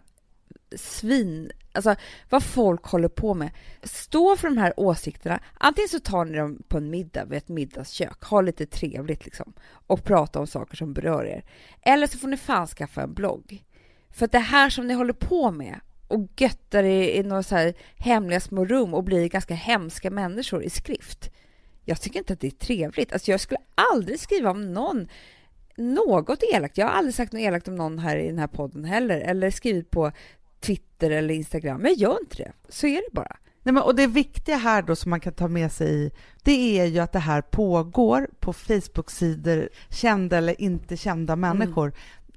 svin, 0.76 1.52
alltså 1.72 1.96
vad 2.30 2.44
folk 2.44 2.86
håller 2.86 3.08
på 3.08 3.34
med. 3.34 3.52
Stå 3.84 4.36
för 4.36 4.48
de 4.48 4.58
här 4.58 4.74
åsikterna. 4.78 5.40
Antingen 5.54 5.90
så 5.90 6.00
tar 6.00 6.26
ni 6.26 6.38
dem 6.38 6.64
på 6.68 6.78
en 6.78 6.90
middag 6.90 7.26
vid 7.26 7.38
ett 7.38 7.50
middagskök, 7.50 8.24
ha 8.24 8.42
lite 8.42 8.66
trevligt 8.66 9.26
liksom 9.26 9.54
och 9.72 10.04
prata 10.04 10.40
om 10.40 10.48
saker 10.48 10.78
som 10.78 10.94
berör 10.94 11.26
er. 11.26 11.44
Eller 11.82 12.08
så 12.08 12.18
får 12.18 12.28
ni 12.28 12.38
fan 12.38 12.68
skaffa 12.68 13.02
en 13.02 13.14
blogg. 13.14 13.64
För 14.10 14.26
att 14.26 14.32
det 14.32 14.40
här 14.40 14.70
som 14.70 14.88
ni 14.88 14.94
håller 14.94 15.14
på 15.14 15.52
med 15.52 15.80
och 16.08 16.28
göttar 16.38 16.84
i, 16.84 17.18
i 17.18 17.24
några 17.24 17.44
så 17.44 17.56
här 17.56 17.74
hemliga 17.96 18.40
små 18.40 18.66
rum 18.66 18.94
och 18.94 19.04
blir 19.04 19.30
ganska 19.30 19.54
hemska 19.54 20.12
människor 20.12 20.64
i 20.64 20.70
skrift. 20.70 21.32
Jag 21.86 22.02
tycker 22.02 22.20
inte 22.20 22.34
att 22.34 22.40
det 22.40 22.48
är 22.48 22.52
trevligt. 22.52 23.14
Alltså 23.14 23.32
jag 23.32 23.40
skulle 23.40 23.60
aldrig 23.76 24.20
skriva 24.20 24.52
om 24.52 24.74
någon 24.74 25.08
något 25.80 26.44
elakt. 26.44 26.78
Jag 26.78 26.86
har 26.86 26.94
aldrig 26.94 27.16
sagt 27.16 27.34
något 27.34 27.42
elakt 27.42 27.68
om 27.68 27.76
någon 27.76 28.00
här 28.00 28.18
i 28.18 28.28
den 28.28 28.40
här 28.40 28.48
podden 28.48 28.86
heller, 28.86 29.20
eller 29.20 29.52
skrivit 29.52 29.92
på 29.92 30.12
Twitter 30.60 31.12
eller 31.12 31.34
Instagram. 31.34 31.82
Men 31.82 31.92
jag 31.92 32.00
gör 32.00 32.20
inte 32.22 32.36
det. 32.36 32.52
Så 32.70 32.88
är 32.88 32.96
det 32.96 33.14
bara. 33.14 33.38
Nej, 33.64 33.74
men, 33.74 33.84
och 33.84 33.96
det 33.96 34.08
viktiga 34.08 34.56
här 34.56 34.82
då 34.82 34.96
som 34.96 35.10
man 35.10 35.20
kan 35.20 35.34
ta 35.34 35.48
med 35.48 35.72
sig 35.72 36.12
det 36.44 36.80
är 36.80 36.86
ju 36.86 37.00
att 37.00 37.12
det 37.12 37.20
här 37.20 37.42
pågår 37.42 38.30
på 38.40 38.54
Facebook-sidor, 38.54 39.70
kända 39.90 40.38
eller 40.38 40.62
inte 40.62 40.98
kända 40.98 41.34
mm. 41.34 41.58
människor. 41.58 41.86
Mm. 41.86 41.96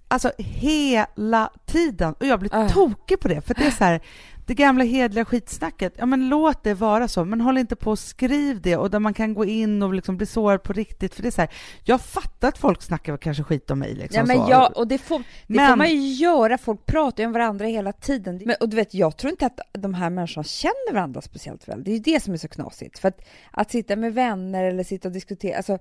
Alltså 0.08 0.32
hela 0.38 1.52
tiden. 1.66 2.14
Och 2.14 2.26
jag 2.26 2.40
blir 2.40 2.56
uh. 2.56 2.68
tokig 2.68 3.20
på 3.20 3.28
det, 3.28 3.40
för 3.40 3.54
det 3.54 3.66
är 3.66 3.70
så 3.70 3.84
här, 3.84 4.00
det 4.46 4.54
gamla 4.54 4.84
hedliga 4.84 5.24
skitsnacket, 5.24 5.94
ja 5.96 6.06
men 6.06 6.28
låt 6.28 6.62
det 6.62 6.74
vara 6.74 7.08
så, 7.08 7.24
men 7.24 7.40
håll 7.40 7.58
inte 7.58 7.76
på 7.76 7.90
och 7.90 7.98
skriv 7.98 8.60
det 8.60 8.76
och 8.76 8.90
där 8.90 8.98
man 8.98 9.14
kan 9.14 9.34
gå 9.34 9.44
in 9.44 9.82
och 9.82 9.94
liksom 9.94 10.16
bli 10.16 10.26
sårad 10.26 10.62
på 10.62 10.72
riktigt, 10.72 11.14
för 11.14 11.22
det 11.22 11.28
är 11.28 11.30
så 11.30 11.40
här, 11.40 11.50
jag 11.84 12.00
fattar 12.00 12.48
att 12.48 12.58
folk 12.58 12.82
snackar 12.82 13.16
kanske 13.16 13.42
skit 13.42 13.70
om 13.70 13.78
mig 13.78 13.94
liksom. 13.94 14.18
Ja 14.18 14.24
men 14.36 14.48
ja, 14.48 14.72
och 14.74 14.88
det 14.88 14.98
får, 14.98 15.18
det 15.18 15.24
men... 15.46 15.68
får 15.68 15.76
man 15.76 15.90
ju 15.90 16.12
göra, 16.12 16.58
folk 16.58 16.86
pratar 16.86 17.22
ju 17.22 17.26
om 17.26 17.32
varandra 17.32 17.66
hela 17.66 17.92
tiden. 17.92 18.42
Men, 18.44 18.56
och 18.60 18.68
du 18.68 18.76
vet, 18.76 18.94
jag 18.94 19.16
tror 19.16 19.30
inte 19.30 19.46
att 19.46 19.60
de 19.72 19.94
här 19.94 20.10
människorna 20.10 20.44
känner 20.44 20.92
varandra 20.92 21.20
speciellt 21.20 21.68
väl, 21.68 21.84
det 21.84 21.90
är 21.90 21.94
ju 21.94 22.02
det 22.02 22.22
som 22.22 22.34
är 22.34 22.38
så 22.38 22.48
knasigt, 22.48 22.98
för 22.98 23.08
att, 23.08 23.20
att 23.50 23.70
sitta 23.70 23.96
med 23.96 24.14
vänner 24.14 24.64
eller 24.64 24.84
sitta 24.84 25.08
och 25.08 25.14
diskutera, 25.14 25.56
alltså, 25.56 25.78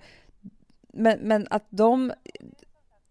men, 0.94 1.20
men 1.20 1.48
att 1.50 1.68
de, 1.70 2.14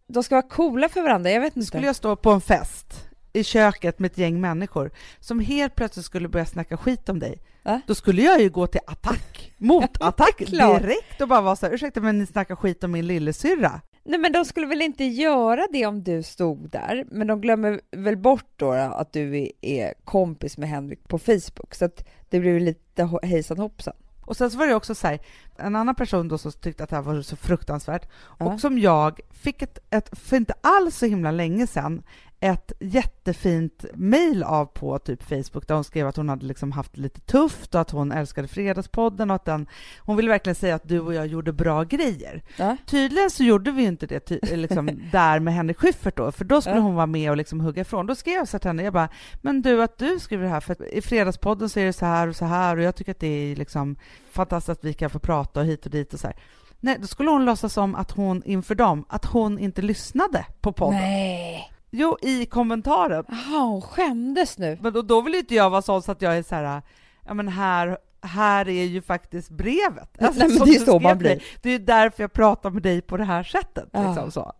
de 0.07 0.23
ska 0.23 0.35
vara 0.35 0.49
coola 0.49 0.89
för 0.89 1.03
varandra, 1.03 1.31
jag 1.31 1.41
vet 1.41 1.57
inte. 1.57 1.67
Skulle 1.67 1.87
jag 1.87 1.97
stå 1.97 2.17
på 2.17 2.31
en 2.31 2.41
fest 2.41 3.10
i 3.33 3.45
köket 3.45 3.99
med 3.99 4.11
ett 4.11 4.19
gäng 4.19 4.41
människor 4.41 4.91
som 5.21 5.41
helt 5.41 5.75
plötsligt 5.75 6.07
skulle 6.07 6.29
börja 6.29 6.47
snacka 6.47 6.77
skit 6.77 7.09
om 7.09 7.19
dig, 7.19 7.43
äh? 7.65 7.79
då 7.87 7.95
skulle 7.95 8.23
jag 8.23 8.41
ju 8.41 8.51
gå 8.51 8.67
till 8.67 8.81
attack, 8.87 9.53
motattack 9.59 10.39
direkt 10.39 11.21
och 11.21 11.29
bara 11.29 11.41
vara 11.41 11.57
så 11.57 11.67
här, 11.67 11.75
ursäkta 11.75 12.01
men 12.01 12.19
ni 12.19 12.27
snackar 12.27 12.57
skit 12.57 12.85
om 12.85 12.93
min 12.93 13.07
lillasyrra. 13.07 13.81
Nej 14.05 14.19
men 14.19 14.33
de 14.33 14.45
skulle 14.45 14.67
väl 14.67 14.83
inte 14.83 15.05
göra 15.05 15.67
det 15.73 15.87
om 15.87 16.03
du 16.03 16.23
stod 16.23 16.71
där, 16.71 17.05
men 17.11 17.27
de 17.27 17.41
glömmer 17.41 17.81
väl 17.91 18.17
bort 18.17 18.51
då 18.57 18.73
att 18.73 19.13
du 19.13 19.51
är 19.61 19.95
kompis 20.05 20.59
med 20.59 20.69
Henrik 20.69 21.09
på 21.09 21.19
Facebook, 21.19 21.75
så 21.75 21.85
att 21.85 22.09
det 22.31 22.41
blir 22.41 22.61
lite 22.61 23.11
hejsan 23.23 23.59
hoppsan. 23.59 23.95
Och 24.31 24.37
sen 24.37 24.51
så 24.51 24.59
var 24.59 24.67
det 24.67 24.75
också 24.75 24.95
så 24.95 25.07
här, 25.07 25.19
en 25.57 25.77
annan 25.77 25.95
person 25.95 26.29
då 26.29 26.39
som 26.39 26.53
tyckte 26.53 26.85
att 26.85 26.91
det 26.91 26.97
här 26.97 27.03
var 27.03 27.23
så 27.23 27.37
fruktansvärt 27.37 28.09
ja. 28.39 28.47
och 28.47 28.61
som 28.61 28.79
jag 28.79 29.21
fick 29.31 29.63
ett, 29.63 29.79
ett, 29.91 30.19
för 30.19 30.37
inte 30.37 30.55
alls 30.61 30.97
så 30.97 31.07
himla 31.07 31.31
länge 31.31 31.67
sedan, 31.67 32.03
ett 32.41 32.73
jättefint 32.81 33.85
mejl 33.95 34.43
av 34.43 34.67
på 34.67 34.99
typ 34.99 35.23
Facebook 35.23 35.67
där 35.67 35.75
hon 35.75 35.85
skrev 35.85 36.07
att 36.07 36.17
hon 36.17 36.29
hade 36.29 36.47
liksom 36.47 36.73
haft 36.73 36.95
det 36.95 37.01
lite 37.01 37.21
tufft 37.21 37.75
och 37.75 37.81
att 37.81 37.91
hon 37.91 38.13
älskade 38.13 38.49
Fredagspodden 38.49 39.31
och 39.31 39.37
att 39.37 39.45
den, 39.45 39.67
hon 39.99 40.17
ville 40.17 40.31
verkligen 40.31 40.55
säga 40.55 40.75
att 40.75 40.89
du 40.89 41.01
och 41.01 41.15
jag 41.15 41.27
gjorde 41.27 41.53
bra 41.53 41.85
grejer. 41.85 42.43
Ja. 42.57 42.77
Tydligen 42.87 43.31
så 43.31 43.43
gjorde 43.43 43.71
vi 43.71 43.85
inte 43.85 44.07
det 44.07 44.31
liksom, 44.57 44.91
där 45.13 45.41
med 45.41 45.55
Henrik 45.55 45.79
Schyffert 45.79 46.17
då, 46.17 46.33
för 46.33 46.45
då 46.45 46.61
skulle 46.61 46.77
ja. 46.77 46.83
hon 46.83 46.95
vara 46.95 47.07
med 47.07 47.31
och 47.31 47.37
liksom 47.37 47.61
hugga 47.61 47.83
ifrån. 47.83 48.07
Då 48.07 48.15
skrev 48.15 48.35
jag 48.35 48.49
så 48.49 48.59
till 48.59 48.69
henne, 48.69 48.83
jag 48.83 48.93
bara, 48.93 49.09
men 49.43 49.63
du 49.63 49.83
att 49.83 49.99
du 49.99 50.19
skriver 50.19 50.45
det 50.45 50.51
här, 50.51 50.61
för 50.61 50.95
i 50.95 51.03
Fredagspodden 51.03 51.69
så 51.69 51.81
är 51.81 51.87
det 51.87 51.93
så 51.93 52.07
här 52.07 52.29
och 52.29 52.37
så 52.37 52.45
här 52.45 52.77
och 52.77 52.83
jag 52.83 52.97
tycker 52.97 53.11
att 53.13 53.21
det 53.21 53.53
är 53.53 53.57
liksom 53.57 53.97
fantastiskt 54.31 54.79
att 54.79 54.85
vi 54.85 54.93
kan 54.93 55.11
få 55.11 55.19
prata 55.19 55.61
och 55.61 55.67
hit 55.67 55.85
och 55.85 55.91
dit 55.91 56.15
och 56.15 56.21
så 56.21 56.27
här. 56.27 56.37
Nej, 56.81 56.97
då 57.01 57.07
skulle 57.07 57.31
hon 57.31 57.45
låtsas 57.45 57.73
som 57.73 57.95
att 57.95 58.11
hon 58.11 58.43
inför 58.45 58.75
dem, 58.75 59.05
att 59.09 59.25
hon 59.25 59.59
inte 59.59 59.83
lyssnade 59.83 60.47
på 60.61 60.73
podden. 60.73 61.01
Nej. 61.01 61.73
Jo, 61.91 62.17
i 62.23 62.47
kommentaren. 62.47 63.25
Jaha, 63.29 63.61
hon 63.61 63.83
skämdes 63.83 64.59
nu. 64.59 64.79
Men 64.83 64.93
då, 64.93 65.03
då 65.03 65.21
vill 65.21 65.35
inte 65.35 65.55
jag 65.55 65.71
vara 65.71 65.83
sån 65.83 66.03
så 66.03 66.13
att 66.13 66.23
jag 66.23 66.39
är 66.39 66.43
så 66.43 66.55
här, 66.55 66.83
ja 67.27 67.35
men 67.35 67.49
här, 67.49 67.99
här 68.23 68.69
är 68.69 68.85
ju 68.85 69.03
faktiskt 69.03 69.51
brevet. 69.51 70.23
Alltså, 70.23 70.47
Nej, 70.47 70.59
men 70.59 70.69
det 70.69 70.75
är 70.75 70.85
så 70.85 70.99
man 70.99 71.19
blir. 71.19 71.43
Det 71.63 71.71
är 71.71 71.79
därför 71.79 72.23
jag 72.23 72.33
pratar 72.33 72.71
med 72.71 72.83
dig 72.83 73.03
på 73.03 73.17
det 73.17 73.25
här 73.25 73.43
sättet. 73.43 73.89
Ja. 73.93 74.07
Liksom 74.09 74.31
så. 74.31 74.53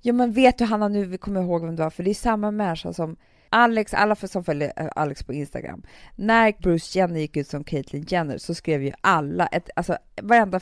Ja, 0.00 0.12
men 0.12 0.32
vet 0.32 0.58
du 0.58 0.64
Hanna, 0.64 0.88
nu 0.88 1.18
kommer 1.18 1.40
jag 1.40 1.48
ihåg 1.48 1.64
vem 1.64 1.76
det 1.76 1.82
var, 1.82 1.90
för 1.90 2.02
det 2.02 2.10
är 2.10 2.14
samma 2.14 2.50
människa 2.50 2.92
som 2.92 3.16
Alex, 3.54 3.94
alla 3.94 4.16
som 4.16 4.44
följer 4.44 4.72
eh, 4.76 4.88
Alex 4.96 5.22
på 5.22 5.32
Instagram, 5.32 5.82
när 6.16 6.54
Bruce 6.62 6.98
Jenner 6.98 7.20
gick 7.20 7.36
ut 7.36 7.48
som 7.48 7.64
Caitlyn 7.64 8.04
Jenner 8.08 8.38
så 8.38 8.54
skrev 8.54 8.82
ju 8.82 8.92
alla, 9.00 9.46
ett, 9.46 9.70
alltså 9.76 9.96
varenda, 10.22 10.60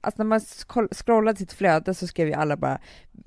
alltså 0.00 0.22
när 0.22 0.24
man 0.24 0.40
scrollade 0.94 1.38
sitt 1.38 1.52
flöde 1.52 1.94
så 1.94 2.06
skrev 2.06 2.28
ju 2.28 2.34
alla 2.34 2.56
bara 2.56 2.78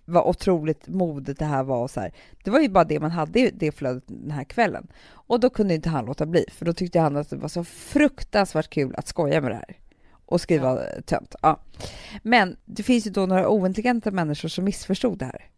vad 0.05 0.27
otroligt 0.27 0.87
modigt 0.87 1.39
det 1.39 1.45
här 1.45 1.63
var 1.63 1.83
och 1.83 1.91
så 1.91 1.99
här. 1.99 2.13
Det 2.43 2.51
var 2.51 2.59
ju 2.59 2.69
bara 2.69 2.83
det 2.83 2.99
man 2.99 3.11
hade 3.11 3.39
i 3.39 3.51
det 3.53 3.71
flödet 3.71 4.03
den 4.07 4.31
här 4.31 4.43
kvällen. 4.43 4.87
Och 5.11 5.39
då 5.39 5.49
kunde 5.49 5.75
inte 5.75 5.89
han 5.89 6.05
låta 6.05 6.25
bli, 6.25 6.45
för 6.51 6.65
då 6.65 6.73
tyckte 6.73 6.99
han 6.99 7.15
att 7.15 7.29
det 7.29 7.35
var 7.35 7.49
så 7.49 7.63
fruktansvärt 7.63 8.69
kul 8.69 8.95
att 8.97 9.07
skoja 9.07 9.41
med 9.41 9.51
det 9.51 9.55
här 9.55 9.77
och 10.25 10.41
skriva 10.41 10.85
ja. 10.85 11.01
tönt. 11.01 11.35
Ja. 11.41 11.59
Men 12.23 12.57
det 12.65 12.83
finns 12.83 13.07
ju 13.07 13.11
då 13.11 13.25
några 13.25 13.49
ointelligenta 13.49 14.11
människor 14.11 14.49
som 14.49 14.65
missförstod 14.65 15.17
det 15.17 15.25
här 15.25 15.49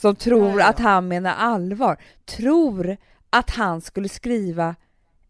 som 0.00 0.16
tror 0.16 0.60
att 0.60 0.78
han 0.78 1.08
menar 1.08 1.34
allvar, 1.34 1.96
tror 2.24 2.96
att 3.30 3.50
han 3.50 3.80
skulle 3.80 4.08
skriva 4.08 4.74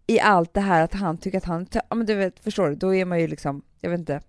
i 0.06 0.20
allt 0.20 0.54
det 0.54 0.60
här 0.60 0.82
att 0.82 0.94
han 0.94 1.18
tycker 1.18 1.38
att 1.38 1.44
han, 1.44 1.66
ja 1.72 1.94
men 1.94 2.06
du 2.06 2.14
vet, 2.14 2.40
förstår 2.40 2.68
du, 2.68 2.74
då 2.74 2.94
är 2.94 3.04
man 3.04 3.20
ju 3.20 3.26
liksom, 3.26 3.62
jag 3.80 3.90
vet 3.90 3.98
inte, 3.98 4.20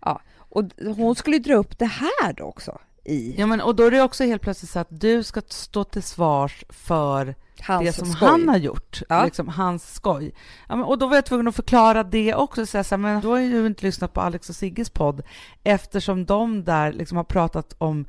ja, 0.00 0.20
och 0.36 0.64
hon 0.96 1.14
skulle 1.14 1.38
dra 1.38 1.54
upp 1.54 1.78
det 1.78 1.84
här 1.86 2.32
då 2.32 2.44
också 2.44 2.78
i... 3.04 3.34
Ja 3.38 3.46
men 3.46 3.60
och 3.60 3.76
då 3.76 3.84
är 3.84 3.90
det 3.90 4.02
också 4.02 4.24
helt 4.24 4.42
plötsligt 4.42 4.70
så 4.70 4.78
att 4.78 5.00
du 5.00 5.22
ska 5.22 5.42
stå 5.48 5.84
till 5.84 6.02
svars 6.02 6.64
för 6.68 7.34
hans 7.60 7.86
det 7.86 7.92
som 7.92 8.06
skoj. 8.06 8.28
han 8.28 8.48
har 8.48 8.56
gjort, 8.56 9.02
ja. 9.08 9.24
liksom 9.24 9.48
hans 9.48 9.94
skoj. 9.94 10.34
Ja, 10.68 10.76
men, 10.76 10.84
och 10.84 10.98
då 10.98 11.06
var 11.06 11.14
jag 11.14 11.26
tvungen 11.26 11.48
att 11.48 11.56
förklara 11.56 12.04
det 12.04 12.34
också, 12.34 12.66
så 12.66 12.78
här, 12.78 12.96
men 12.96 13.20
då 13.20 13.30
har 13.30 13.38
ju 13.38 13.66
inte 13.66 13.86
lyssnat 13.86 14.12
på 14.12 14.20
Alex 14.20 14.48
och 14.48 14.56
Sigges 14.56 14.90
podd 14.90 15.22
eftersom 15.62 16.24
de 16.24 16.64
där 16.64 16.92
liksom 16.92 17.16
har 17.16 17.24
pratat 17.24 17.74
om 17.78 18.06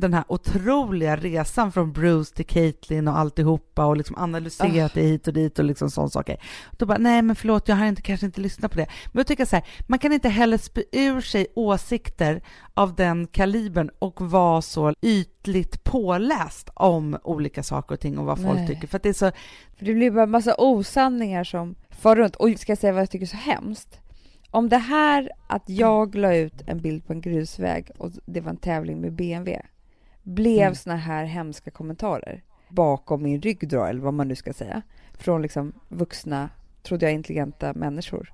den 0.00 0.14
här 0.14 0.24
otroliga 0.28 1.16
resan 1.16 1.72
från 1.72 1.92
Bruce 1.92 2.34
till 2.34 2.46
Caitlyn 2.46 3.08
och 3.08 3.18
alltihopa 3.18 3.86
och 3.86 3.96
liksom 3.96 4.18
analyserat 4.18 4.94
det 4.94 5.02
hit 5.02 5.28
och 5.28 5.34
dit 5.34 5.58
och 5.58 5.64
liksom 5.64 5.90
sådana 5.90 6.10
saker. 6.10 6.36
Då 6.72 6.86
bara, 6.86 6.98
nej 6.98 7.22
men 7.22 7.36
förlåt, 7.36 7.68
jag 7.68 7.76
har 7.76 7.86
inte, 7.86 8.02
kanske 8.02 8.26
inte 8.26 8.40
lyssnat 8.40 8.72
på 8.72 8.78
det. 8.78 8.86
Men 9.06 9.20
jag 9.20 9.26
tycker 9.26 9.44
så 9.44 9.56
här, 9.56 9.64
man 9.86 9.98
kan 9.98 10.12
inte 10.12 10.28
heller 10.28 10.58
spy 10.58 10.82
ur 10.92 11.20
sig 11.20 11.46
åsikter 11.54 12.42
av 12.74 12.94
den 12.94 13.26
kalibern 13.26 13.90
och 13.98 14.20
vara 14.20 14.62
så 14.62 14.94
ytligt 15.02 15.84
påläst 15.84 16.70
om 16.74 17.18
olika 17.22 17.62
saker 17.62 17.94
och 17.94 18.00
ting 18.00 18.18
och 18.18 18.26
vad 18.26 18.42
folk 18.42 18.66
tycker. 18.66 18.88
För 18.88 19.00
det 19.02 19.08
är 19.08 19.12
så... 19.12 19.32
För 19.78 19.84
det 19.84 19.94
blir 19.94 20.10
bara 20.10 20.26
massa 20.26 20.54
osanningar 20.58 21.44
som 21.44 21.74
far 21.90 22.16
runt. 22.16 22.36
Och 22.36 22.50
ska 22.58 22.72
jag 22.72 22.78
säga 22.78 22.92
vad 22.92 23.02
jag 23.02 23.10
tycker 23.10 23.26
är 23.26 23.30
så 23.30 23.36
hemskt? 23.36 24.00
Om 24.50 24.68
det 24.68 24.78
här 24.78 25.30
att 25.46 25.68
jag 25.68 26.14
la 26.14 26.36
ut 26.36 26.62
en 26.66 26.80
bild 26.80 27.06
på 27.06 27.12
en 27.12 27.20
grusväg 27.20 27.90
och 27.98 28.10
det 28.26 28.40
var 28.40 28.50
en 28.50 28.56
tävling 28.56 29.00
med 29.00 29.12
BMW 29.12 29.62
blev 30.28 30.62
mm. 30.62 30.74
såna 30.74 30.96
här 30.96 31.24
hemska 31.24 31.70
kommentarer 31.70 32.42
bakom 32.68 33.22
min 33.22 33.40
rygg 33.40 33.68
då, 33.68 33.84
eller 33.84 34.00
vad 34.00 34.14
man 34.14 34.28
nu 34.28 34.34
ska 34.34 34.52
säga, 34.52 34.82
från 35.12 35.42
liksom 35.42 35.72
vuxna, 35.88 36.50
trodde 36.82 37.06
jag, 37.06 37.12
intelligenta 37.12 37.74
människor. 37.74 38.32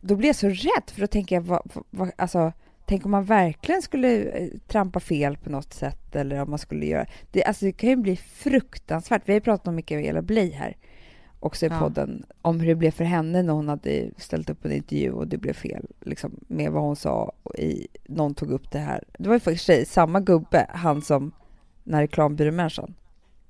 Då 0.00 0.16
blir 0.16 0.28
jag 0.28 0.36
så 0.36 0.48
rädd, 0.48 0.84
för 0.86 1.00
då 1.00 1.06
tänker 1.06 1.36
jag, 1.36 1.42
vad, 1.42 1.70
vad, 1.90 2.10
alltså, 2.16 2.52
tänk 2.86 3.04
om 3.04 3.10
man 3.10 3.24
verkligen 3.24 3.82
skulle 3.82 4.22
eh, 4.22 4.48
trampa 4.66 5.00
fel 5.00 5.36
på 5.36 5.50
något 5.50 5.72
sätt, 5.72 6.16
eller 6.16 6.42
om 6.42 6.50
man 6.50 6.58
skulle 6.58 6.86
göra... 6.86 7.06
Det, 7.30 7.44
alltså, 7.44 7.64
det 7.64 7.72
kan 7.72 7.90
ju 7.90 7.96
bli 7.96 8.16
fruktansvärt. 8.16 9.22
Vi 9.24 9.32
har 9.32 9.36
ju 9.36 9.44
pratat 9.44 9.68
om 9.68 9.74
Mikaela 9.74 10.22
Bley 10.22 10.50
här, 10.52 10.76
också 11.40 11.66
i 11.66 11.68
ja. 11.68 11.78
podden, 11.78 12.24
om 12.42 12.60
hur 12.60 12.68
det 12.68 12.74
blev 12.74 12.90
för 12.90 13.04
henne 13.04 13.42
när 13.42 13.52
hon 13.52 13.68
hade 13.68 14.10
ställt 14.16 14.50
upp 14.50 14.64
en 14.64 14.72
intervju 14.72 15.12
och 15.12 15.26
det 15.26 15.38
blev 15.38 15.52
fel 15.52 15.86
liksom, 16.00 16.40
med 16.48 16.72
vad 16.72 16.82
hon 16.82 16.96
sa. 16.96 17.32
Och 17.42 17.54
i, 17.54 17.88
någon 18.04 18.34
tog 18.34 18.50
upp 18.50 18.70
det 18.70 18.78
här. 18.78 19.04
Det 19.18 19.28
var 19.28 19.36
ju 19.36 19.40
faktiskt 19.40 19.64
sig, 19.64 19.86
samma 19.86 20.20
gubbe, 20.20 20.66
han 20.74 21.02
som, 21.02 21.32
den 21.84 21.94
här 21.94 22.00
reklambyråmänniskan. 22.00 22.94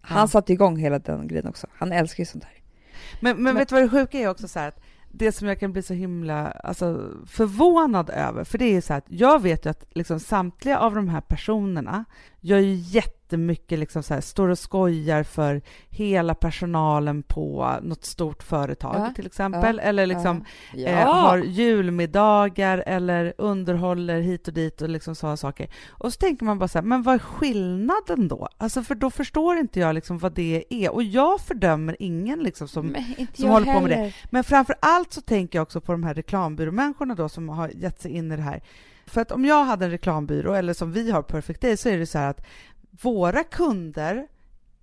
Han 0.00 0.20
ja. 0.20 0.28
satte 0.28 0.52
igång 0.52 0.76
hela 0.76 0.98
den 0.98 1.28
grejen 1.28 1.46
också. 1.46 1.66
Han 1.72 1.92
älskar 1.92 2.20
ju 2.20 2.26
sånt 2.26 2.44
här. 2.44 2.54
Men, 3.20 3.36
men, 3.36 3.42
men 3.42 3.54
vet 3.54 3.68
du 3.68 3.74
vad 3.74 3.84
det 3.84 3.88
sjuka 3.88 4.18
är 4.18 4.28
också 4.28 4.48
så 4.48 4.58
här, 4.58 4.68
att 4.68 4.80
det 5.12 5.32
som 5.32 5.48
jag 5.48 5.60
kan 5.60 5.72
bli 5.72 5.82
så 5.82 5.94
himla 5.94 6.50
alltså, 6.50 7.10
förvånad 7.26 8.10
över, 8.10 8.44
för 8.44 8.58
det 8.58 8.64
är 8.64 8.72
ju 8.72 8.80
så 8.80 8.92
här 8.92 8.98
att 8.98 9.06
jag 9.08 9.42
vet 9.42 9.66
ju 9.66 9.70
att 9.70 9.84
liksom 9.90 10.20
samtliga 10.20 10.78
av 10.78 10.94
de 10.94 11.08
här 11.08 11.20
personerna 11.20 12.04
gör 12.40 12.58
ju 12.58 12.74
jätte 12.74 13.20
jättemycket 13.30 13.78
liksom 13.78 14.02
så 14.02 14.14
här, 14.14 14.20
står 14.20 14.48
och 14.48 14.58
skojar 14.58 15.22
för 15.22 15.62
hela 15.88 16.34
personalen 16.34 17.22
på 17.22 17.74
något 17.82 18.04
stort 18.04 18.42
företag 18.42 18.94
Ja, 18.96 19.12
till 19.14 19.26
exempel, 19.26 19.78
eller 19.78 20.06
liksom 20.06 20.44
Ja. 20.74 20.88
eh, 20.88 21.12
har 21.12 21.38
julmiddagar 21.38 22.82
eller 22.86 23.34
underhåller 23.38 24.20
hit 24.20 24.48
och 24.48 24.54
dit 24.54 24.82
och 24.82 24.88
liksom 24.88 25.14
sådana 25.14 25.36
saker. 25.36 25.68
Och 25.88 26.12
så 26.12 26.16
tänker 26.18 26.44
man 26.44 26.58
bara 26.58 26.68
så 26.68 26.78
här, 26.78 26.84
men 26.84 27.02
vad 27.02 27.14
är 27.14 27.18
skillnaden 27.18 28.28
då? 28.28 28.48
Alltså 28.58 28.82
för 28.82 28.94
då 28.94 29.10
förstår 29.10 29.56
inte 29.56 29.80
jag 29.80 29.94
liksom 29.94 30.18
vad 30.18 30.32
det 30.32 30.64
är. 30.70 30.90
Och 30.92 31.02
jag 31.02 31.40
fördömer 31.40 31.96
ingen 31.98 32.38
liksom 32.38 32.68
som 32.68 32.96
som 33.34 33.48
håller 33.48 33.72
på 33.74 33.80
med 33.80 33.90
det. 33.90 34.12
men 34.30 34.44
framför 34.44 34.74
allt 34.80 35.12
så 35.12 35.20
tänker 35.20 35.58
jag 35.58 35.62
också 35.62 35.80
på 35.80 35.92
de 35.92 36.02
här 36.04 36.14
reklambyråmänniskorna 36.14 37.14
då 37.14 37.28
som 37.28 37.48
har 37.48 37.68
gett 37.68 38.00
sig 38.00 38.10
in 38.10 38.32
i 38.32 38.36
det 38.36 38.42
här. 38.42 38.62
För 39.10 39.20
att 39.20 39.32
om 39.32 39.44
jag 39.44 39.64
hade 39.64 39.84
en 39.84 39.90
reklambyrå, 39.90 40.54
eller 40.54 40.72
som 40.74 40.92
vi 40.92 41.10
har 41.10 41.22
Perfect 41.22 41.60
Day, 41.60 41.76
så 41.76 41.88
är 41.88 41.98
det 41.98 42.06
så 42.06 42.18
här 42.18 42.30
att 42.30 42.40
våra 43.02 43.44
kunder 43.44 44.26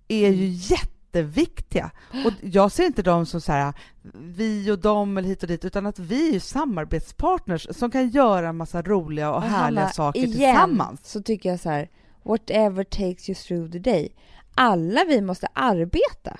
är 0.08 0.28
ju 0.30 0.46
jätteviktiga. 0.46 1.90
Och 2.26 2.32
jag 2.42 2.72
ser 2.72 2.84
inte 2.86 3.02
dem 3.02 3.26
som 3.26 3.40
så 3.40 3.52
här, 3.52 3.72
vi 4.14 4.70
och 4.70 4.78
dem 4.78 5.16
eller 5.18 5.28
hit 5.28 5.42
och 5.42 5.48
dit, 5.48 5.64
utan 5.64 5.86
att 5.86 5.98
vi 5.98 6.36
är 6.36 6.40
samarbetspartners 6.40 7.66
som 7.70 7.90
kan 7.90 8.08
göra 8.08 8.48
en 8.48 8.56
massa 8.56 8.82
roliga 8.82 9.32
och 9.32 9.40
Men 9.40 9.50
härliga 9.50 9.80
Hanna, 9.80 9.92
saker 9.92 10.20
igen 10.20 10.32
tillsammans. 10.32 11.00
så 11.10 11.22
tycker 11.22 11.48
jag 11.50 11.60
så 11.60 11.70
här, 11.70 11.90
whatever 12.22 12.84
takes 12.84 13.28
you 13.28 13.34
through 13.34 13.70
the 13.72 13.78
day. 13.78 14.14
Alla 14.54 15.04
vi 15.08 15.20
måste 15.20 15.46
arbeta. 15.52 16.38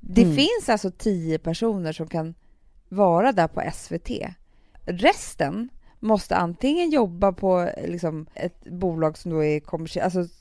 Det 0.00 0.22
Mm. 0.22 0.36
finns 0.36 0.68
alltså 0.68 0.90
tio 0.90 1.38
personer 1.38 1.92
som 1.92 2.08
kan 2.08 2.34
vara 2.88 3.32
där 3.32 3.48
på 3.48 3.62
SVT. 3.74 4.10
Resten 4.84 5.68
måste 6.00 6.36
antingen 6.36 6.90
jobba 6.90 7.32
på 7.32 7.70
liksom, 7.84 8.26
ett 8.34 8.64
bolag 8.64 9.18
som 9.18 9.30
då 9.30 9.44
är 9.44 9.60
kommersiellt, 9.60 10.16
alltså 10.16 10.34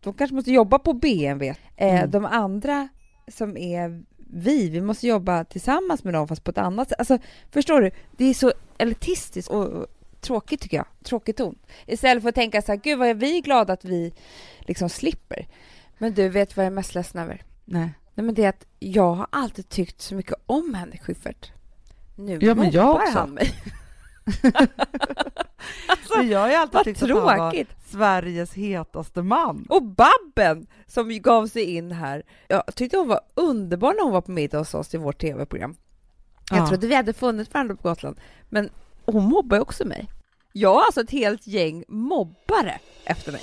de 0.00 0.14
kanske 0.14 0.34
måste 0.34 0.52
jobba 0.52 0.78
på 0.78 0.92
BMW. 0.92 1.48
Eh, 1.76 1.98
Mm. 1.98 2.10
De 2.10 2.24
andra 2.24 2.88
som 3.28 3.56
är 3.56 4.02
vi, 4.30 4.68
vi 4.70 4.80
måste 4.80 5.06
jobba 5.06 5.44
tillsammans 5.44 6.04
med 6.04 6.14
dem 6.14 6.28
fast 6.28 6.44
på 6.44 6.50
ett 6.50 6.58
annat 6.58 6.88
sätt. 6.88 6.98
Alltså, 6.98 7.18
förstår 7.50 7.80
du? 7.80 7.90
Det 8.16 8.24
är 8.24 8.34
så 8.34 8.52
elitistiskt 8.78 9.50
och 9.50 9.86
tråkigt 10.20 10.60
tycker 10.60 10.76
jag. 10.76 10.86
Tråkig 11.04 11.36
ton. 11.36 11.58
Istället 11.86 12.22
för 12.22 12.28
att 12.28 12.34
tänka 12.34 12.62
så 12.62 12.72
här, 12.72 12.76
gud 12.76 12.98
vad 12.98 13.08
är 13.08 13.14
vi 13.14 13.40
glada 13.40 13.72
att 13.72 13.84
vi 13.84 14.12
liksom 14.60 14.88
slipper. 14.88 15.46
Men 15.98 16.14
du, 16.14 16.28
vet 16.28 16.56
vad 16.56 16.66
jag 16.66 16.70
är 16.70 16.74
mest 16.74 16.94
ledsen 16.94 17.20
över? 17.22 17.42
Nej. 17.64 17.90
Nej, 18.14 18.24
men 18.24 18.34
det 18.34 18.44
är 18.44 18.48
att 18.48 18.66
jag 18.78 19.14
har 19.14 19.26
alltid 19.30 19.68
tyckt 19.68 20.00
så 20.00 20.14
mycket 20.14 20.34
om 20.46 20.74
Henrik 20.74 21.02
Schyffert. 21.02 21.52
Nu 22.16 22.38
Ja, 22.40 22.54
men 22.54 22.70
jag 22.70 22.94
också. 22.94 23.18
han 23.18 23.30
mig. 23.30 23.50
Men 26.16 26.28
jag 26.28 26.38
har 26.40 26.48
ju 26.48 26.54
alltid 26.54 26.80
tyckt 26.84 27.02
att 27.02 27.08
han 27.10 27.18
var 27.22 27.36
tråkigt! 27.50 27.68
Sveriges 27.86 28.52
hetaste 28.54 29.22
man. 29.22 29.66
Och 29.68 29.82
Babben 29.82 30.66
som 30.86 31.08
gav 31.22 31.46
sig 31.46 31.62
in 31.76 31.92
här. 31.92 32.22
Jag 32.48 32.62
tyckte 32.74 32.96
hon 32.96 33.08
var 33.08 33.20
underbar 33.34 33.94
när 33.94 34.02
hon 34.02 34.12
var 34.12 34.20
på 34.20 34.30
middag 34.30 34.58
hos 34.58 34.74
oss 34.74 34.94
i 34.94 34.98
vårt 34.98 35.20
tv-program. 35.20 35.76
Jag 36.50 36.58
Ja. 36.58 36.68
trodde 36.68 36.86
vi 36.86 36.94
hade 36.94 37.12
funnit 37.12 37.54
varandra 37.54 37.74
på 37.76 37.88
Gotland, 37.88 38.20
men 38.48 38.70
hon 39.04 39.24
mobbar 39.24 39.56
ju 39.56 39.60
också 39.60 39.84
mig. 39.84 40.08
Jag 40.52 40.74
har 40.74 40.82
alltså 40.82 41.00
ett 41.00 41.10
helt 41.10 41.46
gäng 41.46 41.84
mobbare 41.88 42.78
efter 43.04 43.32
mig. 43.32 43.42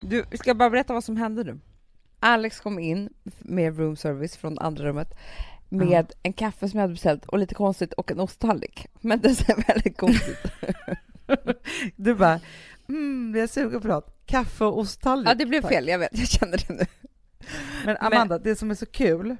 Du, 0.00 0.24
ska 0.32 0.50
jag 0.50 0.56
bara 0.56 0.70
berätta 0.70 0.92
vad 0.92 1.04
som 1.04 1.16
hände 1.16 1.44
nu? 1.44 1.58
Alex 2.20 2.60
kom 2.60 2.78
in 2.78 3.10
med 3.38 3.78
room 3.78 3.96
service 3.96 4.36
från 4.36 4.58
andra 4.58 4.84
rummet 4.84 5.14
med 5.68 6.12
en 6.22 6.32
kaffe 6.32 6.68
som 6.68 6.78
jag 6.78 6.82
hade 6.82 6.94
beställt 6.94 7.24
och 7.24 7.38
lite 7.38 7.54
konstigt 7.54 7.92
och 7.92 8.10
en 8.10 8.20
osttallrik. 8.20 8.86
Men 9.00 9.20
det 9.20 9.34
ser 9.34 9.66
väldigt 9.66 9.96
konstigt 9.96 10.38
Du 11.96 12.14
bara, 12.14 12.40
mm, 12.88 13.32
jag 13.34 13.42
är 13.42 13.46
sugen 13.46 13.80
på 13.80 13.88
något. 13.88 14.26
Kaffe 14.26 14.64
och 14.64 14.78
osttallrik. 14.78 15.28
Ja, 15.28 15.34
det 15.34 15.46
blev 15.46 15.62
fel. 15.62 15.88
Jag 15.88 15.98
vet, 15.98 16.18
jag 16.18 16.28
känner 16.28 16.58
det 16.68 16.74
nu. 16.74 16.86
Men 17.84 17.96
Amanda, 18.00 18.38
det 18.38 18.56
som 18.56 18.70
är 18.70 18.74
så 18.74 18.86
kul 18.86 19.36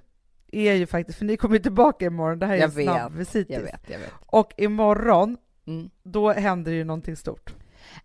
är 0.52 0.74
ju 0.74 0.86
faktiskt, 0.86 1.18
för 1.18 1.24
ni 1.24 1.36
kommer 1.36 1.56
ju 1.56 1.62
tillbaka 1.62 2.04
imorgon, 2.06 2.38
det 2.38 2.46
här 2.46 2.54
är 2.54 2.58
Jag 2.58 2.64
en 2.64 2.84
snabb 2.84 3.12
vet, 3.12 3.20
visit. 3.20 3.50
Jag 3.50 3.60
vet, 3.60 3.80
jag 3.90 3.98
vet. 3.98 4.10
Och 4.26 4.52
imorgon, 4.56 5.36
Mm. 5.66 5.90
då 6.02 6.32
händer 6.32 6.72
ju 6.72 6.84
någonting 6.84 7.16
stort. 7.16 7.54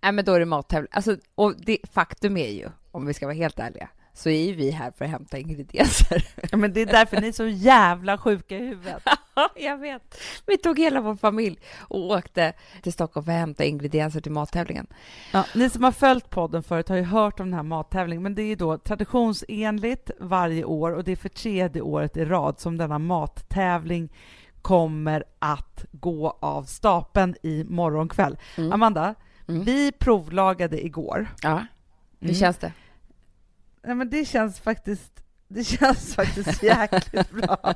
Nej, 0.01 0.11
men 0.11 0.25
då 0.25 0.33
är 0.33 0.39
det 0.39 0.45
mattävling. 0.45 0.87
Alltså, 0.91 1.17
och 1.35 1.53
det, 1.57 1.77
faktum 1.91 2.37
är 2.37 2.49
ju, 2.49 2.69
om 2.91 3.05
vi 3.05 3.13
ska 3.13 3.25
vara 3.25 3.35
helt 3.35 3.59
ärliga, 3.59 3.89
så 4.13 4.29
är 4.29 4.53
vi 4.53 4.71
här 4.71 4.91
för 4.97 5.05
att 5.05 5.11
hämta 5.11 5.37
ingredienser. 5.37 6.25
Ja, 6.51 6.57
men 6.57 6.73
det 6.73 6.81
är 6.81 6.85
därför 6.85 7.21
ni 7.21 7.27
är 7.27 7.31
så 7.31 7.47
jävla 7.47 8.17
sjuka 8.17 8.55
i 8.57 8.59
huvudet. 8.67 9.03
jag 9.55 9.77
vet. 9.77 10.17
Vi 10.47 10.57
tog 10.57 10.79
hela 10.79 11.01
vår 11.01 11.15
familj 11.15 11.59
och 11.79 11.99
åkte 12.11 12.53
till 12.81 12.93
Stockholm 12.93 13.25
för 13.25 13.31
att 13.31 13.37
hämta 13.39 13.63
ingredienser 13.63 14.21
till 14.21 14.31
mattävlingen. 14.31 14.87
Ja, 15.33 15.45
ni 15.55 15.69
som 15.69 15.83
har 15.83 15.91
följt 15.91 16.29
podden 16.29 16.63
förut 16.63 16.89
har 16.89 16.95
ju 16.95 17.03
hört 17.03 17.39
om 17.39 17.45
den 17.45 17.53
här 17.53 17.63
mattävlingen, 17.63 18.23
men 18.23 18.35
det 18.35 18.41
är 18.41 18.45
ju 18.47 18.55
då 18.55 18.77
traditionsenligt 18.77 20.11
varje 20.19 20.63
år 20.63 20.91
och 20.91 21.03
det 21.03 21.11
är 21.11 21.15
för 21.15 21.29
tredje 21.29 21.81
året 21.81 22.17
i 22.17 22.25
rad 22.25 22.59
som 22.59 22.77
denna 22.77 22.99
mattävling 22.99 24.09
kommer 24.61 25.23
att 25.39 25.85
gå 25.91 26.37
av 26.39 26.63
stapeln 26.63 27.35
i 27.43 27.63
morgon 27.63 28.09
kväll. 28.09 28.37
Mm. 28.57 28.71
Amanda, 28.73 29.15
Mm. 29.47 29.63
vi 29.63 29.91
provlagade 29.91 30.85
igår. 30.85 31.27
Ja, 31.41 31.65
hur 32.19 32.27
Mm. 32.29 32.35
känns 32.39 32.57
det? 32.57 32.73
Ja, 33.81 33.95
men 33.95 34.09
det 34.09 34.25
känns 34.25 34.59
faktiskt 34.59 35.11
det 35.47 35.63
känns 35.79 36.15
faktiskt 36.15 36.63
jäkligt 36.63 37.31
bra. 37.31 37.57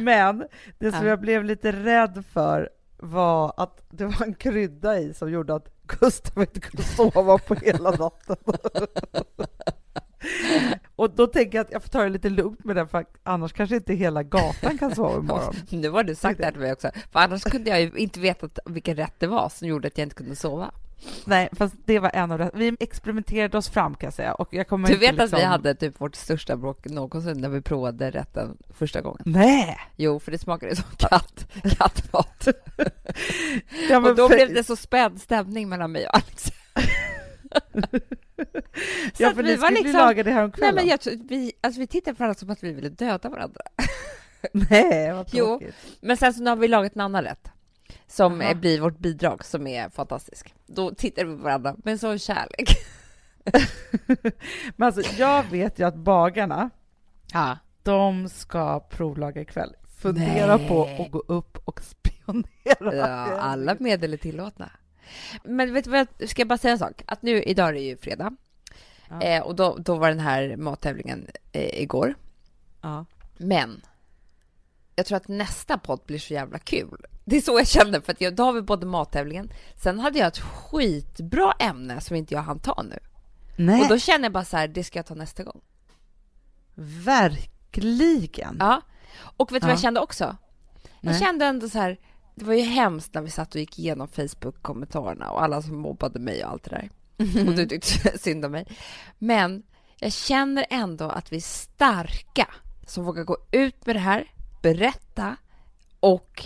Men 0.00 0.44
det 0.78 0.92
som 0.92 1.02
Ja. 1.04 1.08
jag 1.10 1.20
blev 1.20 1.44
lite 1.44 1.72
rädd 1.72 2.24
för 2.32 2.68
var 2.96 3.52
att 3.56 3.82
det 3.90 4.04
var 4.06 4.22
en 4.26 4.34
krydda 4.34 4.98
i 4.98 5.14
som 5.14 5.30
gjorde 5.30 5.54
att 5.54 5.68
Gustav 6.00 6.42
inte 6.42 6.60
kunde 6.60 6.82
sova 6.82 7.38
på 7.38 7.54
hela 7.54 7.90
natten. 7.98 8.36
Och 10.96 11.10
då 11.10 11.26
tänker 11.26 11.58
jag 11.58 11.64
att 11.64 11.72
jag 11.72 11.82
får 11.82 11.88
ta 11.88 12.02
det 12.02 12.08
lite 12.08 12.30
lugnt 12.30 12.64
med 12.64 12.76
den, 12.76 12.88
för 12.88 13.04
annars 13.22 13.52
kanske 13.52 13.76
inte 13.76 13.94
hela 13.94 14.22
gatan 14.22 14.78
kan 14.78 14.94
sova 14.94 15.18
imorgon. 15.18 15.54
Nu 15.70 15.90
har 15.90 16.04
du 16.04 16.14
sagt 16.14 16.38
det 16.38 16.44
här 16.44 16.52
till 16.52 16.60
mig 16.60 16.72
också, 16.72 16.90
för 17.12 17.20
annars 17.20 17.42
kunde 17.42 17.70
jag 17.70 17.80
ju 17.80 17.90
inte 17.96 18.20
veta 18.20 18.48
vilken 18.64 18.96
rätt 18.96 19.14
det 19.18 19.26
var 19.26 19.48
som 19.48 19.68
gjorde 19.68 19.88
att 19.88 19.98
jag 19.98 20.06
inte 20.06 20.14
kunde 20.16 20.36
sova. 20.36 20.70
Nej, 21.24 21.48
fast 21.52 21.74
det 21.84 21.98
var 21.98 22.10
en 22.14 22.32
av 22.32 22.38
det. 22.38 22.50
Vi 22.54 22.76
experimenterade 22.80 23.58
oss 23.58 23.68
fram 23.68 23.94
kan 23.94 24.06
jag 24.06 24.14
säga. 24.14 24.34
Och 24.34 24.48
jag 24.54 24.68
kommer 24.68 24.88
Du 24.88 24.94
inte 24.94 25.06
vet 25.06 25.14
att 25.20 25.32
vi 25.32 25.36
liksom- 25.36 25.50
hade 25.50 25.74
typ 25.74 26.00
vårt 26.00 26.14
största 26.14 26.56
bråk 26.56 26.84
någonsin 26.86 27.40
när 27.40 27.48
vi 27.48 27.60
provade 27.60 28.10
rätten 28.10 28.56
första 28.70 29.00
gången? 29.00 29.22
Nej! 29.26 29.78
Jo, 29.96 30.20
för 30.20 30.32
det 30.32 30.38
smakade 30.38 30.76
som 30.76 30.84
katt, 30.98 31.46
kattmat. 31.78 32.48
Ja, 33.90 33.96
och 34.10 34.16
då 34.16 34.28
för- 34.28 34.34
blev 34.36 34.54
det 34.54 34.64
så 34.64 34.76
spänd 34.76 35.20
stämning 35.20 35.68
mellan 35.68 35.92
mig 35.92 36.06
och 36.08 36.14
Alex. 36.14 36.44
Ja, 39.18 39.28
att 39.28 39.34
för 39.36 39.42
vi 39.42 39.48
ni 39.50 39.56
var 39.56 39.70
liksom- 39.70 39.92
laga 39.92 40.22
det 40.22 40.30
här 40.30 40.42
om 40.44 40.50
Nej, 40.50 40.58
kvällen. 40.58 40.74
men 40.74 40.86
jag, 40.86 40.98
vi, 41.28 41.52
alltså, 41.60 41.80
vi 41.80 41.86
tittade 41.86 42.14
på 42.14 42.18
varandra 42.22 42.38
som 42.38 42.50
att 42.50 42.62
vi 42.64 42.72
ville 42.72 42.88
döda 42.88 43.28
varandra. 43.28 43.60
Nej, 44.52 45.12
vad 45.12 45.28
Jo. 45.32 45.44
tråkigt. 45.46 45.74
Men 46.00 46.16
sen 46.16 46.34
så 46.34 46.42
nu 46.42 46.50
har 46.50 46.56
vi 46.56 46.68
lagat 46.68 46.94
en 46.94 47.00
annan 47.00 47.22
rätt 47.24 47.50
som 48.06 48.40
Aha. 48.40 48.54
blir 48.54 48.80
vårt 48.80 48.98
bidrag, 48.98 49.44
som 49.44 49.66
är 49.66 49.88
fantastisk. 49.90 50.54
Då 50.66 50.94
tittar 50.94 51.24
vi 51.24 51.36
på 51.36 51.42
varandra 51.42 51.76
med 51.84 52.00
sån 52.00 52.18
kärlek. 52.18 52.76
Men 54.76 54.86
alltså, 54.86 55.12
jag 55.18 55.42
vet 55.50 55.78
ju 55.78 55.86
att 55.86 55.94
bagarna, 55.96 56.70
Ja. 57.32 57.58
de 57.82 58.28
ska 58.28 58.80
provlaga 58.80 59.40
ikväll. 59.40 59.76
Fundera 59.98 60.56
Nej. 60.56 60.68
på 60.68 60.84
att 60.84 61.10
gå 61.10 61.18
upp 61.18 61.58
och 61.64 61.80
spionera. 61.82 62.94
Ja, 62.96 63.06
alla 63.40 63.76
medel 63.80 64.12
är 64.12 64.16
tillåtna. 64.16 64.70
Men 65.44 65.74
vet 65.74 65.84
du 65.84 65.90
vad, 65.90 66.06
jag 66.18 66.28
ska 66.28 66.40
jag 66.40 66.48
bara 66.48 66.58
säga 66.58 66.72
en 66.72 66.78
sak? 66.78 67.02
Att 67.06 67.22
nu, 67.22 67.42
idag 67.42 67.68
är 67.68 67.72
det 67.72 67.80
ju 67.80 67.96
fredag. 67.96 68.36
Ja. 69.08 69.22
Eh, 69.22 69.42
och 69.42 69.54
då, 69.56 69.76
då 69.78 69.94
var 69.96 70.08
den 70.08 70.20
här 70.20 70.56
mattävlingen 70.56 71.26
eh, 71.52 71.82
igår. 71.82 72.14
Ja. 72.80 73.04
Men 73.36 73.80
jag 74.96 75.06
tror 75.06 75.16
att 75.16 75.28
nästa 75.28 75.78
podd 75.78 76.00
blir 76.06 76.18
så 76.18 76.34
jävla 76.34 76.58
kul. 76.58 77.06
Det 77.24 77.36
är 77.36 77.40
så 77.40 77.58
jag 77.58 77.68
känner, 77.68 78.00
för 78.00 78.12
att 78.12 78.20
jag, 78.20 78.34
då 78.36 78.44
har 78.44 78.52
vi 78.52 78.62
både 78.62 78.86
mattävlingen, 78.86 79.52
sen 79.82 79.98
hade 79.98 80.18
jag 80.18 80.28
ett 80.28 80.38
skitbra 80.38 81.52
ämne 81.58 82.00
som 82.00 82.16
inte 82.16 82.34
jag 82.34 82.42
hann 82.42 82.58
ta 82.58 82.82
nu. 82.82 82.98
Nej, 83.56 83.82
Och 83.82 83.88
då 83.88 83.98
känner 83.98 84.24
jag 84.24 84.32
bara 84.32 84.44
så 84.44 84.56
här, 84.56 84.68
det 84.68 84.84
ska 84.84 84.98
jag 84.98 85.06
ta 85.06 85.14
nästa 85.14 85.42
gång. 85.42 85.60
verkligen. 87.04 88.56
Ja. 88.60 88.80
Och 89.36 89.52
vet 89.52 89.62
du 89.62 89.66
vad 89.66 89.70
Ja. 89.70 89.74
jag 89.74 89.80
kände 89.80 90.00
också? 90.00 90.36
Jag 91.00 91.10
Nej. 91.10 91.20
kände 91.20 91.46
ändå 91.46 91.68
så 91.68 91.78
här, 91.78 91.98
det 92.34 92.44
var 92.44 92.54
ju 92.54 92.62
hemskt 92.62 93.14
när 93.14 93.22
vi 93.22 93.30
satt 93.30 93.54
och 93.54 93.60
gick 93.60 93.78
igenom 93.78 94.08
Facebook-kommentarerna 94.08 95.30
och 95.30 95.42
alla 95.42 95.62
som 95.62 95.76
mobbade 95.76 96.18
mig 96.18 96.44
och 96.44 96.50
allt 96.50 96.62
det 96.64 96.70
där. 96.70 96.90
Och 97.48 97.54
du 97.54 97.66
tyckte 97.66 98.18
synd 98.18 98.44
om 98.44 98.52
mig. 98.52 98.66
Men 99.18 99.62
jag 99.98 100.12
känner 100.12 100.66
ändå 100.70 101.04
att 101.04 101.32
vi 101.32 101.36
är 101.36 101.40
starka 101.40 102.48
som 102.86 103.04
vågar 103.04 103.24
gå 103.24 103.36
ut 103.50 103.86
med 103.86 103.96
det 103.96 104.00
här, 104.00 104.30
berätta 104.62 105.36
och 106.00 106.44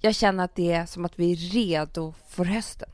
jag 0.00 0.14
känner 0.14 0.44
att 0.44 0.54
det 0.54 0.72
är 0.72 0.86
som 0.86 1.04
att 1.04 1.18
vi 1.18 1.32
är 1.32 1.36
redo 1.36 2.14
för 2.28 2.44
hösten. 2.44 2.88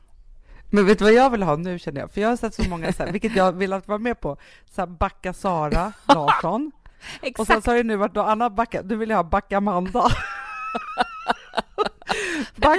Men 0.69 0.85
vet 0.85 0.99
du 0.99 1.05
vad 1.05 1.13
jag 1.13 1.29
vill 1.29 1.43
ha 1.43 1.55
nu 1.55 1.79
känner 1.79 2.01
jag? 2.01 2.11
För 2.11 2.21
jag 2.21 2.29
har 2.29 2.37
sett 2.37 2.53
så 2.53 2.69
många, 2.69 2.93
så 2.93 3.03
här, 3.03 3.11
vilket 3.11 3.35
jag 3.35 3.51
vill 3.51 3.73
att 3.73 3.87
vara 3.87 3.97
med 3.97 4.19
på, 4.19 4.37
så 4.75 4.81
här, 4.81 4.87
Backa 4.87 5.33
Sara 5.33 5.93
Larsson. 6.07 6.71
Och 6.75 7.19
sen 7.21 7.29
Exakt. 7.29 7.63
så 7.65 7.71
har 7.71 7.75
det 7.75 7.83
nu 7.83 7.95
varit 7.95 8.13
då 8.13 8.21
Anna 8.21 8.49
Backa, 8.49 8.81
du 8.81 8.95
vill 8.95 9.09
jag 9.09 9.17
ha 9.17 9.23
Backa 9.23 9.57
Amanda. 9.57 10.03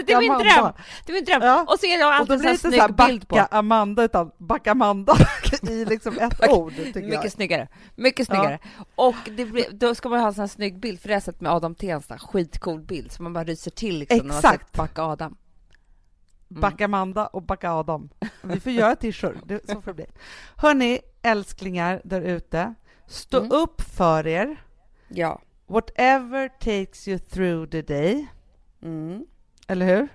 Det 0.07 0.12
är 0.12 0.18
min 0.20 0.30
Amanda. 0.30 0.45
dröm! 0.62 0.72
Det 1.07 1.12
är 1.12 1.14
min 1.14 1.24
dröm! 1.24 1.43
Ja. 1.43 1.64
Och 1.68 1.78
så 1.80 1.87
är 1.87 1.99
det 1.99 2.05
Och 2.05 2.12
alltid 2.14 2.32
en 2.32 2.39
sån 2.41 2.49
inte 2.51 2.62
så 2.62 2.68
snygg 2.70 2.97
bild 3.07 3.28
på. 3.28 3.35
backa 3.37 3.57
Amanda 3.57 4.03
utan 4.05 4.30
backa 4.39 4.70
Amanda 4.70 5.14
i 5.62 5.85
liksom 5.85 6.18
ett 6.18 6.49
ord 6.51 6.72
tycker 6.76 7.01
jag. 7.01 7.09
Mycket 7.11 7.32
snyggare. 7.32 7.68
Mycket 7.95 8.28
Ja. 8.28 8.35
snyggare. 8.35 8.59
Och 8.95 9.14
det 9.37 9.45
blir, 9.45 9.66
då 9.72 9.95
ska 9.95 10.09
man 10.09 10.20
ha 10.20 10.26
en 10.26 10.35
sån 10.35 10.43
här 10.43 10.49
snygg 10.49 10.80
bild, 10.80 11.01
för 11.01 11.09
det 11.09 11.12
har 11.14 11.16
jag 11.16 11.22
sett 11.22 11.41
med 11.41 11.53
Adam 11.53 11.74
Tensta, 11.74 12.18
skitcool 12.18 12.80
bild, 12.80 13.12
så 13.12 13.22
man 13.22 13.32
bara 13.32 13.45
ryser 13.45 13.70
till 13.70 13.99
liksom 13.99 14.18
när 14.18 14.24
man 14.24 14.30
har 14.32 14.39
Exakt. 14.39 14.64
sett 14.68 14.72
Backa 14.76 15.03
Adam. 15.03 15.37
Backa 16.49 16.85
Amanda 16.85 17.26
och 17.26 17.43
backa 17.43 17.72
Adam. 17.72 18.09
Vi 18.43 18.61
får 18.61 18.72
göra 18.72 18.97
t-shirt, 18.97 19.37
det- 19.45 19.66
så 19.70 19.80
får 19.80 19.91
det 19.91 19.95
bli. 19.95 20.07
Hörni, 20.57 20.99
älsklingar 21.22 22.01
där 22.05 22.20
ute, 22.20 22.74
stå 23.07 23.39
Mm. 23.39 23.51
upp 23.53 23.80
för 23.80 24.26
er. 24.26 24.57
Ja. 25.09 25.41
Whatever 25.66 26.49
takes 26.49 27.09
you 27.09 27.18
through 27.18 27.70
the 27.70 27.82
day, 27.82 28.26
Mm. 28.82 29.24
Eller 29.67 29.87
hur? 29.87 30.09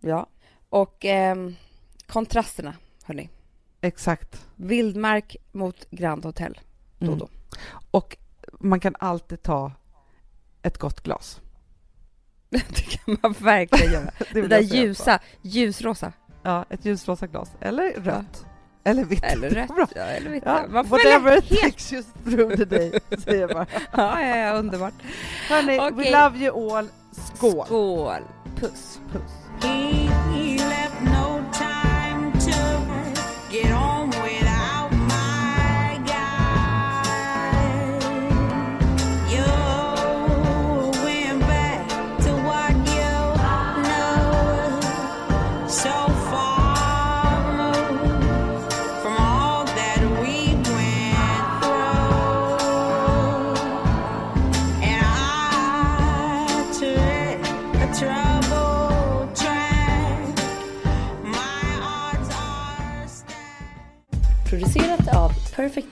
Ja. 0.00 0.26
Och 0.68 1.04
ehm, 1.04 1.54
kontrasterna, 2.06 2.74
hörni. 3.04 3.28
Exakt. 3.80 4.46
Vildmark 4.56 5.36
mot 5.52 5.90
Grand 5.90 6.24
Hotel, 6.24 6.60
då 6.98 7.06
och 7.06 7.12
Mm. 7.12 7.18
då. 7.18 7.28
Och 7.90 8.16
man 8.60 8.80
kan 8.80 8.96
alltid 8.98 9.42
ta 9.42 9.72
ett 10.62 10.78
gott 10.78 11.00
glas. 11.02 11.40
det 12.50 12.82
kan 12.90 13.16
man 13.22 13.32
verkligen 13.38 13.92
göra. 13.92 14.10
Det 14.32 14.40
Det 14.42 14.48
där 14.48 14.60
ljusa, 14.60 15.18
ljusrosa. 15.42 16.12
Ja, 16.42 16.64
ett 16.70 16.84
ljusrosa 16.84 17.26
glas. 17.26 17.50
Eller 17.60 17.92
rött. 17.92 18.44
Eller 18.84 19.04
vitt. 19.04 19.24
Eller 19.24 19.50
rätt. 19.50 19.70
Ja, 19.96 20.02
eller 20.02 20.30
vitt. 20.30 20.42
Ja, 20.46 20.66
Man 20.68 20.84
får 20.84 20.96
whatever 20.96 21.38
it 21.38 21.60
takes 21.60 21.92
you 21.92 22.02
through 22.24 22.56
the 22.56 22.64
day, 22.64 22.92
säger 23.18 23.48
bara. 23.48 23.66
Ja, 23.92 24.22
ja, 24.22 24.36
ja, 24.36 24.52
underbart. 24.52 24.94
Hörni, 25.48 25.76
we 25.78 25.90
Okej. 25.90 26.12
love 26.12 26.38
you 26.38 26.76
all. 26.78 26.88
Skål! 27.12 27.66
Skål. 27.66 28.22
Puss. 28.56 29.00
Puss. 29.12 29.97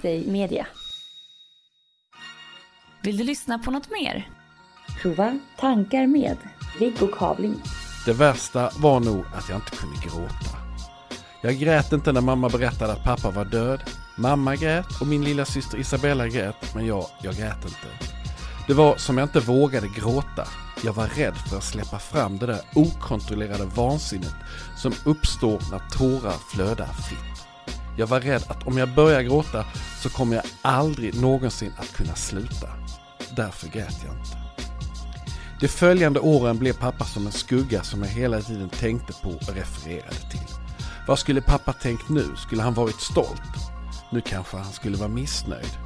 Day 0.06 0.26
Media. 0.26 0.66
Vill 3.02 3.16
du 3.16 3.24
lyssna 3.24 3.58
på 3.58 3.70
något 3.70 3.90
mer? 3.90 4.28
Prova 5.02 5.38
Tankar 5.58 6.06
med 6.06 6.36
Viggo 6.80 7.06
Kavling. 7.06 7.62
Det 8.04 8.12
värsta 8.12 8.70
var 8.78 9.00
nog 9.00 9.24
att 9.34 9.48
jag 9.48 9.58
inte 9.58 9.76
kunde 9.76 9.96
gråta. 10.06 10.56
Jag 11.42 11.54
grät 11.54 11.92
inte 11.92 12.12
när 12.12 12.20
mamma 12.20 12.48
berättade 12.48 12.92
att 12.92 13.04
pappa 13.04 13.30
var 13.30 13.44
död. 13.44 13.80
Mamma 14.16 14.56
grät 14.56 15.00
och 15.00 15.06
min 15.06 15.24
lilla 15.24 15.44
syster 15.44 15.78
Isabella 15.78 16.28
grät, 16.28 16.74
men 16.74 16.86
jag, 16.86 17.06
jag 17.22 17.34
grät 17.34 17.64
inte. 17.64 17.88
Det 18.66 18.74
var 18.74 18.96
som 18.96 19.18
jag 19.18 19.24
inte 19.24 19.40
vågade 19.40 19.88
gråta. 19.88 20.48
Jag 20.84 20.92
var 20.92 21.06
rädd 21.06 21.36
för 21.36 21.56
att 21.56 21.64
släppa 21.64 21.98
fram 21.98 22.38
det 22.38 22.46
där 22.46 22.60
okontrollerade 22.74 23.64
vansinnet 23.64 24.34
som 24.76 24.92
uppstår 25.04 25.60
när 25.70 25.98
tårar 25.98 26.36
flödar 26.52 26.86
fritt. 26.92 27.35
Jag 27.98 28.06
var 28.06 28.20
rädd 28.20 28.42
att 28.48 28.66
om 28.66 28.78
jag 28.78 28.94
börjar 28.94 29.22
gråta 29.22 29.64
så 30.02 30.08
kommer 30.10 30.36
jag 30.36 30.44
aldrig 30.62 31.20
någonsin 31.20 31.72
att 31.78 31.92
kunna 31.92 32.14
sluta. 32.14 32.68
Därför 33.36 33.68
grät 33.68 34.04
jag 34.04 34.14
inte. 34.18 34.38
De 35.60 35.68
följande 35.68 36.20
åren 36.20 36.58
blev 36.58 36.72
pappa 36.72 37.04
som 37.04 37.26
en 37.26 37.32
skugga 37.32 37.82
som 37.82 38.02
jag 38.02 38.08
hela 38.08 38.40
tiden 38.40 38.68
tänkte 38.68 39.12
på 39.22 39.28
och 39.28 39.54
refererade 39.54 40.30
till. 40.30 40.46
Vad 41.06 41.18
skulle 41.18 41.40
pappa 41.40 41.72
tänkt 41.72 42.08
nu? 42.08 42.24
Skulle 42.36 42.62
han 42.62 42.74
varit 42.74 43.00
stolt? 43.00 43.42
Nu 44.12 44.20
kanske 44.20 44.56
han 44.56 44.72
skulle 44.72 44.96
vara 44.96 45.08
missnöjd. 45.08 45.78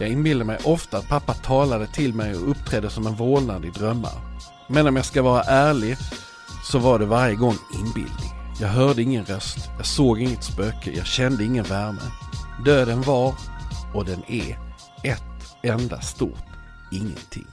Jag 0.00 0.08
inbillade 0.08 0.44
mig 0.44 0.58
ofta 0.64 0.98
att 0.98 1.08
pappa 1.08 1.34
talade 1.34 1.86
till 1.86 2.14
mig 2.14 2.34
och 2.36 2.50
uppträdde 2.50 2.90
som 2.90 3.06
en 3.06 3.14
vålnad 3.14 3.64
i 3.64 3.70
drömmar. 3.70 4.38
Men 4.68 4.86
om 4.86 4.96
jag 4.96 5.04
ska 5.04 5.22
vara 5.22 5.42
ärlig 5.42 5.96
så 6.64 6.78
var 6.78 6.98
det 6.98 7.06
varje 7.06 7.34
gång 7.34 7.56
inbildning. 7.74 8.43
Jag 8.60 8.68
hörde 8.68 9.02
ingen 9.02 9.24
röst, 9.24 9.70
jag 9.76 9.86
såg 9.86 10.20
inget 10.20 10.44
spöke, 10.44 10.90
jag 10.96 11.06
kände 11.06 11.44
ingen 11.44 11.64
värme. 11.64 12.00
Döden 12.64 13.02
var, 13.02 13.34
och 13.94 14.04
den 14.04 14.22
är, 14.28 14.58
ett 15.02 15.22
enda 15.62 16.00
stort 16.00 16.44
ingenting. 16.92 17.46